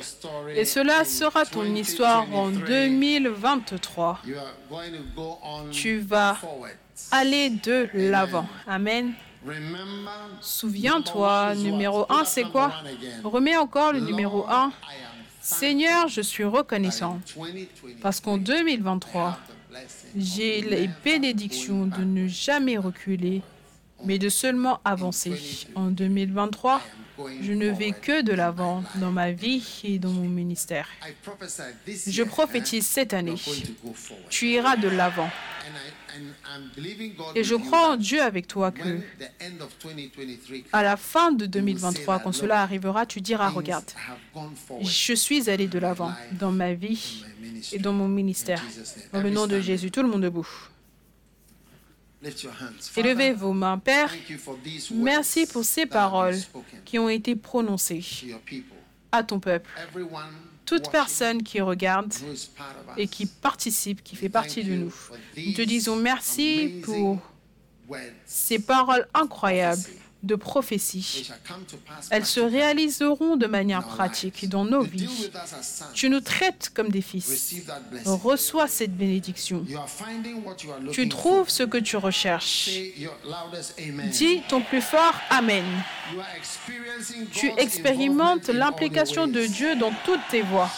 Et 0.54 0.64
cela 0.64 1.04
sera 1.04 1.44
ton 1.44 1.64
histoire 1.74 2.26
en 2.34 2.50
2023. 2.50 4.20
Tu 5.70 5.98
vas 5.98 6.36
aller 7.10 7.50
de 7.50 7.88
l'avant. 7.94 8.46
Amen. 8.66 9.12
Souviens-toi, 10.40 11.54
numéro 11.56 12.06
1, 12.08 12.24
c'est 12.24 12.44
quoi? 12.44 12.72
Remets 13.24 13.56
encore 13.56 13.92
le 13.92 14.00
numéro 14.00 14.46
1. 14.48 14.72
Seigneur, 15.40 16.06
je 16.06 16.20
suis 16.20 16.44
reconnaissant 16.44 17.18
parce 18.00 18.20
qu'en 18.20 18.36
2023, 18.36 19.38
j'ai 20.16 20.60
les 20.60 20.88
bénédictions 21.04 21.86
de 21.86 22.04
ne 22.04 22.28
jamais 22.28 22.78
reculer, 22.78 23.42
mais 24.04 24.18
de 24.18 24.28
seulement 24.28 24.78
avancer. 24.84 25.66
En 25.74 25.86
2023, 25.86 26.80
je 27.40 27.52
ne 27.52 27.68
vais 27.68 27.92
que 27.92 28.22
de 28.22 28.32
l'avant 28.32 28.82
dans 28.96 29.10
ma 29.10 29.32
vie 29.32 29.80
et 29.84 29.98
dans 29.98 30.10
mon 30.10 30.28
ministère. 30.28 30.88
Je 32.06 32.22
prophétise 32.22 32.86
cette 32.86 33.14
année, 33.14 33.36
tu 34.28 34.48
iras 34.48 34.76
de 34.76 34.88
l'avant. 34.88 35.30
Et 37.34 37.44
je 37.44 37.54
crois 37.54 37.92
en 37.92 37.96
Dieu 37.96 38.20
avec 38.22 38.46
toi 38.46 38.70
que 38.70 39.00
à 40.72 40.82
la 40.82 40.96
fin 40.96 41.32
de 41.32 41.46
2023, 41.46 42.18
quand 42.20 42.32
cela 42.32 42.62
arrivera, 42.62 43.06
tu 43.06 43.20
diras, 43.20 43.48
regarde, 43.48 43.90
je 44.80 45.14
suis 45.14 45.48
allé 45.48 45.66
de 45.68 45.78
l'avant 45.78 46.12
dans 46.32 46.52
ma 46.52 46.74
vie 46.74 47.24
et 47.72 47.78
dans 47.78 47.92
mon 47.92 48.08
ministère. 48.08 48.62
Dans 49.12 49.22
le 49.22 49.30
nom 49.30 49.46
de 49.46 49.60
Jésus, 49.60 49.90
tout 49.90 50.02
le 50.02 50.08
monde 50.08 50.22
debout. 50.22 50.48
Élevez 52.96 53.32
vos 53.32 53.52
mains. 53.52 53.78
Père, 53.78 54.12
merci 54.94 55.46
pour 55.46 55.64
ces 55.64 55.86
paroles 55.86 56.36
qui 56.84 56.98
ont 56.98 57.08
été 57.08 57.34
prononcées 57.36 58.04
à 59.10 59.22
ton 59.22 59.40
peuple. 59.40 59.68
Toute 60.64 60.90
personne 60.90 61.42
qui 61.42 61.60
regarde 61.60 62.12
et 62.96 63.08
qui 63.08 63.26
participe, 63.26 64.02
qui 64.02 64.16
fait 64.16 64.28
partie 64.28 64.64
de 64.64 64.74
nous. 64.74 64.94
Nous 65.36 65.52
te 65.52 65.62
disons 65.62 65.96
merci 65.96 66.80
pour 66.84 67.18
ces 68.24 68.58
paroles 68.58 69.06
incroyables 69.14 69.82
de 70.22 70.34
prophétie. 70.34 71.30
Elles 72.10 72.26
se 72.26 72.40
réaliseront 72.40 73.36
de 73.36 73.46
manière 73.46 73.84
pratique 73.86 74.48
dans 74.48 74.64
nos 74.64 74.82
vies. 74.82 75.30
Tu 75.94 76.08
nous 76.08 76.20
traites 76.20 76.70
comme 76.74 76.90
des 76.90 77.02
fils. 77.02 77.54
Reçois 78.04 78.68
cette 78.68 78.96
bénédiction. 78.96 79.64
Tu 80.92 81.08
trouves 81.08 81.48
ce 81.48 81.62
que 81.62 81.78
tu 81.78 81.96
recherches. 81.96 82.70
Dis 84.10 84.42
ton 84.48 84.60
plus 84.62 84.82
fort 84.82 85.14
Amen. 85.30 85.64
Tu 87.32 87.52
expérimentes 87.58 88.48
l'implication 88.48 89.26
de 89.26 89.44
Dieu 89.46 89.76
dans 89.76 89.92
toutes 90.04 90.26
tes 90.30 90.42
voies. 90.42 90.70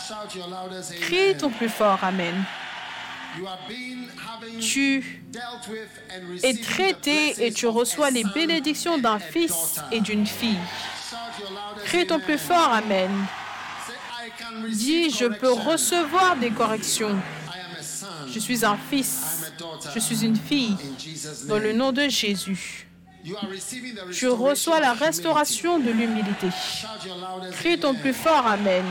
Crie 1.01 1.37
ton 1.37 1.51
plus 1.51 1.69
fort 1.69 2.03
Amen. 2.03 2.35
Tu 4.61 5.23
es 6.43 6.55
traité 6.55 7.47
et 7.47 7.53
tu 7.53 7.67
reçois 7.67 8.11
les 8.11 8.25
bénédictions 8.35 8.99
d'un 8.99 9.19
fils 9.19 9.81
et 9.91 10.01
d'une 10.01 10.27
fille. 10.27 10.59
Crie 11.85 12.07
ton 12.07 12.21
plus 12.21 12.39
fort 12.39 12.73
Amen. 12.73 13.11
Dis, 14.69 15.11
je 15.11 15.27
peux 15.27 15.53
recevoir 15.53 16.37
des 16.37 16.51
corrections. 16.51 17.17
Je 18.33 18.39
suis 18.39 18.65
un 18.65 18.77
fils. 18.77 19.53
Je 19.95 19.99
suis 19.99 20.25
une 20.25 20.37
fille. 20.37 20.77
Dans 21.47 21.59
le 21.59 21.73
nom 21.73 21.93
de 21.93 22.09
Jésus. 22.09 22.87
Tu 24.13 24.29
reçois 24.29 24.81
la 24.81 24.93
restauration 24.93 25.79
de 25.79 25.91
l'humilité. 25.91 26.49
Crie 27.53 27.79
ton 27.79 27.95
plus 27.95 28.13
fort 28.13 28.47
Amen. 28.47 28.85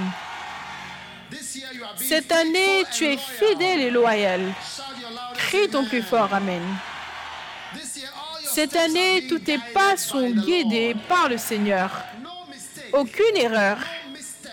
Cette 1.97 2.31
année, 2.31 2.83
tu 2.93 3.05
es 3.05 3.17
fidèle 3.17 3.79
et 3.79 3.91
loyal. 3.91 4.53
Crie 5.35 5.69
ton 5.69 5.85
plus 5.85 6.01
fort 6.01 6.33
Amen. 6.33 6.61
Cette 8.45 8.75
année, 8.75 9.25
tous 9.27 9.39
tes 9.39 9.57
pas 9.73 9.97
sont 9.97 10.29
guidés 10.29 10.95
par 11.07 11.29
le 11.29 11.37
Seigneur. 11.37 11.89
Aucune 12.91 13.35
erreur, 13.37 13.77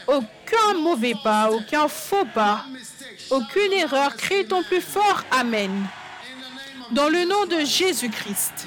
aucun 0.07 0.75
mauvais 0.79 1.15
pas, 1.23 1.51
aucun 1.51 1.89
faux 1.89 2.25
pas, 2.35 2.65
aucune 3.29 3.73
erreur. 3.73 4.17
Crie 4.17 4.47
ton 4.47 4.63
plus 4.63 4.81
fort 4.81 5.23
Amen. 5.31 5.87
Dans 6.93 7.09
le 7.09 7.25
nom 7.25 7.47
de 7.47 7.65
Jésus-Christ. 7.65 8.67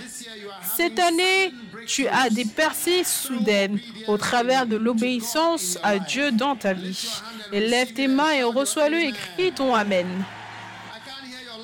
Cette 0.75 0.97
année, 0.99 1.53
tu 1.85 2.07
as 2.07 2.29
des 2.29 2.45
percées 2.45 3.03
soudaines 3.03 3.79
au 4.07 4.17
travers 4.17 4.65
de 4.65 4.77
l'obéissance 4.77 5.77
à 5.83 5.99
Dieu 5.99 6.31
dans 6.31 6.55
ta 6.55 6.73
vie. 6.73 7.09
Lève 7.51 7.93
tes 7.93 8.07
mains 8.07 8.31
et 8.31 8.43
reçois-le 8.43 8.99
et 8.99 9.11
crie 9.11 9.51
ton 9.51 9.75
Amen. 9.75 10.07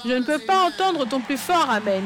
Je 0.05 0.13
ne 0.13 0.23
peux 0.23 0.39
pas 0.39 0.65
entendre 0.65 1.07
ton 1.07 1.19
plus 1.19 1.37
fort 1.37 1.69
Amen. 1.69 2.03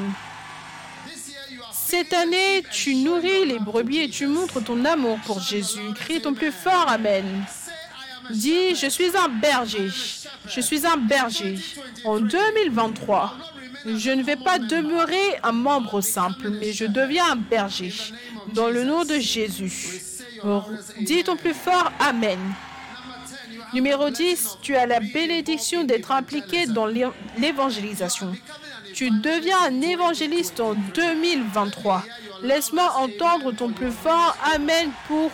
Cette 1.72 2.14
année, 2.14 2.64
tu 2.72 2.96
nourris 2.96 3.46
les 3.46 3.60
brebis 3.60 4.00
et 4.00 4.10
tu 4.10 4.28
montres 4.28 4.64
ton 4.64 4.84
amour 4.86 5.20
pour 5.26 5.40
Jésus. 5.40 5.94
Crie 5.96 6.22
ton 6.22 6.34
plus 6.34 6.52
fort 6.52 6.88
Amen. 6.88 7.26
Dis, 8.30 8.76
je 8.76 8.88
suis 8.88 9.16
un 9.18 9.30
berger. 9.30 9.90
Je 10.48 10.62
suis 10.62 10.86
un 10.86 10.98
berger. 10.98 11.60
En 12.06 12.20
2023, 12.20 13.38
je 13.86 14.12
ne 14.12 14.24
vais 14.24 14.36
pas 14.36 14.60
demeurer 14.60 15.40
un 15.44 15.52
membre 15.52 16.02
simple, 16.02 16.50
mais 16.50 16.74
je 16.74 16.86
deviens 16.86 17.32
un 17.32 17.36
berger. 17.36 17.94
Dans 18.54 18.70
le 18.70 18.84
nom 18.84 19.04
de 19.04 19.20
Jésus. 19.20 20.02
Dis 21.02 21.24
ton 21.24 21.38
plus 21.38 21.54
fort 21.54 21.92
Amen. 22.00 22.40
Numéro 23.74 24.10
10, 24.10 24.58
tu 24.62 24.76
as 24.76 24.86
la 24.86 25.00
bénédiction 25.00 25.84
d'être 25.84 26.12
impliqué 26.12 26.68
dans 26.68 26.86
l'évangélisation. 26.86 28.36
Tu 28.94 29.10
deviens 29.10 29.58
un 29.68 29.82
évangéliste 29.82 30.60
en 30.60 30.76
2023. 30.94 32.04
Laisse-moi 32.44 32.92
entendre 32.98 33.52
ton 33.54 33.72
plus 33.72 33.92
fort 33.92 34.38
Amen 34.54 34.92
pour 35.08 35.32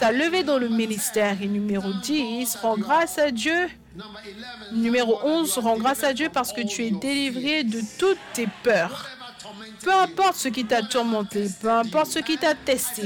ta 0.00 0.12
levée 0.12 0.44
dans 0.44 0.58
le 0.58 0.68
ministère. 0.68 1.36
Et 1.42 1.46
numéro 1.46 1.92
10, 1.92 2.56
rends 2.62 2.78
grâce 2.78 3.18
à 3.18 3.30
Dieu 3.30 3.68
Numéro 4.72 5.20
11, 5.22 5.58
rends 5.58 5.78
grâce 5.78 6.02
à 6.02 6.12
Dieu 6.12 6.28
parce 6.32 6.52
que 6.52 6.62
tu 6.62 6.84
es 6.84 6.90
délivré 6.90 7.64
de 7.64 7.80
toutes 7.98 8.18
tes 8.32 8.48
peurs. 8.62 9.08
Peu 9.82 9.92
importe 9.92 10.36
ce 10.36 10.48
qui 10.48 10.64
t'a 10.64 10.82
tourmenté, 10.82 11.46
peu 11.60 11.70
importe 11.70 12.10
ce 12.10 12.18
qui 12.18 12.38
t'a 12.38 12.54
testé. 12.54 13.02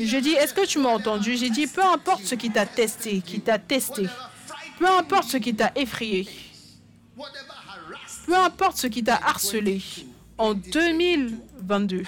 Je 0.00 0.16
dis, 0.18 0.32
est-ce 0.32 0.54
que 0.54 0.64
tu 0.64 0.78
m'as 0.78 0.90
entendu? 0.90 1.36
J'ai 1.36 1.50
dit, 1.50 1.66
peu 1.66 1.84
importe 1.84 2.24
ce 2.24 2.34
qui 2.34 2.50
t'a 2.50 2.64
testé, 2.64 3.20
qui 3.20 3.40
t'a 3.40 3.58
testé. 3.58 4.06
Peu 4.78 4.88
importe 4.88 5.28
ce 5.28 5.36
qui 5.36 5.54
t'a 5.54 5.72
effrayé. 5.74 6.28
Peu 8.26 8.36
importe 8.36 8.76
ce 8.78 8.86
qui 8.86 9.02
t'a 9.02 9.16
harcelé. 9.16 9.82
En 10.38 10.54
2022, 10.54 12.04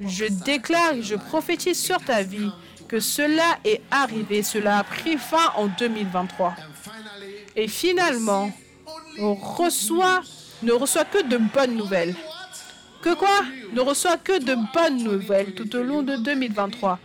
je 0.00 0.24
déclare 0.44 0.94
et 0.94 1.02
je 1.02 1.14
prophétise 1.14 1.82
sur 1.82 1.98
ta 1.98 2.22
vie 2.22 2.50
que 2.88 3.00
cela 3.00 3.58
est 3.64 3.82
arrivé, 3.90 4.42
cela 4.42 4.78
a 4.78 4.84
pris 4.84 5.16
fin 5.16 5.52
en 5.56 5.66
2023. 5.66 6.54
Et 7.56 7.68
finalement, 7.68 8.52
on 9.18 9.34
reçoit, 9.34 10.22
ne 10.62 10.72
reçoit 10.72 11.04
que 11.04 11.22
de 11.22 11.36
bonnes 11.36 11.76
nouvelles. 11.76 12.14
Que 13.00 13.14
quoi? 13.14 13.44
Ne 13.72 13.80
reçoit 13.80 14.16
que 14.16 14.38
de 14.38 14.56
bonnes 14.72 15.02
nouvelles 15.02 15.54
tout 15.54 15.74
au 15.76 15.82
long 15.82 16.02
de 16.02 16.16
2023. 16.16 16.98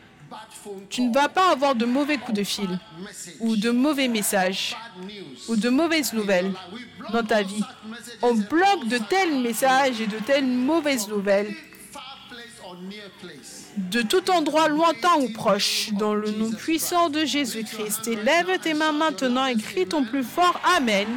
Tu 0.90 1.02
ne 1.02 1.14
vas 1.14 1.30
pas 1.30 1.52
avoir 1.52 1.76
de 1.76 1.86
mauvais 1.86 2.18
coups 2.18 2.38
de 2.38 2.44
fil 2.44 2.80
ou 3.40 3.56
de 3.56 3.70
mauvais 3.70 4.08
messages 4.08 4.76
ou 5.48 5.56
de 5.56 5.70
mauvaises 5.70 6.14
nouvelles 6.14 6.52
dans 7.12 7.24
ta 7.24 7.42
vie. 7.42 7.64
On 8.22 8.34
bloque 8.36 8.88
de 8.88 8.98
tels 8.98 9.42
messages 9.42 10.02
et 10.02 10.08
de 10.08 10.20
telles 10.20 10.46
mauvaises 10.46 11.08
nouvelles 11.08 11.56
de 13.92 14.02
tout 14.02 14.30
endroit 14.30 14.68
lointain 14.68 15.16
ou 15.20 15.30
proche, 15.30 15.92
dans 15.94 16.14
le 16.14 16.32
nom 16.32 16.52
puissant 16.52 17.10
de 17.10 17.26
Jésus-Christ. 17.26 18.08
Et 18.08 18.16
lève 18.16 18.60
tes 18.62 18.74
mains 18.74 18.92
maintenant 18.92 19.46
et 19.46 19.56
crie 19.56 19.88
ton 19.88 20.04
plus 20.04 20.24
fort 20.24 20.60
Amen. 20.78 21.08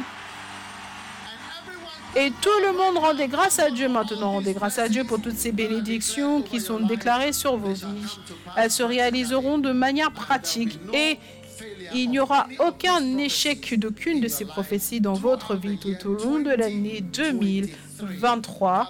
Et 2.15 2.31
tout 2.41 2.49
le 2.61 2.77
monde 2.77 2.97
rendait 2.99 3.27
grâce 3.27 3.57
à 3.57 3.71
Dieu 3.71 3.89
maintenant. 3.89 4.33
Rendez 4.33 4.53
grâce 4.53 4.77
à 4.77 4.87
Dieu 4.87 5.03
pour 5.03 5.19
toutes 5.19 5.37
ces 5.37 5.51
bénédictions 5.51 6.43
qui 6.43 6.61
sont 6.61 6.79
déclarées 6.79 7.33
sur 7.33 7.57
vos 7.57 7.73
vies. 7.73 8.19
Elles 8.55 8.69
se 8.71 8.83
réaliseront 8.83 9.57
de 9.57 9.71
manière 9.71 10.11
pratique 10.11 10.79
et 10.93 11.17
il 11.95 12.11
n'y 12.11 12.19
aura 12.19 12.47
aucun 12.59 13.17
échec 13.17 13.79
d'aucune 13.79 14.21
de 14.21 14.27
ces 14.27 14.45
prophéties 14.45 15.01
dans 15.01 15.13
votre 15.13 15.55
vie 15.55 15.79
tout 15.79 16.07
au 16.07 16.13
long 16.13 16.39
de 16.39 16.51
l'année 16.51 17.01
2023. 17.01 18.87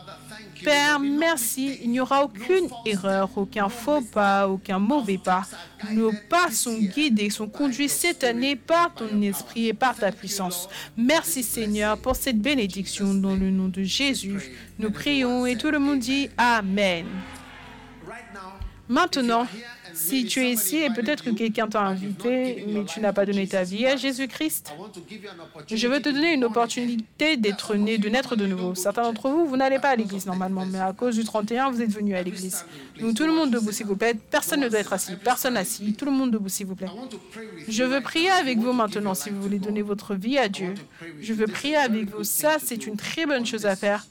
Père, 0.63 0.99
merci. 0.99 1.79
Il 1.83 1.91
n'y 1.91 1.99
aura 1.99 2.23
aucune 2.23 2.69
erreur, 2.85 3.29
aucun 3.35 3.69
faux 3.69 4.01
pas, 4.01 4.47
aucun 4.47 4.79
mauvais 4.79 5.17
pas. 5.17 5.43
Nos 5.91 6.11
pas 6.29 6.51
sont 6.51 6.77
guidés, 6.77 7.29
sont 7.29 7.47
conduits 7.47 7.89
cette 7.89 8.23
année 8.23 8.55
par 8.55 8.93
ton 8.93 9.21
esprit 9.21 9.67
et 9.67 9.73
par 9.73 9.95
ta 9.95 10.11
puissance. 10.11 10.69
Merci 10.97 11.43
Seigneur 11.43 11.97
pour 11.97 12.15
cette 12.15 12.39
bénédiction 12.39 13.13
dans 13.13 13.35
le 13.35 13.49
nom 13.49 13.67
de 13.67 13.83
Jésus. 13.83 14.51
Nous 14.79 14.91
prions 14.91 15.45
et 15.45 15.57
tout 15.57 15.71
le 15.71 15.79
monde 15.79 15.99
dit 15.99 16.29
Amen. 16.37 17.05
Maintenant, 18.87 19.47
si 19.93 20.25
tu 20.25 20.41
es 20.41 20.51
ici 20.51 20.77
et 20.77 20.89
peut-être 20.89 21.23
que 21.23 21.29
quelqu'un 21.29 21.67
t'a 21.67 21.81
invité, 21.81 22.65
mais 22.67 22.85
tu 22.85 22.99
n'as 22.99 23.13
pas 23.13 23.25
donné 23.25 23.47
ta 23.47 23.63
vie 23.63 23.85
à 23.85 23.95
Jésus-Christ, 23.95 24.73
je 25.71 25.87
veux 25.87 26.01
te 26.01 26.09
donner 26.09 26.33
une 26.33 26.43
opportunité 26.43 27.37
d'être 27.37 27.75
né, 27.75 27.97
de 27.97 28.09
naître 28.09 28.35
de 28.35 28.45
nouveau. 28.45 28.75
Certains 28.75 29.03
d'entre 29.03 29.29
vous, 29.29 29.45
vous 29.45 29.57
n'allez 29.57 29.79
pas 29.79 29.89
à 29.89 29.95
l'église 29.95 30.25
normalement, 30.25 30.65
mais 30.65 30.79
à 30.79 30.93
cause 30.93 31.15
du 31.15 31.23
31, 31.23 31.71
vous 31.71 31.81
êtes 31.81 31.91
venus 31.91 32.15
à 32.15 32.23
l'église. 32.23 32.65
Donc 32.99 33.15
tout 33.15 33.25
le 33.25 33.33
monde 33.33 33.51
debout, 33.51 33.71
s'il 33.71 33.85
vous 33.85 33.95
plaît. 33.95 34.15
Personne 34.31 34.61
ne 34.61 34.69
doit 34.69 34.79
être 34.79 34.93
assis. 34.93 35.15
Personne 35.15 35.57
assis. 35.57 35.93
Tout 35.93 36.05
le 36.05 36.11
monde 36.11 36.31
debout, 36.31 36.49
s'il 36.49 36.65
vous 36.65 36.75
plaît. 36.75 36.87
Je 37.67 37.83
veux 37.83 38.01
prier 38.01 38.29
avec 38.29 38.57
vous 38.57 38.73
maintenant 38.73 39.13
si 39.13 39.29
vous 39.29 39.41
voulez 39.41 39.59
donner 39.59 39.81
votre 39.81 40.15
vie 40.15 40.37
à 40.37 40.47
Dieu. 40.47 40.73
Je 41.21 41.33
veux 41.33 41.47
prier 41.47 41.77
avec 41.77 42.09
vous. 42.09 42.23
Ça, 42.23 42.57
c'est 42.63 42.87
une 42.87 42.97
très 42.97 43.25
bonne 43.25 43.45
chose 43.45 43.65
à 43.65 43.75
faire 43.75 44.05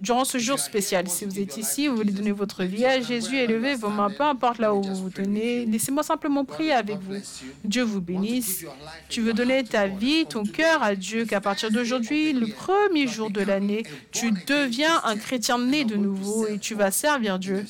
durant 0.00 0.24
ce 0.24 0.38
jour 0.38 0.58
spécial. 0.58 1.08
Si 1.08 1.24
vous 1.24 1.38
êtes 1.38 1.56
ici, 1.56 1.88
vous 1.88 1.96
voulez 1.96 2.12
donner 2.12 2.32
votre 2.32 2.64
vie 2.64 2.84
à 2.84 3.00
Jésus, 3.00 3.36
élevez 3.36 3.74
vos 3.74 3.88
mains, 3.88 4.10
peu 4.10 4.24
importe 4.24 4.58
là 4.58 4.74
où 4.74 4.82
vous 4.82 4.94
vous 4.94 5.10
tenez. 5.10 5.64
Laissez-moi 5.66 6.02
simplement 6.02 6.44
prier 6.44 6.72
avec 6.72 6.98
vous. 6.98 7.16
Dieu 7.64 7.82
vous 7.82 8.00
bénisse. 8.00 8.64
Tu 9.08 9.22
veux 9.22 9.32
donner 9.32 9.64
ta 9.64 9.86
vie, 9.86 10.26
ton 10.26 10.44
cœur 10.44 10.82
à 10.82 10.94
Dieu, 10.94 11.24
qu'à 11.24 11.40
partir 11.40 11.70
d'aujourd'hui, 11.70 12.32
le 12.32 12.48
premier 12.48 13.06
jour 13.06 13.30
de 13.30 13.40
l'année, 13.40 13.84
tu 14.12 14.32
deviens 14.46 15.00
un 15.04 15.16
chrétien 15.16 15.58
né 15.58 15.84
de 15.84 15.96
nouveau 15.96 16.46
et 16.46 16.58
tu 16.58 16.74
vas 16.74 16.90
servir 16.90 17.38
Dieu 17.38 17.64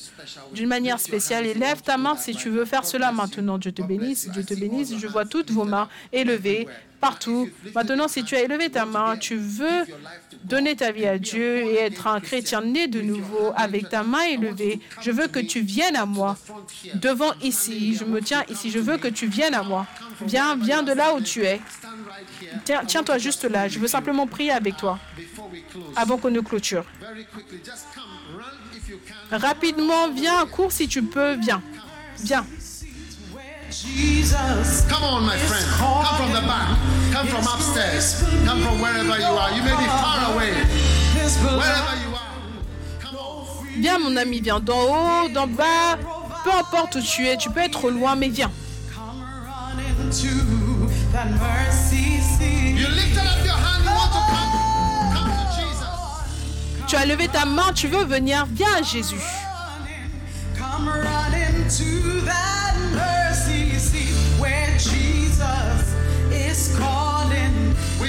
d'une 0.53 0.67
manière 0.67 0.99
spéciale. 0.99 1.45
Élève 1.45 1.81
ta 1.81 1.97
main 1.97 2.15
si 2.17 2.35
tu 2.35 2.49
veux 2.49 2.65
faire 2.65 2.85
cela 2.85 3.11
maintenant. 3.11 3.57
Dieu 3.57 3.71
te 3.71 3.81
bénisse, 3.81 4.29
Dieu 4.29 4.43
te 4.43 4.53
bénisse. 4.53 4.97
Je 4.97 5.07
vois 5.07 5.25
toutes 5.25 5.51
vos 5.51 5.63
mains 5.63 5.87
élevées 6.11 6.67
partout. 6.99 7.49
Maintenant, 7.75 8.07
si 8.07 8.23
tu 8.23 8.35
as 8.35 8.41
élevé 8.41 8.69
ta 8.69 8.85
main, 8.85 9.17
tu 9.17 9.35
veux 9.35 9.85
donner 10.43 10.75
ta 10.75 10.91
vie 10.91 11.05
à 11.05 11.17
Dieu 11.17 11.57
et 11.57 11.75
être 11.75 12.07
un 12.07 12.19
chrétien 12.19 12.61
né 12.61 12.87
de 12.87 13.01
nouveau 13.01 13.51
avec 13.55 13.89
ta 13.89 14.03
main 14.03 14.23
élevée, 14.23 14.79
je 15.01 15.11
veux 15.11 15.27
que 15.27 15.39
tu 15.39 15.61
viennes 15.61 15.95
à 15.95 16.05
moi. 16.05 16.37
Devant 16.95 17.33
ici, 17.41 17.95
je 17.95 18.05
me 18.05 18.21
tiens 18.21 18.43
ici, 18.49 18.71
je 18.71 18.79
veux 18.79 18.97
que 18.97 19.07
tu 19.07 19.27
viennes 19.27 19.55
à 19.55 19.63
moi. 19.63 19.85
Viens, 20.21 20.55
viens 20.55 20.83
de 20.83 20.93
là 20.93 21.13
où 21.13 21.21
tu 21.21 21.43
es. 21.43 21.59
Tiens-toi 22.87 23.17
juste 23.17 23.43
là, 23.45 23.67
je 23.67 23.79
veux 23.79 23.87
simplement 23.87 24.27
prier 24.27 24.51
avec 24.51 24.77
toi 24.77 24.99
avant 25.95 26.17
qu'on 26.17 26.31
ne 26.31 26.41
clôture. 26.41 26.85
Rapidement, 29.31 30.09
viens, 30.09 30.45
cours 30.45 30.71
si 30.71 30.87
tu 30.87 31.03
peux, 31.03 31.33
viens. 31.33 31.61
Viens. 32.19 32.45
Jesus. 33.69 34.85
Come 34.87 35.03
on, 35.03 35.25
my 35.25 35.37
friend. 35.37 35.65
Come 35.77 36.15
from 36.15 36.33
the 36.33 36.41
back. 36.47 36.77
Come 37.11 37.27
from 37.27 37.45
upstairs. 37.47 38.23
Come 38.45 38.61
from 38.61 38.79
wherever 38.81 39.17
you 39.19 39.25
are. 39.25 39.51
You 39.51 39.61
may 39.63 39.75
be 39.75 39.85
far 39.85 40.33
away. 40.33 40.53
Wherever 40.53 41.95
you 42.03 42.15
are. 42.15 42.37
Come 42.99 43.15
on. 43.17 43.81
Viens, 43.81 43.99
mon 43.99 44.15
ami, 44.15 44.39
viens 44.39 44.59
d'en 44.59 45.25
haut, 45.25 45.29
d'en 45.29 45.47
bas. 45.47 45.97
Peu 46.43 46.51
importe 46.51 46.95
où 46.95 47.01
tu 47.01 47.27
es, 47.27 47.37
tu 47.37 47.49
peux 47.49 47.59
être 47.59 47.89
loin, 47.91 48.15
mais 48.15 48.29
viens. 48.29 48.51
Tu 56.87 56.95
as 56.95 57.05
levé 57.05 57.27
ta 57.27 57.45
main, 57.45 57.73
tu 57.73 57.87
veux 57.89 58.05
venir, 58.05 58.45
viens 58.49 58.75
à 58.79 58.81
Jésus. 58.81 59.15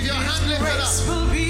Your 0.08 0.16
hand 0.16 0.48
lifted 0.48 0.80
up. 0.80 1.47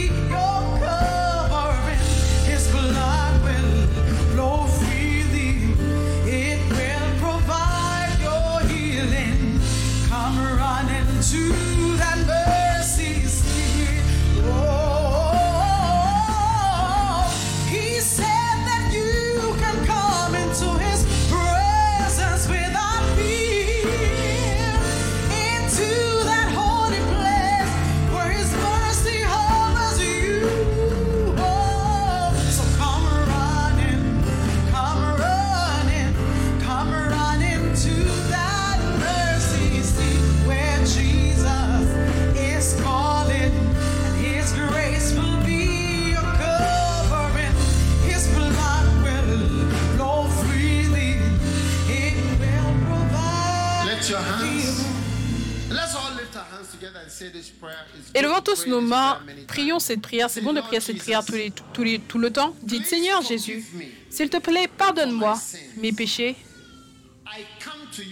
Prions 59.47 59.79
cette 59.79 60.01
prière. 60.01 60.31
C'est 60.31 60.41
bon 60.41 60.53
de 60.53 60.61
prier 60.61 60.81
cette 60.81 60.99
prière 60.99 61.25
tous 61.25 61.33
les, 61.33 61.53
tous 61.73 61.83
les, 61.83 61.99
tout 61.99 62.19
le 62.19 62.33
temps. 62.33 62.55
Dites 62.63 62.87
Seigneur 62.87 63.23
Jésus, 63.23 63.65
s'il 64.11 64.31
te 64.31 64.39
plaît, 64.39 64.69
pardonne-moi 64.69 65.39
mes 65.77 65.93
péchés. 65.93 66.37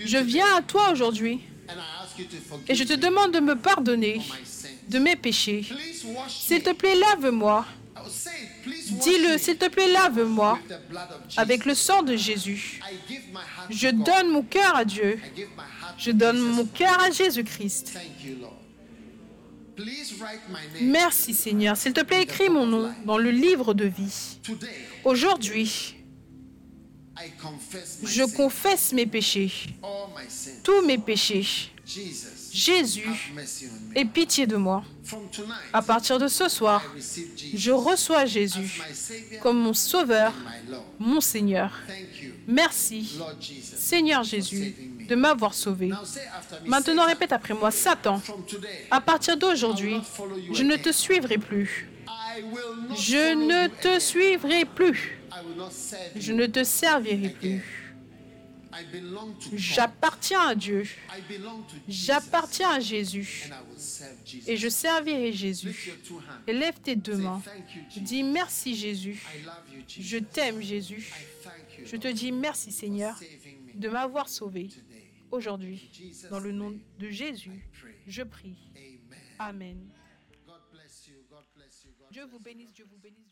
Je 0.04 0.18
viens 0.18 0.56
à 0.56 0.62
toi 0.62 0.90
aujourd'hui 0.90 1.40
et 2.68 2.74
je 2.74 2.84
te 2.84 2.94
demande 2.94 3.32
de 3.32 3.40
me 3.40 3.56
pardonner 3.56 4.20
de 4.88 4.98
mes 4.98 5.16
péchés. 5.16 5.66
S'il 6.28 6.62
te 6.62 6.72
plaît, 6.72 6.94
lave-moi. 6.94 7.64
Dis-le, 9.02 9.38
s'il 9.38 9.56
te 9.56 9.68
plaît, 9.68 9.88
lave-moi 9.88 10.58
avec 11.36 11.64
le 11.64 11.74
sang 11.74 12.02
de 12.02 12.16
Jésus. 12.16 12.80
Je 13.70 13.88
donne 13.88 14.30
mon 14.30 14.42
cœur 14.42 14.76
à 14.76 14.84
Dieu. 14.84 15.18
Je 15.98 16.10
donne 16.10 16.38
mon 16.38 16.66
cœur 16.66 17.00
à 17.00 17.10
Jésus-Christ. 17.10 17.98
Merci 20.80 21.34
Seigneur. 21.34 21.76
S'il 21.76 21.92
te 21.92 22.02
plaît, 22.02 22.22
écris 22.22 22.48
mon 22.48 22.66
nom 22.66 22.92
dans 23.04 23.18
le 23.18 23.30
livre 23.30 23.74
de 23.74 23.84
vie. 23.84 24.38
Aujourd'hui, 25.04 25.96
je 28.04 28.36
confesse 28.36 28.92
mes 28.92 29.06
péchés, 29.06 29.52
tous 30.62 30.84
mes 30.86 30.98
péchés. 30.98 31.72
Jésus, 32.52 33.32
aie 33.94 34.04
pitié 34.04 34.46
de 34.46 34.56
moi. 34.56 34.82
À 35.72 35.82
partir 35.82 36.18
de 36.18 36.26
ce 36.26 36.48
soir, 36.48 36.82
je 37.54 37.70
reçois 37.70 38.24
Jésus 38.24 38.80
comme 39.42 39.58
mon 39.58 39.74
Sauveur, 39.74 40.32
mon 40.98 41.20
Seigneur. 41.20 41.70
Merci, 42.48 43.18
Seigneur 43.76 44.24
Jésus, 44.24 44.74
de 45.08 45.14
m'avoir 45.14 45.54
sauvé. 45.54 45.90
Maintenant, 46.64 47.06
répète 47.06 47.32
après 47.32 47.54
moi, 47.54 47.70
Satan, 47.70 48.20
à 48.90 49.00
partir 49.00 49.36
d'aujourd'hui, 49.36 50.00
je 50.52 50.62
ne 50.62 50.76
te 50.76 50.92
suivrai 50.92 51.38
plus. 51.38 51.88
Je 52.96 53.34
ne 53.34 53.68
te 53.68 53.98
suivrai 53.98 54.64
plus. 54.64 55.18
Je 56.16 56.32
ne 56.32 56.46
te 56.46 56.64
servirai 56.64 57.30
plus. 57.30 57.86
J'appartiens 59.54 60.48
à 60.48 60.54
Dieu. 60.54 60.84
J'appartiens 61.88 62.70
à 62.72 62.80
Jésus. 62.80 63.50
Et 64.46 64.56
je 64.56 64.68
servirai 64.68 65.32
Jésus. 65.32 65.94
Lève 66.46 66.74
tes 66.82 66.96
deux 66.96 67.16
mains. 67.16 67.42
Dis 67.96 68.22
merci 68.22 68.76
Jésus. 68.76 69.22
Je 69.88 70.18
t'aime 70.18 70.60
Jésus. 70.60 71.10
Je 71.84 71.96
te 71.96 72.08
dis 72.08 72.32
merci 72.32 72.72
Seigneur 72.72 73.18
de 73.74 73.88
m'avoir 73.88 74.28
sauvé 74.28 74.68
aujourd'hui. 75.30 75.90
Dans 76.30 76.40
le 76.40 76.52
nom 76.52 76.78
de 76.98 77.08
Jésus, 77.08 77.68
je 78.06 78.22
prie. 78.22 78.56
Amen. 79.38 79.90
Dieu 82.10 82.24
vous 82.26 82.40
bénisse, 82.40 82.72
Dieu 82.72 82.86
vous 82.88 82.98
bénisse. 82.98 83.25